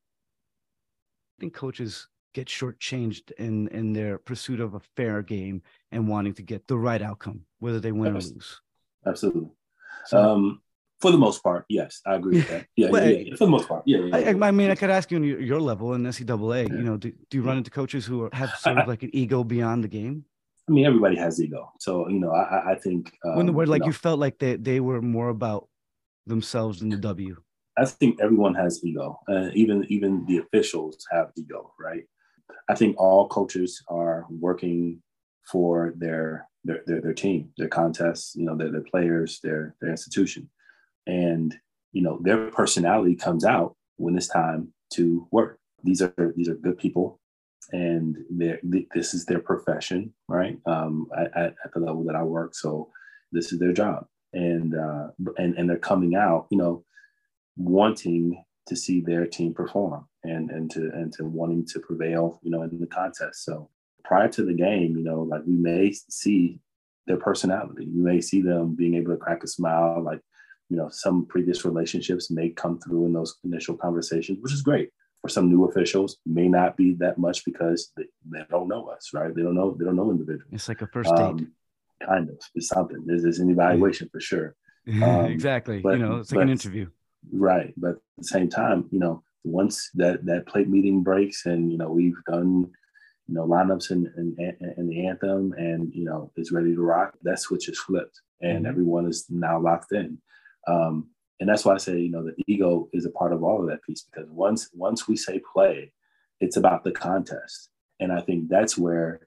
think 1.40 1.54
coaches 1.54 2.06
get 2.32 2.46
shortchanged 2.46 3.32
in 3.32 3.66
in 3.68 3.92
their 3.92 4.18
pursuit 4.18 4.60
of 4.60 4.74
a 4.74 4.80
fair 4.96 5.22
game 5.22 5.62
and 5.90 6.06
wanting 6.06 6.34
to 6.34 6.42
get 6.42 6.68
the 6.68 6.78
right 6.78 7.02
outcome 7.02 7.40
whether 7.58 7.80
they 7.80 7.92
win 7.92 8.14
Absolutely. 8.14 8.36
or 8.36 8.36
lose 8.36 8.60
Absolutely. 9.06 9.48
So, 10.06 10.18
um, 10.18 10.60
for 11.00 11.10
the 11.10 11.18
most 11.18 11.42
part, 11.42 11.64
yes, 11.68 12.02
I 12.06 12.14
agree 12.14 12.36
with 12.36 12.48
that. 12.48 12.66
Yeah, 12.76 12.90
well, 12.90 13.08
yeah, 13.08 13.18
yeah, 13.18 13.34
for 13.36 13.46
the 13.46 13.50
most 13.50 13.68
part, 13.68 13.82
yeah. 13.86 13.98
yeah, 13.98 14.18
yeah. 14.18 14.44
I, 14.44 14.48
I, 14.48 14.50
mean, 14.50 14.70
I 14.70 14.74
could 14.74 14.90
ask 14.90 15.10
you 15.10 15.16
on 15.16 15.24
your, 15.24 15.40
your 15.40 15.60
level 15.60 15.94
in 15.94 16.02
NCAA. 16.02 16.68
You 16.68 16.82
know, 16.82 16.96
do, 16.96 17.12
do 17.30 17.38
you 17.38 17.42
run 17.42 17.58
into 17.58 17.70
coaches 17.70 18.04
who 18.04 18.24
are, 18.24 18.30
have 18.32 18.50
sort 18.58 18.78
of 18.78 18.88
like 18.88 19.02
an 19.02 19.10
ego 19.14 19.42
beyond 19.42 19.84
the 19.84 19.88
game? 19.88 20.24
I 20.68 20.72
mean, 20.72 20.84
everybody 20.84 21.16
has 21.16 21.40
ego, 21.40 21.72
so 21.80 22.08
you 22.08 22.20
know, 22.20 22.32
I, 22.32 22.72
I 22.72 22.74
think 22.74 23.12
um, 23.24 23.36
when 23.36 23.46
the 23.46 23.52
word 23.52 23.68
like 23.68 23.80
you, 23.80 23.84
know, 23.84 23.86
you 23.88 23.92
felt 23.92 24.20
like 24.20 24.38
they 24.38 24.56
they 24.56 24.78
were 24.78 25.00
more 25.00 25.30
about 25.30 25.68
themselves 26.26 26.80
than 26.80 26.90
the 26.90 26.96
W. 26.96 27.36
I 27.80 27.86
think 27.86 28.20
everyone 28.20 28.54
has 28.54 28.84
ego, 28.84 29.18
uh, 29.28 29.48
even 29.54 29.86
even 29.88 30.24
the 30.26 30.38
officials 30.38 31.04
have 31.10 31.32
ego, 31.36 31.72
right? 31.78 32.04
I 32.68 32.74
think 32.74 32.96
all 32.98 33.28
coaches 33.28 33.82
are 33.88 34.26
working 34.28 35.02
for 35.50 35.94
their 35.96 36.48
their, 36.64 36.82
their, 36.86 37.00
their 37.00 37.14
team, 37.14 37.50
their 37.56 37.68
contests, 37.68 38.34
you 38.36 38.44
know, 38.44 38.56
their, 38.56 38.70
their 38.70 38.82
players, 38.82 39.40
their, 39.42 39.74
their 39.80 39.90
institution. 39.90 40.48
And, 41.06 41.56
you 41.92 42.02
know, 42.02 42.18
their 42.22 42.50
personality 42.50 43.16
comes 43.16 43.44
out 43.44 43.76
when 43.96 44.16
it's 44.16 44.28
time 44.28 44.72
to 44.94 45.26
work. 45.30 45.58
These 45.82 46.02
are, 46.02 46.34
these 46.36 46.48
are 46.48 46.54
good 46.54 46.78
people 46.78 47.18
and 47.72 48.16
this 48.92 49.14
is 49.14 49.24
their 49.26 49.38
profession, 49.38 50.12
right? 50.28 50.58
Um, 50.66 51.06
at, 51.16 51.54
at 51.64 51.72
the 51.72 51.80
level 51.80 52.04
that 52.04 52.16
I 52.16 52.22
work. 52.22 52.54
So 52.54 52.90
this 53.32 53.52
is 53.52 53.58
their 53.58 53.72
job. 53.72 54.06
And, 54.32 54.74
uh, 54.74 55.08
and, 55.38 55.56
and 55.56 55.68
they're 55.68 55.78
coming 55.78 56.14
out, 56.14 56.46
you 56.50 56.58
know, 56.58 56.84
wanting 57.60 58.42
to 58.66 58.76
see 58.76 59.00
their 59.00 59.26
team 59.26 59.52
perform 59.52 60.06
and, 60.24 60.50
and 60.50 60.70
to, 60.70 60.90
and 60.94 61.12
to 61.14 61.24
wanting 61.24 61.66
to 61.66 61.80
prevail, 61.80 62.40
you 62.42 62.50
know, 62.50 62.62
in 62.62 62.80
the 62.80 62.86
contest. 62.86 63.44
So 63.44 63.68
prior 64.04 64.28
to 64.28 64.44
the 64.44 64.54
game, 64.54 64.96
you 64.96 65.04
know, 65.04 65.22
like 65.22 65.42
we 65.46 65.54
may 65.54 65.92
see 65.92 66.60
their 67.06 67.16
personality. 67.16 67.84
You 67.84 68.02
may 68.02 68.20
see 68.20 68.40
them 68.40 68.74
being 68.74 68.94
able 68.94 69.12
to 69.12 69.18
crack 69.18 69.42
a 69.44 69.46
smile, 69.46 70.02
like, 70.02 70.20
you 70.68 70.76
know, 70.76 70.88
some 70.90 71.26
previous 71.26 71.64
relationships 71.64 72.30
may 72.30 72.50
come 72.50 72.78
through 72.78 73.06
in 73.06 73.12
those 73.12 73.36
initial 73.44 73.76
conversations, 73.76 74.38
which 74.40 74.52
is 74.52 74.62
great. 74.62 74.90
For 75.20 75.28
some 75.28 75.50
new 75.50 75.64
officials, 75.64 76.16
may 76.24 76.48
not 76.48 76.76
be 76.76 76.94
that 76.94 77.18
much 77.18 77.44
because 77.44 77.92
they, 77.96 78.04
they 78.30 78.44
don't 78.48 78.68
know 78.68 78.86
us, 78.86 79.10
right? 79.12 79.34
They 79.34 79.42
don't 79.42 79.54
know 79.54 79.76
they 79.78 79.84
don't 79.84 79.96
know 79.96 80.10
individuals. 80.10 80.48
It's 80.50 80.68
like 80.68 80.80
a 80.80 80.86
first 80.86 81.10
date. 81.14 81.22
Um, 81.22 81.52
kind 82.06 82.30
of. 82.30 82.38
It's 82.54 82.68
something. 82.68 83.02
There's, 83.04 83.22
there's 83.22 83.38
an 83.38 83.50
evaluation 83.50 84.06
yeah. 84.06 84.12
for 84.12 84.20
sure. 84.20 84.56
Um, 84.90 85.26
exactly. 85.26 85.80
But, 85.80 85.98
you 85.98 86.06
know, 86.06 86.16
it's 86.16 86.32
like 86.32 86.38
but, 86.38 86.42
an 86.44 86.48
interview. 86.48 86.88
Right. 87.32 87.74
But 87.76 87.90
at 87.90 87.96
the 88.18 88.24
same 88.24 88.48
time, 88.48 88.88
you 88.90 88.98
know, 88.98 89.22
once 89.44 89.90
that 89.94 90.24
that 90.26 90.46
plate 90.46 90.68
meeting 90.68 91.02
breaks 91.02 91.46
and 91.46 91.72
you 91.72 91.78
know 91.78 91.90
we've 91.90 92.22
done 92.30 92.70
you 93.30 93.36
know, 93.36 93.46
lineups 93.46 93.90
and 93.90 94.08
and 94.16 94.36
and 94.76 94.90
the 94.90 95.06
anthem, 95.06 95.52
and 95.56 95.94
you 95.94 96.04
know, 96.04 96.32
is 96.36 96.50
ready 96.50 96.74
to 96.74 96.82
rock. 96.82 97.14
That 97.22 97.38
switch 97.38 97.68
is 97.68 97.78
flipped, 97.78 98.20
and 98.40 98.58
mm-hmm. 98.58 98.66
everyone 98.66 99.06
is 99.06 99.26
now 99.30 99.60
locked 99.60 99.92
in. 99.92 100.18
Um, 100.66 101.10
and 101.38 101.48
that's 101.48 101.64
why 101.64 101.74
I 101.74 101.78
say, 101.78 101.98
you 101.98 102.10
know, 102.10 102.24
the 102.24 102.34
ego 102.48 102.88
is 102.92 103.06
a 103.06 103.10
part 103.10 103.32
of 103.32 103.44
all 103.44 103.62
of 103.62 103.68
that 103.68 103.84
piece 103.84 104.02
because 104.02 104.28
once 104.30 104.70
once 104.74 105.06
we 105.06 105.16
say 105.16 105.40
play, 105.52 105.92
it's 106.40 106.56
about 106.56 106.82
the 106.82 106.90
contest, 106.90 107.70
and 108.00 108.12
I 108.12 108.20
think 108.20 108.48
that's 108.48 108.76
where 108.76 109.20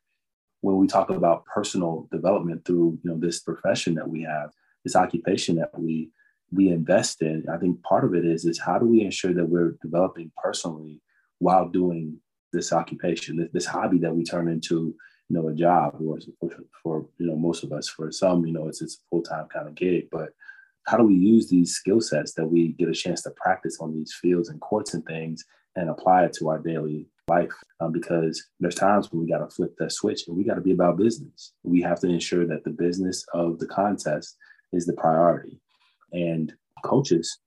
when 0.59 0.77
we 0.77 0.87
talk 0.87 1.09
about 1.09 1.45
personal 1.45 2.09
development 2.11 2.65
through 2.65 2.99
you 3.03 3.09
know 3.09 3.17
this 3.17 3.39
profession 3.39 3.95
that 3.95 4.09
we 4.09 4.23
have, 4.23 4.51
this 4.83 4.97
occupation 4.97 5.55
that 5.55 5.79
we 5.79 6.09
we 6.53 6.69
invest 6.69 7.21
in, 7.21 7.45
I 7.51 7.57
think 7.57 7.81
part 7.83 8.05
of 8.05 8.13
it 8.13 8.25
is 8.25 8.45
is 8.45 8.59
how 8.59 8.77
do 8.77 8.85
we 8.85 9.01
ensure 9.01 9.33
that 9.33 9.49
we're 9.49 9.75
developing 9.81 10.31
personally 10.37 11.01
while 11.39 11.67
doing 11.67 12.19
this 12.51 12.71
occupation, 12.71 13.37
this, 13.37 13.49
this 13.53 13.65
hobby 13.65 13.97
that 13.99 14.15
we 14.15 14.23
turn 14.23 14.47
into, 14.47 14.95
you 15.29 15.35
know, 15.35 15.47
a 15.47 15.53
job 15.53 15.95
or 16.05 16.19
for, 16.81 17.07
you 17.17 17.27
know, 17.27 17.35
most 17.35 17.63
of 17.63 17.71
us, 17.71 17.89
for 17.89 18.11
some, 18.11 18.45
you 18.45 18.53
know, 18.53 18.67
it's, 18.67 18.81
it's 18.81 18.95
a 18.95 19.09
full-time 19.09 19.47
kind 19.51 19.67
of 19.67 19.75
gig, 19.75 20.07
but 20.11 20.29
how 20.85 20.97
do 20.97 21.03
we 21.03 21.15
use 21.15 21.49
these 21.49 21.73
skill 21.73 22.01
sets 22.01 22.33
that 22.33 22.45
we 22.45 22.73
get 22.73 22.89
a 22.89 22.93
chance 22.93 23.21
to 23.23 23.31
practice 23.31 23.77
on 23.79 23.93
these 23.93 24.13
fields 24.21 24.49
and 24.49 24.59
courts 24.61 24.93
and 24.93 25.05
things 25.05 25.43
and 25.75 25.89
apply 25.89 26.25
it 26.25 26.33
to 26.33 26.49
our 26.49 26.59
daily 26.59 27.07
life? 27.27 27.53
Um, 27.79 27.91
because 27.91 28.49
there's 28.59 28.75
times 28.75 29.11
when 29.11 29.21
we 29.21 29.31
got 29.31 29.39
to 29.39 29.49
flip 29.49 29.73
that 29.79 29.91
switch 29.91 30.27
and 30.27 30.37
we 30.37 30.43
got 30.43 30.55
to 30.55 30.61
be 30.61 30.73
about 30.73 30.97
business. 30.97 31.53
We 31.63 31.81
have 31.81 31.99
to 32.01 32.07
ensure 32.07 32.45
that 32.47 32.63
the 32.63 32.69
business 32.69 33.25
of 33.33 33.59
the 33.59 33.67
contest 33.67 34.37
is 34.73 34.85
the 34.85 34.93
priority. 34.93 35.59
And 36.13 36.53
coaches 36.83 37.39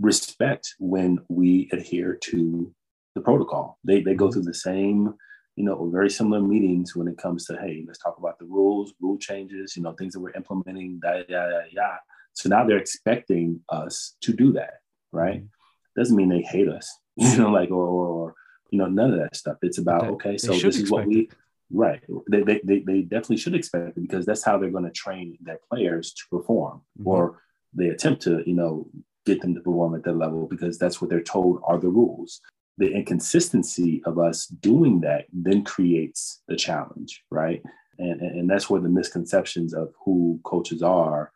respect 0.00 0.74
when 0.78 1.20
we 1.28 1.68
adhere 1.72 2.14
to 2.14 2.74
the 3.14 3.20
protocol. 3.20 3.78
They 3.84 4.00
they 4.00 4.14
go 4.14 4.30
through 4.30 4.42
the 4.42 4.54
same, 4.54 5.14
you 5.56 5.64
know, 5.64 5.88
very 5.90 6.10
similar 6.10 6.40
meetings 6.40 6.96
when 6.96 7.08
it 7.08 7.18
comes 7.18 7.46
to 7.46 7.56
hey, 7.56 7.84
let's 7.86 7.98
talk 7.98 8.18
about 8.18 8.38
the 8.38 8.46
rules, 8.46 8.94
rule 9.00 9.18
changes, 9.18 9.76
you 9.76 9.82
know, 9.82 9.92
things 9.92 10.14
that 10.14 10.20
we're 10.20 10.32
implementing, 10.32 11.00
da 11.00 11.22
da 11.22 11.48
da 11.48 11.60
da. 11.74 11.96
So 12.34 12.48
now 12.48 12.64
they're 12.64 12.78
expecting 12.78 13.60
us 13.68 14.16
to 14.22 14.32
do 14.32 14.52
that, 14.54 14.80
right? 15.12 15.38
Mm-hmm. 15.38 16.00
Doesn't 16.00 16.16
mean 16.16 16.30
they 16.30 16.42
hate 16.42 16.68
us, 16.68 16.90
you 17.16 17.36
know, 17.36 17.50
like 17.50 17.70
or, 17.70 17.86
or 17.86 18.34
you 18.70 18.78
know, 18.78 18.86
none 18.86 19.12
of 19.12 19.20
that 19.20 19.36
stuff. 19.36 19.58
It's 19.62 19.78
about 19.78 20.04
okay, 20.04 20.38
so 20.38 20.52
this 20.54 20.78
is 20.78 20.90
what 20.90 21.06
we 21.06 21.28
right. 21.70 22.02
They, 22.30 22.42
they, 22.42 22.60
they, 22.64 22.78
they 22.80 23.02
definitely 23.02 23.36
should 23.36 23.54
expect 23.54 23.96
it 23.96 24.00
because 24.00 24.26
that's 24.26 24.42
how 24.42 24.58
they're 24.58 24.70
going 24.70 24.84
to 24.84 24.90
train 24.90 25.36
their 25.42 25.58
players 25.70 26.12
to 26.14 26.22
perform, 26.30 26.82
mm-hmm. 26.98 27.08
or 27.08 27.42
they 27.74 27.88
attempt 27.88 28.22
to, 28.22 28.42
you 28.46 28.54
know, 28.54 28.86
get 29.24 29.40
them 29.40 29.54
to 29.54 29.60
perform 29.60 29.94
at 29.94 30.04
that 30.04 30.16
level 30.16 30.46
because 30.48 30.78
that's 30.78 31.00
what 31.00 31.08
they're 31.08 31.22
told 31.22 31.60
are 31.64 31.78
the 31.78 31.88
rules 31.88 32.40
the 32.78 32.90
inconsistency 32.90 34.02
of 34.06 34.18
us 34.18 34.46
doing 34.46 35.00
that 35.00 35.26
then 35.32 35.62
creates 35.64 36.42
the 36.48 36.56
challenge, 36.56 37.22
right? 37.30 37.62
And, 37.98 38.20
and 38.20 38.50
that's 38.50 38.70
where 38.70 38.80
the 38.80 38.88
misconceptions 38.88 39.74
of 39.74 39.92
who 40.04 40.40
coaches 40.44 40.82
are 40.82 41.32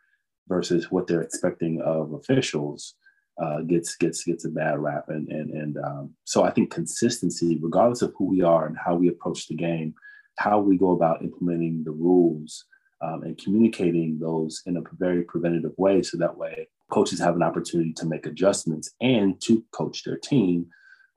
versus 0.48 0.90
what 0.90 1.06
they're 1.06 1.22
expecting 1.22 1.80
of 1.82 2.12
officials 2.14 2.94
uh, 3.40 3.60
gets 3.60 3.96
gets 3.96 4.24
gets 4.24 4.46
a 4.46 4.48
bad 4.48 4.78
rap. 4.78 5.04
And 5.08 5.28
and 5.28 5.50
and 5.50 5.76
um, 5.76 6.14
so 6.24 6.42
I 6.42 6.50
think 6.50 6.70
consistency, 6.70 7.58
regardless 7.60 8.00
of 8.00 8.14
who 8.16 8.24
we 8.24 8.40
are 8.40 8.66
and 8.66 8.76
how 8.82 8.94
we 8.94 9.08
approach 9.08 9.46
the 9.46 9.54
game, 9.54 9.94
how 10.38 10.58
we 10.58 10.78
go 10.78 10.92
about 10.92 11.22
implementing 11.22 11.84
the 11.84 11.90
rules 11.90 12.64
um, 13.00 13.22
and 13.22 13.38
communicating 13.38 14.18
those 14.18 14.62
in 14.66 14.76
a 14.76 14.82
very 14.98 15.22
preventative 15.22 15.72
way, 15.76 16.02
so 16.02 16.16
that 16.18 16.36
way 16.36 16.68
coaches 16.90 17.18
have 17.18 17.34
an 17.34 17.42
opportunity 17.42 17.92
to 17.92 18.06
make 18.06 18.26
adjustments 18.26 18.92
and 19.00 19.40
to 19.40 19.64
coach 19.72 20.04
their 20.04 20.16
team 20.16 20.66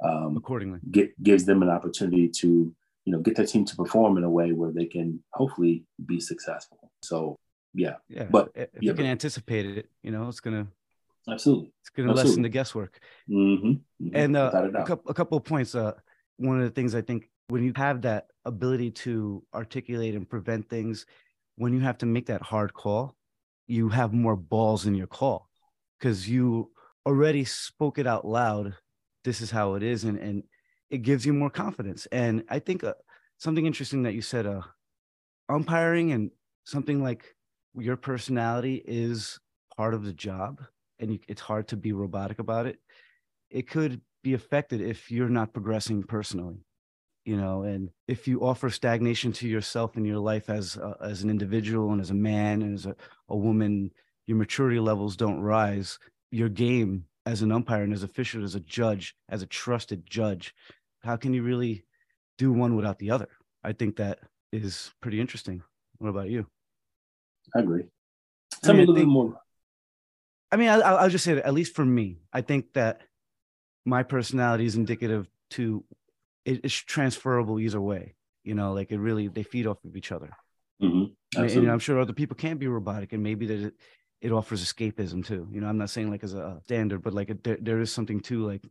um, 0.04 0.36
accordingly. 0.38 0.80
get, 0.92 1.22
gives 1.22 1.46
them 1.46 1.62
an 1.62 1.70
opportunity 1.70 2.28
to 2.28 2.74
you 3.06 3.14
know 3.14 3.20
get 3.20 3.36
their 3.36 3.46
team 3.46 3.66
to 3.66 3.76
perform 3.76 4.18
in 4.18 4.24
a 4.24 4.30
way 4.30 4.52
where 4.52 4.72
they 4.72 4.86
can 4.86 5.22
hopefully 5.34 5.86
be 6.06 6.20
successful. 6.20 6.92
So 7.04 7.38
yeah. 7.74 7.96
Yeah 8.08 8.26
but 8.30 8.52
if 8.56 8.70
yeah, 8.74 8.80
you 8.82 8.94
can 8.94 9.06
but, 9.06 9.12
anticipate 9.12 9.66
it 9.66 9.90
you 10.02 10.12
know 10.12 10.28
it's 10.28 10.40
gonna 10.40 10.68
absolutely. 11.30 11.72
it's 11.82 11.90
gonna 11.90 12.10
absolutely. 12.10 12.30
lessen 12.30 12.44
the 12.44 12.50
guesswork. 12.50 13.00
Mm-hmm, 13.30 13.68
mm-hmm, 13.68 14.16
and 14.16 14.36
uh, 14.36 14.70
a, 14.76 14.84
couple, 14.86 15.12
a 15.12 15.14
couple 15.14 15.38
of 15.38 15.44
points 15.44 15.76
uh 15.76 15.94
one 16.38 16.58
of 16.58 16.64
the 16.64 16.72
things 16.72 16.96
i 16.96 17.02
think 17.02 17.30
when 17.50 17.64
you 17.64 17.74
have 17.76 18.02
that 18.02 18.28
ability 18.46 18.92
to 18.92 19.44
articulate 19.54 20.16
and 20.16 20.28
prevent 20.28 20.70
things 20.70 21.06
when 21.60 21.74
you 21.74 21.82
have 21.82 21.98
to 21.98 22.06
make 22.06 22.28
that 22.28 22.42
hard 22.42 22.74
call 22.74 23.16
you 23.68 23.90
have 23.90 24.14
more 24.14 24.38
balls 24.38 24.86
in 24.86 24.96
your 24.96 25.08
call 25.08 25.50
because 26.00 26.28
you 26.28 26.72
already 27.06 27.44
spoke 27.44 28.00
it 28.00 28.08
out 28.08 28.26
loud 28.26 28.74
this 29.26 29.42
is 29.42 29.52
how 29.52 29.76
it 29.76 29.84
is 29.84 30.06
and 30.06 30.18
and 30.18 30.44
it 30.90 31.04
gives 31.04 31.24
you 31.24 31.34
more 31.34 31.50
confidence. 31.50 32.08
And 32.12 32.44
i 32.50 32.60
think 32.60 32.84
uh, 32.84 32.94
something 33.38 33.66
interesting 33.66 34.04
that 34.04 34.14
you 34.14 34.22
said 34.22 34.46
uh 34.46 34.62
umpiring 35.50 36.14
and 36.14 36.32
something 36.64 37.04
like 37.04 37.36
your 37.76 37.98
personality 37.98 38.82
is 38.86 39.38
part 39.76 39.94
of 39.94 40.06
the 40.06 40.14
job 40.14 40.62
and 41.00 41.12
you, 41.12 41.20
it's 41.28 41.42
hard 41.42 41.68
to 41.68 41.78
be 41.78 41.92
robotic 41.92 42.40
about 42.40 42.68
it 42.68 42.80
it 43.50 43.68
could 43.68 44.02
be 44.24 44.34
affected 44.34 44.80
if 44.82 45.12
you're 45.12 45.30
not 45.30 45.54
progressing 45.54 46.04
personally 46.04 46.64
you 47.30 47.38
know 47.38 47.62
and 47.62 47.92
if 48.08 48.28
you 48.28 48.42
offer 48.42 48.72
stagnation 48.72 49.32
to 49.32 49.48
yourself 49.48 49.98
in 49.98 50.04
your 50.04 50.18
life 50.18 50.50
as 50.50 50.78
a, 50.78 50.96
as 51.00 51.22
an 51.22 51.30
individual 51.30 51.92
and 51.92 52.02
as 52.02 52.10
a 52.10 52.16
man 52.16 52.64
and 52.64 52.74
as 52.74 52.88
a, 52.88 52.96
a 53.30 53.38
woman 53.38 53.92
your 54.26 54.38
maturity 54.38 54.80
levels 54.80 55.16
don't 55.16 55.40
rise. 55.40 56.00
Your 56.32 56.50
game 56.50 57.06
as 57.28 57.44
an 57.44 57.52
umpire 57.52 57.84
and 57.84 57.94
as 57.94 58.02
official 58.02 58.44
as 58.44 58.56
a 58.56 58.60
judge 58.62 59.16
as 59.30 59.44
a 59.44 59.46
trusted 59.46 60.10
judge 60.10 60.56
how 61.02 61.16
can 61.18 61.32
you 61.36 61.44
really 61.44 61.86
do 62.40 62.52
one 62.52 62.76
without 62.76 62.98
the 62.98 63.12
other? 63.12 63.30
I 63.64 63.74
think 63.74 63.98
that 63.98 64.20
is 64.52 64.92
pretty 65.00 65.22
interesting. 65.22 65.62
What 66.00 66.10
about 66.10 66.30
you? 66.30 66.48
I 67.56 67.60
agree. 67.60 67.84
Tell 68.64 68.72
I 68.72 68.74
mean, 68.74 68.78
me 68.78 68.84
a 68.84 68.88
little 68.88 69.06
bit 69.06 69.08
more. 69.08 69.40
I 70.52 70.56
mean 70.56 70.70
I, 70.70 70.80
i'll 70.80 71.10
just 71.10 71.24
say 71.24 71.36
that 71.36 71.46
at 71.46 71.54
least 71.54 71.76
for 71.76 71.86
me 71.86 72.18
i 72.34 72.42
think 72.42 72.74
that 72.74 73.02
my 73.86 74.02
personality 74.02 74.66
is 74.66 74.76
indicative 74.76 75.28
to 75.52 75.84
it, 76.50 76.62
it's 76.64 76.74
transferable 76.74 77.60
either 77.60 77.80
way. 77.80 78.16
You 78.44 78.56
know, 78.56 78.74
like 78.74 78.92
it 78.92 78.98
really 78.98 79.28
they 79.28 79.44
feed 79.44 79.68
off 79.68 79.84
of 79.86 79.96
each 79.96 80.12
other. 80.12 80.32
Mm-hmm. 80.82 81.40
And, 81.40 81.52
and, 81.52 81.72
I'm 81.72 81.80
sure 81.80 82.00
other 82.00 82.14
people 82.14 82.36
can 82.36 82.58
be 82.58 82.68
robotic, 82.68 83.14
and 83.14 83.22
maybe 83.22 83.46
that 83.48 83.60
it, 83.68 83.74
it 84.22 84.32
offers 84.32 84.64
escapism 84.64 85.26
too. 85.26 85.48
You 85.52 85.62
know, 85.62 85.68
I'm 85.68 85.78
not 85.78 85.90
saying 85.90 86.10
like 86.10 86.24
as 86.24 86.34
a 86.34 86.62
standard, 86.66 87.04
but 87.04 87.14
like 87.14 87.44
there, 87.44 87.58
there 87.62 87.82
is 87.82 87.92
something 87.92 88.22
too 88.22 88.46
like 88.48 88.64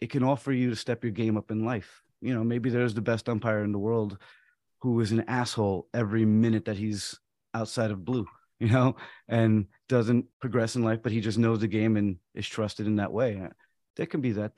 it 0.00 0.10
can 0.10 0.22
offer 0.22 0.52
you 0.52 0.70
to 0.70 0.76
step 0.76 1.04
your 1.04 1.12
game 1.12 1.36
up 1.36 1.50
in 1.50 1.64
life. 1.64 2.02
You 2.20 2.34
know, 2.34 2.44
maybe 2.44 2.70
there's 2.70 2.94
the 2.94 3.02
best 3.02 3.28
umpire 3.28 3.64
in 3.64 3.72
the 3.72 3.78
world 3.78 4.18
who 4.80 5.00
is 5.00 5.12
an 5.12 5.24
asshole 5.28 5.88
every 5.92 6.24
minute 6.24 6.64
that 6.64 6.76
he's 6.76 7.18
outside 7.54 7.90
of 7.90 8.04
blue, 8.04 8.26
you 8.60 8.68
know, 8.68 8.96
and 9.28 9.66
doesn't 9.88 10.26
progress 10.40 10.76
in 10.76 10.84
life, 10.84 11.00
but 11.02 11.12
he 11.12 11.20
just 11.20 11.38
knows 11.38 11.58
the 11.58 11.68
game 11.68 11.96
and 11.96 12.16
is 12.34 12.48
trusted 12.48 12.86
in 12.86 12.96
that 12.96 13.12
way. 13.12 13.48
There 13.96 14.06
can 14.06 14.20
be 14.20 14.32
that 14.32 14.56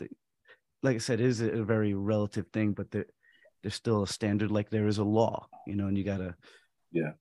like 0.85 0.97
I 0.97 0.99
said, 0.99 1.21
is 1.21 1.41
a 1.41 1.65
very 1.65 1.95
relative 1.95 2.47
thing, 2.53 2.73
but 2.73 2.91
there, 2.91 3.07
there's 3.63 3.75
still 3.75 4.03
a 4.03 4.07
standard. 4.07 4.51
Like 4.51 4.69
there 4.69 4.87
is 4.87 4.99
a 4.99 5.05
law, 5.05 5.49
you 5.67 5.77
know, 5.77 5.87
and 5.87 5.97
you 5.97 6.05
gotta, 6.05 6.37
yeah, 6.93 7.13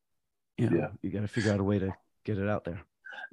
you 0.57 0.69
know, 0.69 0.77
yeah, 0.77 0.87
you 1.01 1.09
gotta 1.09 1.29
figure 1.29 1.53
out 1.53 1.61
a 1.61 1.63
way 1.63 1.79
to 1.79 1.93
get 2.25 2.37
it 2.37 2.49
out 2.49 2.65
there. 2.65 2.81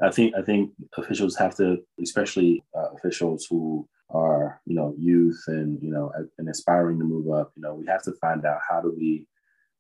I 0.01 0.11
think 0.11 0.35
I 0.37 0.43
think 0.43 0.71
officials 0.97 1.37
have 1.37 1.57
to, 1.57 1.79
especially 2.01 2.63
uh, 2.77 2.91
officials 2.97 3.47
who 3.51 3.89
are 4.11 4.61
you 4.67 4.75
know 4.75 4.95
youth 4.97 5.43
and 5.49 5.83
you 5.83 5.91
know 5.91 6.13
and 6.39 6.49
aspiring 6.49 7.01
to 7.01 7.05
move 7.05 7.29
up. 7.33 7.53
You 7.57 7.63
know, 7.63 7.75
we 7.75 7.87
have 7.87 8.05
to 8.05 8.13
find 8.21 8.47
out 8.47 8.61
how 8.69 8.81
do 8.81 8.95
we 8.97 9.27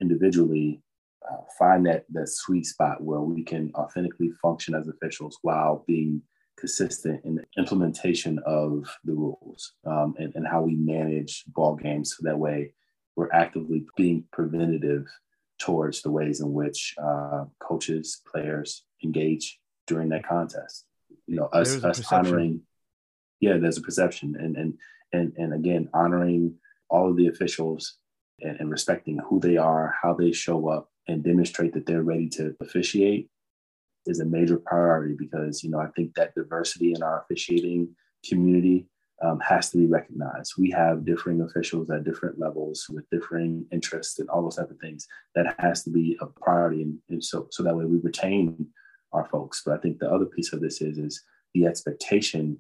individually 0.01 0.83
uh, 1.31 1.43
find 1.59 1.87
that 1.87 2.07
that 2.11 2.29
sweet 2.29 2.67
spot 2.67 3.03
where 3.03 3.21
we 3.21 3.45
can 3.45 3.71
authentically 3.77 4.33
function 4.43 4.75
as 4.75 4.89
officials 4.89 5.39
while 5.43 5.85
being 5.87 6.23
consistent 6.61 7.25
in 7.25 7.37
the 7.37 7.45
implementation 7.57 8.39
of 8.47 8.87
the 9.05 9.13
rules 9.13 9.73
um, 9.87 10.15
and, 10.19 10.35
and 10.35 10.47
how 10.47 10.61
we 10.63 10.77
manage 10.77 11.45
ball 11.49 11.75
games 11.75 12.15
so 12.17 12.23
that 12.23 12.39
way 12.39 12.73
we're 13.17 13.33
actively 13.33 13.85
being 13.97 14.25
preventative 14.33 15.07
towards 15.61 16.03
the 16.03 16.11
ways 16.11 16.41
in 16.41 16.53
which 16.53 16.95
uh, 17.01 17.45
coaches, 17.61 18.23
players 18.31 18.85
engage 19.05 19.61
during 19.87 20.09
that 20.09 20.27
contest. 20.27 20.87
You 21.27 21.37
know, 21.37 21.47
us, 21.47 21.85
us 21.85 22.11
honoring, 22.11 22.63
yeah, 23.41 23.59
there's 23.59 23.79
a 23.79 23.83
perception, 23.83 24.37
and 24.39 24.57
and 24.57 24.79
and 25.13 25.33
and 25.37 25.55
again, 25.55 25.89
honoring 25.95 26.55
all 26.89 27.11
of 27.11 27.17
the 27.17 27.29
officials 27.29 27.99
and, 28.41 28.59
and 28.59 28.71
respecting 28.71 29.19
who 29.29 29.39
they 29.39 29.57
are, 29.57 29.95
how 30.03 30.15
they 30.15 30.33
show 30.33 30.69
up, 30.69 30.91
and 31.07 31.23
demonstrate 31.23 31.75
that 31.75 31.87
they're 31.87 32.03
ready 32.03 32.29
to 32.31 32.57
officiate 32.61 33.29
is 34.07 34.21
a 34.21 34.25
major 34.25 34.59
priority 34.59 35.15
because 35.19 35.63
you 35.63 35.71
know 35.71 35.81
I 35.81 35.89
think 35.97 36.15
that 36.15 36.35
diversity 36.35 36.93
in 36.95 37.03
our 37.03 37.23
officiating 37.23 37.89
community 38.29 38.87
um, 39.23 39.39
has 39.41 39.71
to 39.71 39.77
be 39.77 39.87
recognized. 39.87 40.55
We 40.57 40.71
have 40.71 41.05
differing 41.05 41.43
officials 41.43 41.91
at 41.91 42.05
different 42.05 42.39
levels 42.39 42.87
with 42.89 43.09
differing 43.11 43.67
interests 43.71 44.19
and 44.19 44.29
all 44.31 44.43
those 44.43 44.57
type 44.57 44.71
of 44.71 44.79
things. 44.79 45.07
That 45.35 45.55
has 45.59 45.85
to 45.85 45.91
be 45.91 46.17
a 46.21 46.27
priority, 46.27 46.83
and, 46.83 46.99
and 47.09 47.23
so 47.23 47.49
so 47.51 47.63
that 47.63 47.77
way 47.77 47.85
we 47.85 47.99
retain 47.99 48.67
our 49.13 49.29
folks. 49.29 49.63
But 49.65 49.75
I 49.75 49.81
think 49.81 49.99
the 49.99 50.11
other 50.11 50.27
piece 50.27 50.53
of 50.53 50.61
this 50.61 50.81
is 50.81 50.99
is 50.99 51.23
the 51.55 51.67
expectation 51.67 52.59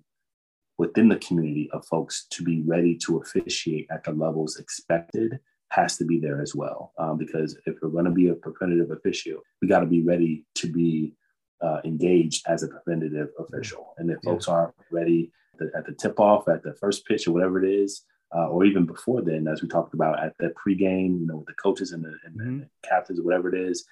within 0.79 1.09
the 1.09 1.16
community 1.16 1.68
of 1.72 1.85
folks 1.87 2.26
to 2.31 2.42
be 2.42 2.62
ready 2.66 2.96
to 2.96 3.18
officiate 3.18 3.87
at 3.90 4.03
the 4.03 4.12
levels 4.12 4.57
expected 4.57 5.38
has 5.70 5.96
to 5.98 6.05
be 6.05 6.18
there 6.18 6.40
as 6.40 6.55
well. 6.55 6.92
Um, 6.98 7.16
because 7.16 7.57
if 7.66 7.76
we're 7.81 7.90
going 7.90 8.07
to 8.07 8.11
be 8.11 8.29
a 8.29 8.35
preventative 8.35 8.90
official, 8.90 9.40
we 9.62 9.68
got 9.68 9.81
to 9.81 9.87
be 9.87 10.03
ready 10.03 10.44
to 10.57 10.72
be 10.72 11.14
uh, 11.62 11.80
engaged 11.84 12.46
as 12.46 12.62
a 12.62 12.68
preventative 12.68 13.28
official. 13.38 13.94
And 13.98 14.10
if 14.10 14.18
yeah. 14.22 14.30
folks 14.30 14.48
aren't 14.48 14.74
ready 14.90 15.32
at 15.76 15.84
the 15.84 15.92
tip 15.92 16.18
off, 16.18 16.48
at 16.48 16.62
the 16.62 16.74
first 16.74 17.06
pitch, 17.06 17.26
or 17.26 17.32
whatever 17.32 17.62
it 17.62 17.70
is, 17.70 18.04
uh, 18.34 18.48
or 18.48 18.64
even 18.64 18.86
before 18.86 19.22
then, 19.22 19.46
as 19.46 19.60
we 19.62 19.68
talked 19.68 19.94
about 19.94 20.22
at 20.22 20.34
the 20.38 20.52
pregame, 20.60 21.20
you 21.20 21.26
know, 21.26 21.36
with 21.36 21.46
the 21.46 21.54
coaches 21.54 21.92
and 21.92 22.04
the, 22.04 22.14
and 22.24 22.40
mm-hmm. 22.40 22.58
the 22.60 22.68
captains, 22.82 23.18
or 23.18 23.24
whatever 23.24 23.54
it 23.54 23.60
is, 23.60 23.84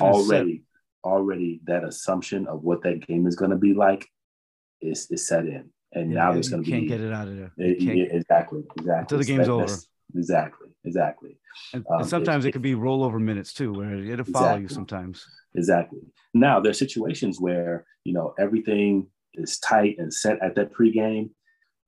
already, 0.00 0.62
already 1.04 1.60
that 1.64 1.84
assumption 1.84 2.46
of 2.46 2.64
what 2.64 2.82
that 2.82 3.06
game 3.06 3.26
is 3.26 3.36
going 3.36 3.50
to 3.50 3.56
be 3.56 3.74
like 3.74 4.08
is, 4.80 5.06
is 5.10 5.26
set 5.26 5.46
in. 5.46 5.70
And 5.92 6.10
yeah, 6.10 6.18
now 6.18 6.32
there's 6.32 6.48
going 6.48 6.64
to 6.64 6.66
be 6.66 6.72
can't 6.76 6.88
get 6.88 7.00
it 7.00 7.12
out 7.12 7.28
of 7.28 7.36
there. 7.36 7.52
It, 7.58 7.80
yeah, 7.80 8.04
exactly, 8.10 8.64
exactly. 8.76 9.00
Until 9.00 9.18
the 9.18 9.24
game's 9.24 9.46
that, 9.46 9.52
over. 9.52 9.76
Exactly, 10.16 10.68
exactly. 10.84 11.38
And, 11.72 11.84
um, 11.90 12.00
and 12.00 12.08
sometimes 12.08 12.44
it, 12.44 12.48
it, 12.48 12.52
could 12.52 12.62
be 12.62 12.74
rollover 12.74 13.20
minutes 13.20 13.52
too, 13.52 13.72
where 13.72 13.94
it'll 13.94 14.24
follow 14.24 14.46
exactly. 14.46 14.62
you 14.62 14.68
sometimes. 14.68 15.26
Exactly. 15.54 16.00
Now 16.34 16.60
there 16.60 16.70
are 16.70 16.74
situations 16.74 17.40
where 17.40 17.86
you 18.04 18.12
know 18.12 18.34
everything 18.38 19.06
is 19.34 19.58
tight 19.58 19.96
and 19.98 20.12
set 20.12 20.42
at 20.42 20.54
that 20.56 20.72
pregame. 20.72 21.30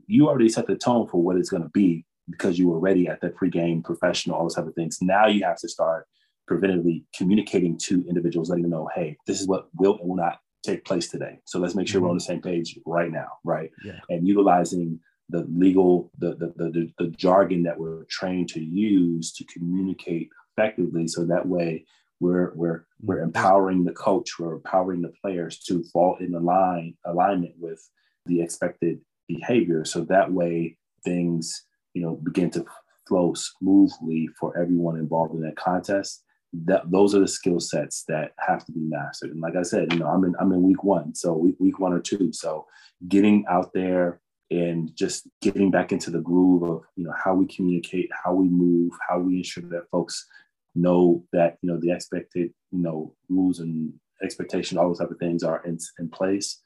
You 0.06 0.28
already 0.28 0.48
set 0.48 0.66
the 0.66 0.76
tone 0.76 1.08
for 1.08 1.22
what 1.22 1.36
it's 1.36 1.50
going 1.50 1.62
to 1.62 1.70
be 1.70 2.04
because 2.28 2.58
you 2.58 2.68
were 2.68 2.78
ready 2.78 3.08
at 3.08 3.20
that 3.20 3.36
pregame, 3.36 3.84
professional, 3.84 4.36
all 4.36 4.44
those 4.44 4.54
type 4.54 4.66
of 4.66 4.74
things. 4.74 4.98
Now 5.00 5.26
you 5.26 5.44
have 5.44 5.58
to 5.58 5.68
start 5.68 6.06
preventively 6.50 7.04
communicating 7.14 7.76
to 7.78 8.04
individuals, 8.08 8.48
letting 8.48 8.62
them 8.62 8.70
know, 8.70 8.88
hey, 8.94 9.16
this 9.26 9.40
is 9.40 9.48
what 9.48 9.68
will 9.74 9.98
and 9.98 10.08
will 10.08 10.16
not 10.16 10.38
take 10.64 10.84
place 10.84 11.08
today. 11.08 11.38
So 11.44 11.58
let's 11.58 11.74
make 11.74 11.88
sure 11.88 11.98
mm-hmm. 11.98 12.06
we're 12.06 12.10
on 12.10 12.16
the 12.16 12.24
same 12.24 12.42
page 12.42 12.78
right 12.86 13.10
now, 13.10 13.28
right? 13.44 13.70
Yeah. 13.84 14.00
And 14.08 14.26
utilizing 14.26 15.00
the 15.28 15.46
legal, 15.50 16.10
the, 16.18 16.36
the 16.36 16.52
the 16.56 16.92
the 16.98 17.08
jargon 17.16 17.62
that 17.64 17.78
we're 17.78 18.04
trained 18.04 18.48
to 18.50 18.62
use 18.62 19.32
to 19.32 19.44
communicate 19.44 20.30
effectively, 20.56 21.08
so 21.08 21.24
that 21.24 21.46
way 21.46 21.84
we're 22.20 22.52
we're 22.54 22.86
we're 23.02 23.16
mm-hmm. 23.16 23.24
empowering 23.24 23.84
the 23.84 23.92
coach, 23.92 24.38
we're 24.38 24.54
empowering 24.54 25.02
the 25.02 25.12
players 25.20 25.58
to 25.60 25.84
fall 25.92 26.16
in 26.20 26.32
line 26.32 26.94
alignment 27.04 27.54
with 27.58 27.80
the 28.26 28.40
expected 28.40 29.00
behavior. 29.28 29.84
So 29.84 30.04
that 30.04 30.32
way 30.32 30.76
things, 31.04 31.66
you 31.94 32.02
know, 32.02 32.16
begin 32.22 32.50
to 32.50 32.64
flow 33.08 33.34
smoothly 33.34 34.28
for 34.38 34.56
everyone 34.58 34.98
involved 34.98 35.34
in 35.34 35.42
that 35.42 35.56
contest. 35.56 36.22
That 36.52 36.90
those 36.90 37.14
are 37.14 37.20
the 37.20 37.28
skill 37.28 37.60
sets 37.60 38.04
that 38.08 38.32
have 38.38 38.64
to 38.66 38.72
be 38.72 38.80
mastered. 38.80 39.30
And 39.30 39.40
like 39.40 39.56
I 39.56 39.62
said, 39.62 39.92
you 39.92 39.98
know, 39.98 40.06
I'm 40.06 40.24
in 40.24 40.34
I'm 40.38 40.52
in 40.52 40.62
week 40.62 40.84
one, 40.84 41.14
so 41.14 41.34
week 41.34 41.56
week 41.58 41.80
one 41.80 41.92
or 41.92 42.00
two. 42.00 42.32
So 42.32 42.66
getting 43.08 43.44
out 43.50 43.72
there 43.74 44.20
and 44.50 44.94
just 44.94 45.28
getting 45.42 45.70
back 45.70 45.92
into 45.92 46.10
the 46.10 46.20
groove 46.20 46.62
of 46.62 46.82
you 46.96 47.04
know 47.04 47.14
how 47.22 47.34
we 47.34 47.46
communicate, 47.46 48.08
how 48.24 48.34
we 48.34 48.48
move, 48.48 48.92
how 49.08 49.18
we 49.18 49.38
ensure 49.38 49.64
that 49.64 49.90
folks 49.90 50.26
know 50.74 51.24
that 51.32 51.56
you 51.62 51.70
know 51.70 51.78
the 51.80 51.90
expected 51.90 52.52
you 52.70 52.78
know 52.78 53.14
rules 53.28 53.60
and 53.60 53.92
expectation, 54.22 54.78
all 54.78 54.88
those 54.88 54.98
type 54.98 55.10
of 55.10 55.18
things 55.18 55.42
are 55.42 55.62
in, 55.64 55.78
in 55.98 56.08
place 56.08 56.62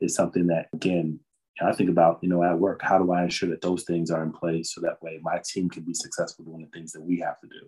is 0.00 0.14
something 0.14 0.46
that 0.48 0.68
again 0.74 1.18
I 1.60 1.72
think 1.72 1.88
about 1.88 2.18
you 2.22 2.28
know 2.28 2.42
at 2.42 2.58
work. 2.58 2.82
How 2.82 2.98
do 2.98 3.12
I 3.12 3.22
ensure 3.22 3.48
that 3.50 3.62
those 3.62 3.84
things 3.84 4.10
are 4.10 4.22
in 4.22 4.32
place 4.32 4.74
so 4.74 4.80
that 4.82 5.00
way 5.02 5.18
my 5.22 5.40
team 5.44 5.70
can 5.70 5.84
be 5.84 5.94
successful 5.94 6.44
doing 6.44 6.62
the 6.62 6.78
things 6.78 6.92
that 6.92 7.02
we 7.02 7.18
have 7.20 7.40
to 7.40 7.46
do, 7.46 7.66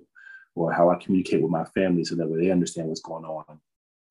or 0.55 0.73
how 0.73 0.91
I 0.91 0.97
communicate 0.97 1.43
with 1.43 1.51
my 1.51 1.65
family 1.67 2.05
so 2.05 2.15
that 2.17 2.29
way 2.29 2.41
they 2.41 2.51
understand 2.51 2.89
what's 2.89 3.01
going 3.01 3.25
on 3.25 3.61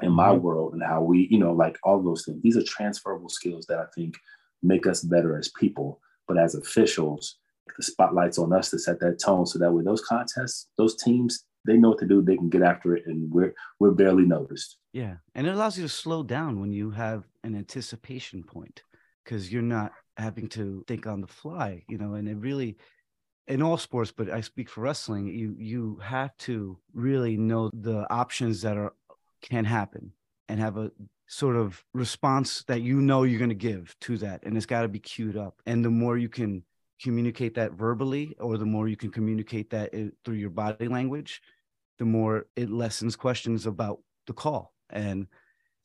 in 0.01 0.11
my 0.11 0.29
mm-hmm. 0.29 0.41
world 0.41 0.73
and 0.73 0.83
how 0.83 1.01
we 1.01 1.27
you 1.29 1.37
know 1.37 1.53
like 1.53 1.77
all 1.83 2.01
those 2.01 2.25
things. 2.25 2.41
These 2.41 2.57
are 2.57 2.63
transferable 2.63 3.29
skills 3.29 3.65
that 3.67 3.79
I 3.79 3.85
think 3.93 4.15
make 4.63 4.87
us 4.87 5.01
better 5.01 5.37
as 5.37 5.49
people, 5.49 5.99
but 6.27 6.37
as 6.37 6.55
officials 6.55 7.37
the 7.75 7.83
spotlight's 7.83 8.37
on 8.37 8.53
us 8.53 8.69
to 8.69 8.79
set 8.79 8.99
that 8.99 9.19
tone 9.19 9.45
so 9.45 9.59
that 9.59 9.71
way 9.71 9.83
those 9.83 10.01
contests, 10.01 10.67
those 10.77 10.95
teams, 10.95 11.45
they 11.65 11.77
know 11.77 11.89
what 11.89 11.99
to 11.99 12.07
do. 12.07 12.21
They 12.21 12.37
can 12.37 12.49
get 12.49 12.61
after 12.61 12.95
it, 12.95 13.03
and 13.05 13.31
we're 13.31 13.53
we're 13.79 13.91
barely 13.91 14.25
noticed. 14.25 14.77
Yeah, 14.93 15.15
and 15.35 15.45
it 15.45 15.53
allows 15.53 15.77
you 15.77 15.83
to 15.83 15.89
slow 15.89 16.23
down 16.23 16.61
when 16.61 16.71
you 16.71 16.91
have 16.91 17.23
an 17.43 17.55
anticipation 17.55 18.43
point 18.43 18.83
because 19.23 19.51
you're 19.51 19.61
not 19.61 19.91
having 20.15 20.47
to 20.49 20.83
think 20.87 21.05
on 21.05 21.21
the 21.21 21.27
fly, 21.27 21.83
you 21.89 21.97
know. 21.97 22.13
And 22.13 22.27
it 22.27 22.37
really, 22.37 22.77
in 23.47 23.61
all 23.61 23.77
sports, 23.77 24.11
but 24.15 24.29
I 24.29 24.41
speak 24.41 24.69
for 24.69 24.81
wrestling, 24.81 25.27
you 25.27 25.55
you 25.59 25.99
have 26.01 26.35
to 26.39 26.77
really 26.93 27.37
know 27.37 27.69
the 27.73 28.09
options 28.11 28.61
that 28.61 28.77
are 28.77 28.93
can 29.41 29.65
happen 29.65 30.13
and 30.47 30.59
have 30.59 30.77
a 30.77 30.91
sort 31.27 31.55
of 31.55 31.83
response 31.93 32.63
that 32.63 32.81
you 32.81 33.01
know 33.01 33.23
you're 33.23 33.39
going 33.39 33.49
to 33.49 33.55
give 33.55 33.95
to 33.99 34.17
that 34.17 34.43
and 34.43 34.55
it's 34.55 34.65
got 34.65 34.81
to 34.81 34.87
be 34.87 34.99
queued 34.99 35.37
up 35.37 35.61
and 35.65 35.83
the 35.83 35.89
more 35.89 36.17
you 36.17 36.29
can 36.29 36.63
communicate 37.01 37.53
that 37.53 37.73
verbally 37.73 38.35
or 38.39 38.57
the 38.57 38.65
more 38.65 38.87
you 38.87 38.95
can 38.95 39.11
communicate 39.11 39.69
that 39.69 39.93
through 40.23 40.35
your 40.35 40.49
body 40.49 40.87
language 40.87 41.41
the 41.99 42.05
more 42.05 42.47
it 42.55 42.69
lessens 42.69 43.15
questions 43.15 43.65
about 43.65 43.99
the 44.25 44.33
call 44.33 44.73
and 44.89 45.27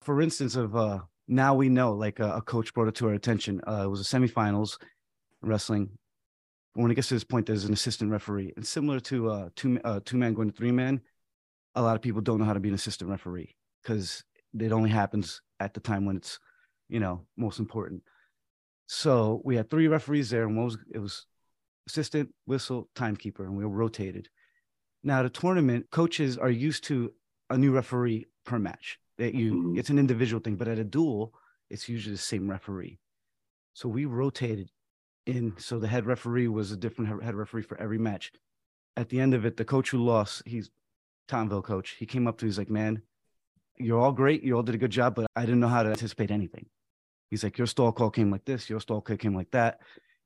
for 0.00 0.22
instance 0.22 0.54
of 0.54 0.76
uh 0.76 1.00
now 1.28 1.54
we 1.54 1.68
know 1.68 1.92
like 1.92 2.20
a, 2.20 2.36
a 2.36 2.42
coach 2.42 2.72
brought 2.72 2.88
it 2.88 2.94
to 2.94 3.08
our 3.08 3.14
attention 3.14 3.60
uh 3.66 3.82
it 3.84 3.88
was 3.88 4.00
a 4.00 4.16
semifinals 4.16 4.78
wrestling 5.42 5.90
when 6.74 6.90
it 6.90 6.94
gets 6.94 7.08
to 7.08 7.14
this 7.14 7.24
point, 7.24 7.46
there's 7.46 7.64
an 7.64 7.72
assistant 7.72 8.10
referee, 8.10 8.52
and 8.56 8.66
similar 8.66 9.00
to 9.00 9.30
uh, 9.30 9.48
two 9.54 9.80
uh, 9.84 10.00
two 10.04 10.16
man 10.16 10.34
going 10.34 10.50
to 10.50 10.56
three 10.56 10.72
man, 10.72 11.00
a 11.74 11.82
lot 11.82 11.96
of 11.96 12.02
people 12.02 12.20
don't 12.20 12.38
know 12.38 12.44
how 12.44 12.54
to 12.54 12.60
be 12.60 12.68
an 12.68 12.74
assistant 12.74 13.10
referee 13.10 13.54
because 13.82 14.24
it 14.58 14.72
only 14.72 14.90
happens 14.90 15.40
at 15.60 15.74
the 15.74 15.80
time 15.80 16.04
when 16.04 16.16
it's, 16.16 16.38
you 16.88 17.00
know, 17.00 17.26
most 17.36 17.58
important. 17.58 18.02
So 18.86 19.40
we 19.44 19.56
had 19.56 19.70
three 19.70 19.88
referees 19.88 20.30
there, 20.30 20.44
and 20.44 20.56
one 20.56 20.66
was 20.66 20.78
it 20.92 20.98
was 20.98 21.26
assistant, 21.86 22.34
whistle, 22.46 22.88
timekeeper, 22.94 23.44
and 23.44 23.56
we 23.56 23.64
were 23.64 23.70
rotated. 23.70 24.28
Now 25.02 25.22
the 25.22 25.30
tournament 25.30 25.86
coaches 25.90 26.38
are 26.38 26.50
used 26.50 26.84
to 26.84 27.12
a 27.50 27.58
new 27.58 27.72
referee 27.72 28.26
per 28.44 28.58
match. 28.58 28.98
That 29.18 29.34
you, 29.34 29.54
mm-hmm. 29.54 29.78
it's 29.78 29.90
an 29.90 29.98
individual 29.98 30.40
thing, 30.40 30.56
but 30.56 30.68
at 30.68 30.78
a 30.78 30.84
duel, 30.84 31.34
it's 31.70 31.88
usually 31.88 32.14
the 32.14 32.22
same 32.22 32.50
referee. 32.50 32.98
So 33.74 33.88
we 33.88 34.04
rotated 34.04 34.70
in. 35.26 35.54
So 35.58 35.78
the 35.78 35.88
head 35.88 36.06
referee 36.06 36.48
was 36.48 36.72
a 36.72 36.76
different 36.76 37.22
head 37.22 37.34
referee 37.34 37.62
for 37.62 37.80
every 37.80 37.98
match. 37.98 38.32
At 38.96 39.08
the 39.08 39.20
end 39.20 39.34
of 39.34 39.46
it, 39.46 39.56
the 39.56 39.64
coach 39.64 39.90
who 39.90 40.04
lost, 40.04 40.42
he's 40.44 40.70
Tomville 41.28 41.64
coach. 41.64 41.96
He 41.98 42.06
came 42.06 42.26
up 42.26 42.38
to, 42.38 42.44
me, 42.44 42.50
he's 42.50 42.58
like, 42.58 42.70
"Man, 42.70 43.02
you're 43.82 44.00
all 44.00 44.12
great. 44.12 44.42
You 44.42 44.56
all 44.56 44.62
did 44.62 44.74
a 44.74 44.78
good 44.78 44.90
job, 44.90 45.14
but 45.14 45.26
I 45.36 45.42
didn't 45.42 45.60
know 45.60 45.68
how 45.68 45.82
to 45.82 45.90
anticipate 45.90 46.30
anything." 46.30 46.66
He's 47.30 47.44
like, 47.44 47.58
"Your 47.58 47.66
stall 47.66 47.92
call 47.92 48.10
came 48.10 48.30
like 48.30 48.44
this. 48.44 48.68
Your 48.70 48.80
stall 48.80 49.00
call 49.00 49.16
came 49.16 49.34
like 49.34 49.50
that." 49.52 49.80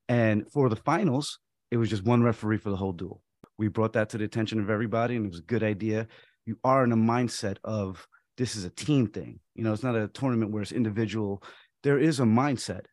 And 0.09 0.51
for 0.53 0.69
the 0.69 0.77
finals, 0.77 1.38
it 1.71 1.77
was 1.77 1.90
just 1.90 2.05
one 2.05 2.23
referee 2.23 2.59
for 2.59 2.71
the 2.71 2.77
whole 2.77 2.92
duel. 2.92 3.23
We 3.59 3.69
brought 3.69 3.95
that 3.95 4.11
to 4.11 4.19
the 4.19 4.25
attention 4.25 4.61
of 4.61 4.71
everybody, 4.71 5.16
and 5.16 5.27
it 5.27 5.31
was 5.31 5.40
a 5.40 5.42
good 5.42 5.62
idea. 5.62 6.09
You 6.45 6.59
are 6.62 6.85
in 6.85 6.92
a 6.92 6.97
mindset 6.97 7.57
of 7.64 8.07
this 8.37 8.55
is 8.55 8.64
a 8.64 8.71
team 8.71 9.07
thing. 9.07 9.40
You 9.55 9.64
know, 9.64 9.73
it's 9.73 9.83
not 9.83 9.97
a 9.97 10.09
tournament 10.09 10.53
where 10.53 10.62
it's 10.62 10.73
individual. 10.73 11.42
There 11.83 11.99
is 11.99 12.21
a 12.21 12.25
mindset, 12.25 12.87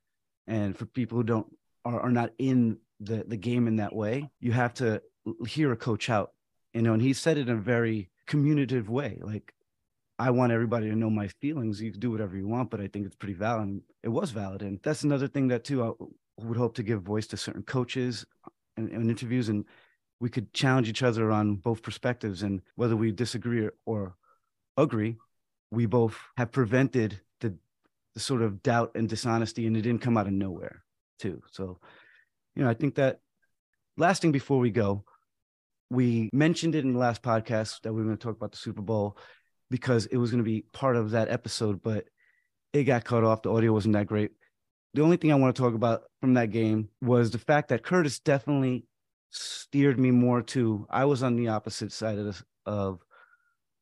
and 0.48 0.78
for 0.78 0.86
people 0.86 1.18
who 1.18 1.24
don't 1.24 1.48
are, 1.86 2.00
are 2.00 2.12
not 2.12 2.32
in 2.38 2.78
the 3.00 3.24
the 3.28 3.38
game 3.38 3.68
in 3.68 3.78
that 3.78 3.96
way, 3.96 4.30
you 4.40 4.52
have 4.54 4.74
to 4.76 5.02
hear 5.48 5.72
a 5.72 5.78
coach 5.78 6.10
out. 6.10 6.32
You 6.74 6.82
know, 6.82 6.94
and 6.94 7.02
he 7.02 7.14
said 7.14 7.38
it 7.38 7.50
in 7.50 7.58
a 7.58 7.62
very 7.62 8.10
communicative 8.26 8.90
way. 8.90 9.20
Like, 9.22 9.54
I 10.24 10.30
want 10.32 10.54
everybody 10.54 10.90
to 10.90 10.96
know 10.96 11.10
my 11.10 11.28
feelings. 11.28 11.82
You 11.82 11.92
can 11.92 12.00
do 12.00 12.12
whatever 12.12 12.38
you 12.38 12.48
want, 12.48 12.70
but 12.70 12.80
I 12.80 12.88
think 12.88 13.06
it's 13.06 13.16
pretty 13.16 13.34
valid. 13.34 13.68
And 13.68 13.82
it 14.04 14.10
was 14.10 14.32
valid, 14.32 14.62
and 14.62 14.80
that's 14.82 15.04
another 15.04 15.28
thing 15.28 15.50
that 15.50 15.66
too. 15.66 15.84
I 15.84 15.92
would 16.38 16.58
hope 16.58 16.76
to 16.76 16.84
give 16.84 17.02
voice 17.02 17.28
to 17.28 17.38
certain 17.38 17.64
coaches 17.64 18.26
uh, 18.46 18.50
and, 18.78 18.90
in 18.90 19.10
interviews 19.10 19.50
and 19.50 19.66
we 20.20 20.30
could 20.30 20.54
challenge 20.54 20.88
each 20.90 21.04
other 21.04 21.32
on 21.32 21.56
both 21.58 21.84
perspectives 21.84 22.44
and 22.44 22.62
whether 22.76 22.96
we 22.96 23.12
disagree 23.12 23.66
or, 23.66 23.74
or 23.86 24.16
agree 24.78 25.18
we 25.72 25.86
both 25.86 26.18
have 26.38 26.52
prevented 26.52 27.20
the, 27.42 27.56
the 28.14 28.20
sort 28.20 28.42
of 28.42 28.64
doubt 28.64 28.92
and 28.96 29.10
dishonesty 29.10 29.68
and 29.68 29.78
it 29.78 29.82
didn't 29.82 30.02
come 30.02 30.18
out 30.18 30.28
of 30.28 30.34
nowhere 30.34 30.84
too 31.20 31.42
so 31.52 31.78
you 32.56 32.64
know 32.64 32.70
i 32.70 32.74
think 32.74 32.96
that 32.96 33.20
last 33.98 34.22
thing 34.22 34.32
before 34.32 34.58
we 34.60 34.72
go 34.72 35.04
we 35.92 36.30
mentioned 36.34 36.74
it 36.74 36.84
in 36.84 36.94
the 36.94 37.00
last 37.00 37.22
podcast 37.22 37.82
that 37.82 37.94
we 37.94 38.00
were 38.00 38.08
going 38.08 38.18
to 38.18 38.24
talk 38.24 38.36
about 38.36 38.52
the 38.52 38.58
super 38.58 38.82
bowl 38.82 39.16
because 39.74 40.06
it 40.06 40.18
was 40.18 40.30
going 40.30 40.44
to 40.44 40.50
be 40.50 40.64
part 40.72 40.96
of 40.96 41.12
that 41.12 41.30
episode 41.30 41.82
but 41.82 42.06
it 42.74 42.84
got 42.84 43.04
cut 43.04 43.24
off 43.24 43.42
the 43.42 43.52
audio 43.52 43.74
wasn't 43.74 43.94
that 43.94 44.06
great 44.06 44.32
the 44.94 45.02
only 45.02 45.18
thing 45.18 45.32
I 45.32 45.36
want 45.36 45.56
to 45.56 45.62
talk 45.62 45.74
about 45.74 46.04
from 46.22 46.36
that 46.36 46.52
game 46.52 46.90
was 47.02 47.32
the 47.32 47.40
fact 47.40 47.70
that 47.70 47.84
Curtis 47.84 48.20
definitely 48.20 48.86
steered 49.32 50.00
me 50.00 50.12
more 50.12 50.44
to 50.44 50.86
I 50.90 51.06
was 51.06 51.24
on 51.24 51.36
the 51.36 51.48
opposite 51.48 51.92
side 51.92 52.20
of 52.20 52.26
this, 52.26 52.44
of 52.66 53.00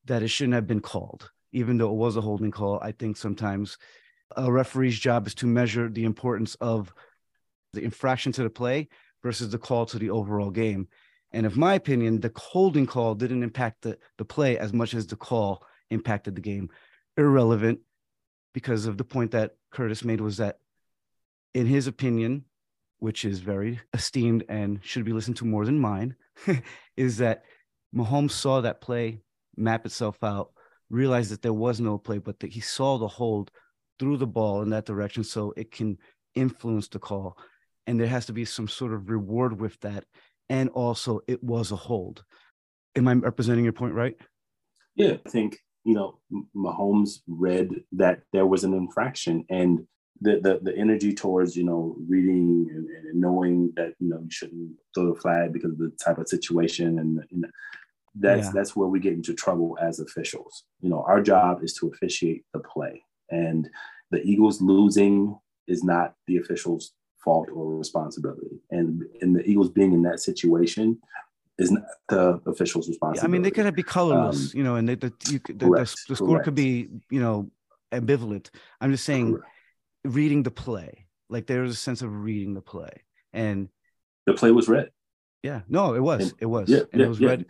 that 0.05 0.23
it 0.23 0.29
shouldn't 0.29 0.55
have 0.55 0.67
been 0.67 0.79
called, 0.79 1.29
even 1.51 1.77
though 1.77 1.91
it 1.91 1.97
was 1.97 2.15
a 2.15 2.21
holding 2.21 2.51
call. 2.51 2.79
I 2.81 2.93
think 2.93 3.17
sometimes 3.17 3.77
a 4.37 4.49
referee's 4.49 4.97
job 4.97 5.27
is 5.27 5.35
to 5.35 5.47
measure 5.47 5.89
the 5.89 6.05
importance 6.05 6.55
of 6.55 6.93
the 7.73 7.83
infraction 7.83 8.31
to 8.33 8.43
the 8.43 8.49
play 8.49 8.87
versus 9.21 9.49
the 9.49 9.57
call 9.57 9.85
to 9.87 9.99
the 9.99 10.09
overall 10.09 10.49
game. 10.49 10.87
And 11.33 11.45
in 11.45 11.59
my 11.59 11.73
opinion, 11.73 12.21
the 12.21 12.31
holding 12.35 12.85
call 12.85 13.15
didn't 13.15 13.43
impact 13.43 13.81
the, 13.81 13.97
the 14.17 14.25
play 14.25 14.57
as 14.57 14.71
much 14.73 14.93
as 14.93 15.07
the 15.07 15.15
call 15.17 15.63
impacted 15.91 16.35
the 16.35 16.41
game. 16.41 16.69
Irrelevant 17.17 17.79
because 18.53 18.85
of 18.85 18.97
the 18.97 19.03
point 19.03 19.31
that 19.31 19.55
Curtis 19.71 20.03
made 20.03 20.21
was 20.21 20.37
that 20.37 20.57
in 21.53 21.65
his 21.65 21.87
opinion, 21.87 22.45
which 22.99 23.25
is 23.25 23.39
very 23.39 23.79
esteemed 23.93 24.43
and 24.49 24.79
should 24.83 25.05
be 25.05 25.13
listened 25.13 25.37
to 25.37 25.45
more 25.45 25.65
than 25.65 25.79
mine, 25.79 26.15
is 26.97 27.17
that 27.17 27.43
Mahomes 27.95 28.31
saw 28.31 28.61
that 28.61 28.81
play 28.81 29.21
map 29.57 29.85
itself 29.85 30.23
out, 30.23 30.51
realized 30.89 31.31
that 31.31 31.41
there 31.41 31.53
was 31.53 31.79
no 31.79 31.97
play, 31.97 32.17
but 32.17 32.39
that 32.39 32.51
he 32.51 32.59
saw 32.59 32.97
the 32.97 33.07
hold 33.07 33.51
threw 33.99 34.17
the 34.17 34.27
ball 34.27 34.61
in 34.61 34.69
that 34.69 34.85
direction 34.85 35.23
so 35.23 35.53
it 35.55 35.71
can 35.71 35.97
influence 36.35 36.87
the 36.87 36.99
call. 36.99 37.37
And 37.87 37.99
there 37.99 38.07
has 38.07 38.25
to 38.27 38.33
be 38.33 38.45
some 38.45 38.67
sort 38.67 38.93
of 38.93 39.09
reward 39.09 39.59
with 39.59 39.79
that. 39.81 40.05
And 40.49 40.69
also, 40.69 41.21
it 41.27 41.43
was 41.43 41.71
a 41.71 41.75
hold. 41.75 42.23
Am 42.95 43.07
I 43.07 43.13
representing 43.13 43.63
your 43.63 43.73
point 43.73 43.93
right? 43.93 44.15
Yeah, 44.95 45.15
I 45.25 45.29
think, 45.29 45.59
you 45.83 45.93
know, 45.93 46.19
Mahomes 46.55 47.21
read 47.27 47.69
that 47.93 48.21
there 48.33 48.45
was 48.45 48.63
an 48.63 48.73
infraction 48.73 49.45
and 49.49 49.87
the, 50.21 50.39
the, 50.39 50.59
the 50.61 50.77
energy 50.77 51.13
towards 51.13 51.57
you 51.57 51.63
know 51.63 51.95
reading 52.07 52.67
and, 52.69 52.87
and, 52.87 53.19
knowing 53.19 53.73
that 53.75 53.93
you 53.99 54.09
know 54.09 54.19
you 54.19 54.29
shouldn't 54.29 54.71
throw 54.93 55.13
the 55.13 55.19
flag 55.19 55.51
because 55.51 55.71
of 55.71 55.79
the 55.79 55.91
type 56.03 56.19
of 56.19 56.29
situation 56.29 56.99
and 56.99 57.19
you 57.29 57.41
know, 57.41 57.49
that's 58.15 58.47
yeah. 58.47 58.51
that's 58.53 58.75
where 58.75 58.87
we 58.87 58.99
get 58.99 59.13
into 59.13 59.33
trouble 59.33 59.77
as 59.81 59.99
officials 59.99 60.63
you 60.79 60.89
know 60.89 61.03
our 61.07 61.21
job 61.21 61.63
is 61.63 61.73
to 61.73 61.87
officiate 61.87 62.43
the 62.53 62.59
play 62.59 63.01
and 63.29 63.69
the 64.11 64.21
eagles 64.21 64.61
losing 64.61 65.37
is 65.67 65.83
not 65.83 66.13
the 66.27 66.37
officials 66.37 66.91
fault 67.23 67.49
or 67.53 67.75
responsibility 67.75 68.61
and 68.69 69.03
and 69.21 69.35
the 69.35 69.43
eagles 69.43 69.69
being 69.69 69.93
in 69.93 70.03
that 70.03 70.19
situation 70.19 70.99
is 71.61 71.71
not 71.71 71.83
the 72.09 72.41
officials 72.47 72.87
responsibility 72.87 73.19
yeah, 73.19 73.25
i 73.25 73.31
mean 73.31 73.41
they 73.41 73.51
could 73.51 73.65
have 73.65 73.75
be 73.75 73.83
colorless 73.83 74.53
um, 74.53 74.57
you 74.57 74.63
know 74.63 74.75
and 74.75 74.89
they, 74.89 74.95
the, 74.95 75.13
you, 75.29 75.39
the, 75.47 75.53
the, 75.53 75.95
the, 76.07 76.15
score 76.15 76.29
correct. 76.29 76.45
could 76.45 76.55
be 76.55 76.89
you 77.09 77.19
know 77.19 77.49
ambivalent 77.93 78.49
i'm 78.81 78.91
just 78.91 79.05
saying 79.05 79.33
correct 79.33 79.45
reading 80.03 80.43
the 80.43 80.51
play. 80.51 81.05
Like 81.29 81.47
there 81.47 81.61
was 81.61 81.71
a 81.71 81.77
sense 81.77 82.01
of 82.01 82.23
reading 82.23 82.53
the 82.53 82.61
play, 82.61 82.91
and 83.33 83.69
the 84.25 84.33
play 84.33 84.51
was 84.51 84.67
read. 84.67 84.89
Yeah, 85.43 85.61
no, 85.67 85.93
it 85.93 86.01
was. 86.01 86.23
And, 86.23 86.33
it 86.39 86.45
was. 86.45 86.69
Yeah, 86.69 86.81
and 86.91 86.99
yeah, 86.99 87.05
it 87.05 87.09
was 87.09 87.19
yeah, 87.19 87.29
read. 87.29 87.45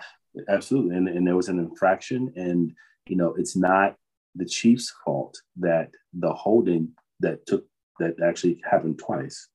Absolutely, 0.49 0.95
and 0.95 1.07
and 1.07 1.25
there 1.25 1.35
was 1.35 1.49
an 1.49 1.59
infraction, 1.59 2.31
and 2.35 2.73
you 3.07 3.15
know, 3.15 3.33
it's 3.37 3.55
not 3.55 3.95
the 4.35 4.45
Chiefs' 4.45 4.93
fault 5.03 5.41
that 5.57 5.89
the 6.13 6.31
holding 6.31 6.89
that 7.19 7.45
took 7.47 7.65
that 7.99 8.15
actually 8.23 8.61
happened 8.69 8.99
twice. 8.99 9.47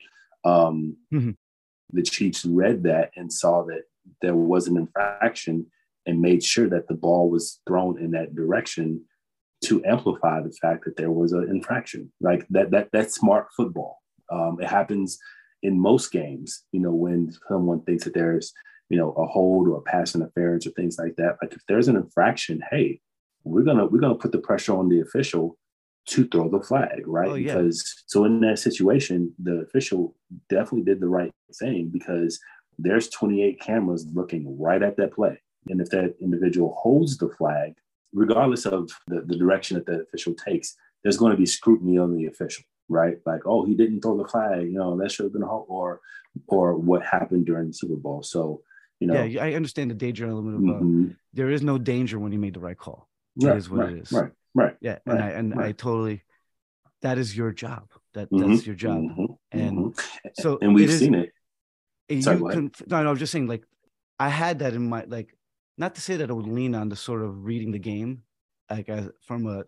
Um, 0.44 0.96
mm-hmm. 1.12 1.30
The 1.92 2.02
Chiefs 2.02 2.44
read 2.44 2.82
that 2.82 3.12
and 3.16 3.32
saw 3.32 3.64
that 3.64 3.82
there 4.22 4.36
was 4.36 4.68
an 4.68 4.76
infraction 4.76 5.66
and 6.06 6.20
made 6.20 6.42
sure 6.42 6.68
that 6.68 6.88
the 6.88 6.94
ball 6.94 7.30
was 7.30 7.60
thrown 7.66 8.00
in 8.00 8.12
that 8.12 8.34
direction 8.34 9.04
to 9.64 9.84
amplify 9.84 10.40
the 10.40 10.52
fact 10.60 10.84
that 10.84 10.96
there 10.96 11.10
was 11.10 11.32
an 11.32 11.48
infraction. 11.48 12.12
Like 12.20 12.46
that, 12.50 12.70
that 12.70 12.88
that's 12.92 13.14
smart 13.14 13.48
football. 13.56 13.98
Um, 14.30 14.58
it 14.60 14.68
happens 14.68 15.18
in 15.62 15.80
most 15.80 16.12
games. 16.12 16.64
You 16.72 16.80
know, 16.80 16.92
when 16.92 17.32
someone 17.48 17.82
thinks 17.82 18.04
that 18.04 18.14
there's 18.14 18.52
you 18.88 18.98
know 18.98 19.12
a 19.12 19.26
hold 19.26 19.68
or 19.68 19.78
a 19.78 19.82
pass 19.82 20.14
interference 20.14 20.66
or 20.66 20.70
things 20.70 20.96
like 20.98 21.16
that. 21.16 21.38
Like 21.42 21.52
if 21.52 21.62
there's 21.68 21.88
an 21.88 21.96
infraction, 21.96 22.62
hey, 22.70 23.00
we're 23.44 23.62
gonna 23.62 23.86
we're 23.86 24.00
gonna 24.00 24.14
put 24.14 24.32
the 24.32 24.38
pressure 24.38 24.76
on 24.76 24.88
the 24.88 25.00
official 25.00 25.58
to 26.08 26.26
throw 26.28 26.48
the 26.48 26.60
flag, 26.60 27.02
right? 27.06 27.28
Oh, 27.28 27.34
yeah. 27.34 27.56
Because 27.56 28.04
so 28.06 28.24
in 28.24 28.40
that 28.40 28.58
situation, 28.60 29.34
the 29.42 29.60
official 29.60 30.14
definitely 30.48 30.82
did 30.82 31.00
the 31.00 31.08
right 31.08 31.32
thing 31.58 31.90
because 31.92 32.38
there's 32.78 33.08
28 33.08 33.60
cameras 33.60 34.06
looking 34.12 34.58
right 34.58 34.82
at 34.82 34.96
that 34.96 35.14
play. 35.14 35.40
And 35.68 35.80
if 35.80 35.90
that 35.90 36.14
individual 36.20 36.76
holds 36.78 37.16
the 37.16 37.28
flag, 37.30 37.74
regardless 38.12 38.66
of 38.66 38.90
the, 39.08 39.22
the 39.22 39.36
direction 39.36 39.76
that 39.76 39.86
the 39.86 40.02
official 40.02 40.34
takes, 40.34 40.76
there's 41.02 41.16
going 41.16 41.32
to 41.32 41.38
be 41.38 41.46
scrutiny 41.46 41.98
on 41.98 42.16
the 42.16 42.26
official, 42.26 42.64
right? 42.88 43.18
Like, 43.24 43.42
oh, 43.46 43.64
he 43.64 43.74
didn't 43.74 44.00
throw 44.00 44.16
the 44.16 44.28
flag, 44.28 44.62
you 44.62 44.78
know, 44.78 44.96
that 44.98 45.10
should 45.10 45.24
have 45.24 45.32
been 45.32 45.42
a 45.42 45.46
hold, 45.46 45.66
or 45.68 46.00
or 46.48 46.76
what 46.76 47.02
happened 47.02 47.46
during 47.46 47.68
the 47.68 47.72
Super 47.72 47.96
Bowl. 47.96 48.22
So, 48.22 48.62
you 49.00 49.06
know, 49.06 49.22
yeah, 49.22 49.44
I 49.44 49.54
understand 49.54 49.90
the 49.90 49.94
danger 49.94 50.26
element 50.26 50.56
of 50.56 50.76
uh, 50.76 50.78
mm-hmm. 50.78 51.08
there 51.32 51.50
is 51.50 51.62
no 51.62 51.78
danger 51.78 52.18
when 52.18 52.32
you 52.32 52.38
made 52.38 52.54
the 52.54 52.60
right 52.60 52.76
call. 52.76 53.08
That 53.36 53.48
right, 53.48 53.56
is 53.56 53.70
what 53.70 53.80
right, 53.80 53.92
it 53.92 54.02
is. 54.02 54.12
Right, 54.12 54.30
right. 54.54 54.76
Yeah, 54.80 54.98
right, 55.06 55.14
and 55.14 55.22
I 55.22 55.28
and 55.30 55.54
I 55.54 55.72
totally. 55.72 56.22
That 57.02 57.18
is 57.18 57.36
your 57.36 57.52
job. 57.52 57.90
That 58.14 58.30
mm-hmm, 58.30 58.50
that's 58.50 58.66
your 58.66 58.74
job, 58.74 58.98
mm-hmm, 58.98 59.24
and 59.52 59.78
mm-hmm. 59.78 60.28
so 60.34 60.58
and 60.60 60.74
we've 60.74 60.92
seen 60.92 61.14
it. 61.14 61.30
Sorry, 62.20 62.38
you 62.38 62.48
can, 62.48 62.70
no, 62.86 63.02
no, 63.02 63.10
I'm 63.10 63.16
just 63.16 63.32
saying, 63.32 63.46
like, 63.46 63.64
I 64.18 64.28
had 64.28 64.60
that 64.60 64.74
in 64.74 64.88
my 64.88 65.04
like 65.06 65.36
not 65.78 65.94
to 65.96 66.00
say 66.00 66.16
that 66.16 66.30
I 66.30 66.32
would 66.32 66.46
lean 66.46 66.74
on 66.74 66.88
the 66.88 66.96
sort 66.96 67.22
of 67.22 67.44
reading 67.44 67.72
the 67.72 67.78
game, 67.78 68.22
like 68.70 68.88
as 68.88 69.10
from 69.26 69.46
a 69.46 69.64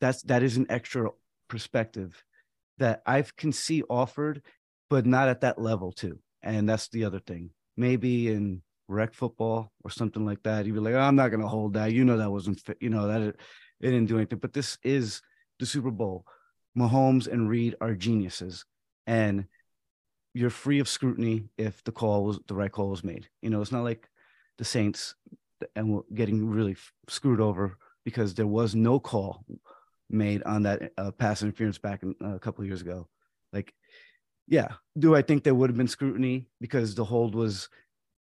that's 0.00 0.22
that 0.24 0.42
is 0.42 0.56
an 0.56 0.66
extra 0.68 1.10
perspective 1.48 2.22
that 2.78 3.02
I 3.06 3.24
can 3.36 3.52
see 3.52 3.82
offered, 3.88 4.42
but 4.90 5.06
not 5.06 5.28
at 5.28 5.40
that 5.40 5.60
level 5.60 5.92
too. 5.92 6.18
And 6.42 6.68
that's 6.68 6.88
the 6.88 7.04
other 7.04 7.18
thing. 7.18 7.50
Maybe 7.76 8.28
in 8.28 8.62
rec 8.86 9.14
football 9.14 9.72
or 9.82 9.90
something 9.90 10.24
like 10.24 10.42
that, 10.44 10.66
you'd 10.66 10.74
be 10.74 10.80
like, 10.80 10.94
oh, 10.94 11.00
I'm 11.00 11.16
not 11.16 11.30
gonna 11.30 11.48
hold 11.48 11.74
that. 11.74 11.92
You 11.92 12.04
know 12.04 12.18
that 12.18 12.30
wasn't 12.30 12.60
fit. 12.60 12.78
You 12.80 12.90
know 12.90 13.08
that 13.08 13.22
it, 13.22 13.36
it 13.80 13.90
didn't 13.90 14.06
do 14.06 14.16
anything. 14.16 14.38
But 14.38 14.52
this 14.52 14.78
is 14.82 15.22
the 15.58 15.66
Super 15.66 15.90
Bowl. 15.90 16.24
Mahomes 16.76 17.26
and 17.26 17.48
Reid 17.48 17.74
are 17.80 17.94
geniuses, 17.94 18.64
and 19.06 19.46
you're 20.38 20.50
free 20.50 20.78
of 20.78 20.88
scrutiny 20.88 21.48
if 21.58 21.82
the 21.82 21.90
call 21.90 22.24
was 22.24 22.38
the 22.46 22.54
right 22.54 22.70
call 22.70 22.90
was 22.90 23.02
made. 23.02 23.28
You 23.42 23.50
know, 23.50 23.60
it's 23.60 23.72
not 23.72 23.82
like 23.82 24.08
the 24.56 24.64
Saints 24.64 25.16
and 25.74 26.00
getting 26.14 26.48
really 26.48 26.76
screwed 27.08 27.40
over 27.40 27.76
because 28.04 28.34
there 28.34 28.46
was 28.46 28.76
no 28.76 29.00
call 29.00 29.44
made 30.08 30.44
on 30.44 30.62
that 30.62 30.92
uh, 30.96 31.10
pass 31.10 31.42
interference 31.42 31.78
back 31.78 32.04
in, 32.04 32.14
uh, 32.22 32.36
a 32.36 32.38
couple 32.38 32.64
years 32.64 32.80
ago. 32.82 33.08
Like, 33.52 33.74
yeah, 34.46 34.68
do 34.96 35.16
I 35.16 35.22
think 35.22 35.42
there 35.42 35.56
would 35.56 35.70
have 35.70 35.76
been 35.76 35.88
scrutiny 35.88 36.46
because 36.60 36.94
the 36.94 37.04
hold 37.04 37.34
was 37.34 37.68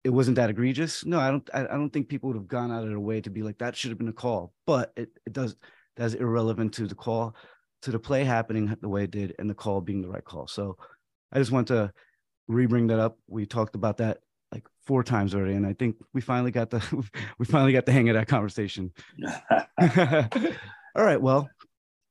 it 0.05 0.11
wasn't 0.11 0.37
that 0.37 0.51
egregious? 0.51 1.05
No, 1.05 1.19
I 1.19 1.31
don't. 1.33 1.51
I, 1.53 1.65
I 1.65 1.77
don't 1.77 1.91
think 1.91 2.09
people 2.09 2.29
would 2.29 2.37
have 2.37 2.47
gone 2.47 2.71
out 2.71 2.85
of 2.85 2.91
their 2.91 3.01
way 3.01 3.23
to 3.23 3.31
be 3.31 3.43
like 3.43 3.59
that 3.59 3.75
should 3.75 3.91
have 3.91 3.99
been 3.99 4.09
a 4.09 4.13
call. 4.13 4.53
But 4.67 4.93
it, 4.97 5.09
it 5.27 5.33
does 5.33 5.57
that's 5.97 6.15
irrelevant 6.15 6.75
to 6.75 6.87
the 6.87 6.95
call, 6.95 7.35
to 7.83 7.91
the 7.91 7.99
play 7.99 8.23
happening 8.23 8.77
the 8.81 8.89
way 8.89 9.05
it 9.05 9.11
did, 9.11 9.35
and 9.41 9.51
the 9.51 9.55
call 9.55 9.81
being 9.81 10.03
the 10.03 10.09
right 10.09 10.25
call. 10.25 10.47
So, 10.47 10.77
I 11.35 11.39
just 11.39 11.53
want 11.53 11.69
to 11.69 11.93
re-bring 12.49 12.87
that 12.89 12.99
up. 12.99 13.19
We 13.27 13.47
talked 13.47 13.75
about 13.75 13.99
that 13.99 14.19
like 14.53 14.67
four 14.87 15.03
times 15.03 15.35
already, 15.35 15.55
and 15.55 15.67
I 15.67 15.73
think 15.73 15.97
we 16.13 16.21
finally 16.21 16.51
got 16.51 16.71
the 16.71 16.83
we 17.39 17.47
finally 17.47 17.73
got 17.73 17.87
the 17.87 17.93
hang 17.93 18.09
of 18.09 18.15
that 18.15 18.29
conversation. 18.29 18.93
All 20.97 21.05
right, 21.05 21.21
well, 21.21 21.49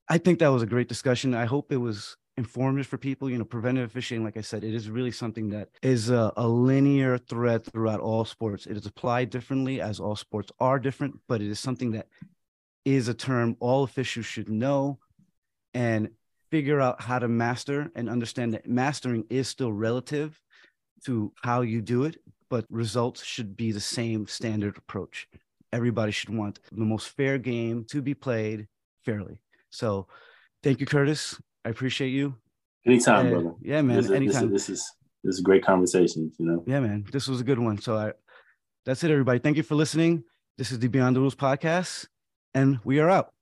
I 0.10 0.18
think 0.18 0.40
that 0.40 0.50
was 0.50 0.62
a 0.62 0.68
great 0.68 0.90
discussion. 0.90 1.34
I 1.34 1.46
hope 1.46 1.72
it 1.72 1.78
was 1.78 2.18
informative 2.36 2.88
for 2.88 2.98
people. 2.98 3.30
You 3.30 3.38
know, 3.38 3.46
preventive 3.46 3.86
officiating, 3.90 4.26
like 4.26 4.38
I 4.38 4.42
said, 4.42 4.64
it 4.64 4.74
is 4.74 4.90
really 4.90 5.12
something 5.12 5.50
that 5.50 5.70
is 5.82 6.10
a, 6.10 6.34
a, 6.36 6.48
linear 6.48 7.18
thread 7.18 7.64
throughout 7.64 8.02
all 8.02 8.26
sports. 8.26 8.66
It 8.66 8.76
is 8.76 8.86
applied 8.86 9.30
differently 9.30 9.80
as 9.80 10.00
all 10.00 10.16
sports 10.16 10.52
are 10.60 10.80
different, 10.80 11.20
but 11.30 11.42
it 11.42 11.50
is 11.50 11.60
something 11.60 11.92
that 11.92 12.08
is 12.84 13.08
a 13.08 13.14
term 13.14 13.56
all 13.60 13.84
officials 13.84 14.26
should 14.26 14.50
know 14.50 15.00
and 15.74 16.10
figure 16.54 16.80
out 16.80 17.02
how 17.02 17.18
to 17.18 17.28
master 17.28 17.90
and 17.96 18.08
understand 18.08 18.54
that 18.54 18.70
mastering 18.70 19.26
is 19.32 19.48
still 19.48 19.74
relative 19.74 20.40
to 21.04 21.34
how 21.42 21.62
you 21.62 21.82
do 21.82 22.04
it, 22.04 22.18
but 22.48 22.64
results 22.70 23.24
should 23.24 23.58
be 23.58 23.72
the 23.72 23.80
same 23.80 24.28
standard 24.28 24.78
approach. 24.78 25.28
Everybody 25.72 26.12
should 26.12 26.30
want 26.30 26.60
the 26.72 26.86
most 26.86 27.10
fair 27.10 27.40
game 27.40 27.86
to 27.90 28.04
be 28.04 28.14
played 28.14 28.68
fairly. 29.04 29.40
So 29.72 30.06
thank 30.62 30.80
you, 30.80 30.86
Curtis. 30.86 31.42
I 31.66 31.70
appreciate 31.70 32.10
you. 32.10 32.36
Anytime, 32.86 33.26
and, 33.26 33.34
brother. 33.34 33.56
Yeah, 33.60 33.82
man. 33.82 33.98
This 33.98 34.06
is, 34.06 34.12
anytime. 34.12 34.52
This 34.52 34.62
is, 34.62 34.68
this 34.70 34.80
is 34.80 34.92
this 35.24 35.34
is 35.34 35.40
a 35.40 35.44
great 35.44 35.66
conversation, 35.66 36.32
you 36.38 36.46
know. 36.46 36.64
Yeah, 36.68 36.82
man. 36.82 37.04
This 37.12 37.28
was 37.28 37.42
a 37.42 37.44
good 37.44 37.58
one. 37.58 37.80
So 37.80 37.98
I 37.98 38.14
that's 38.86 39.04
it, 39.04 39.10
everybody. 39.10 39.40
Thank 39.40 39.58
you 39.58 39.64
for 39.64 39.74
listening. 39.74 40.24
This 40.60 40.72
is 40.72 40.78
the 40.78 40.88
Beyond 40.88 41.16
the 41.16 41.22
Rules 41.22 41.34
podcast, 41.34 42.06
and 42.54 42.80
we 42.84 43.00
are 43.00 43.10
out. 43.10 43.34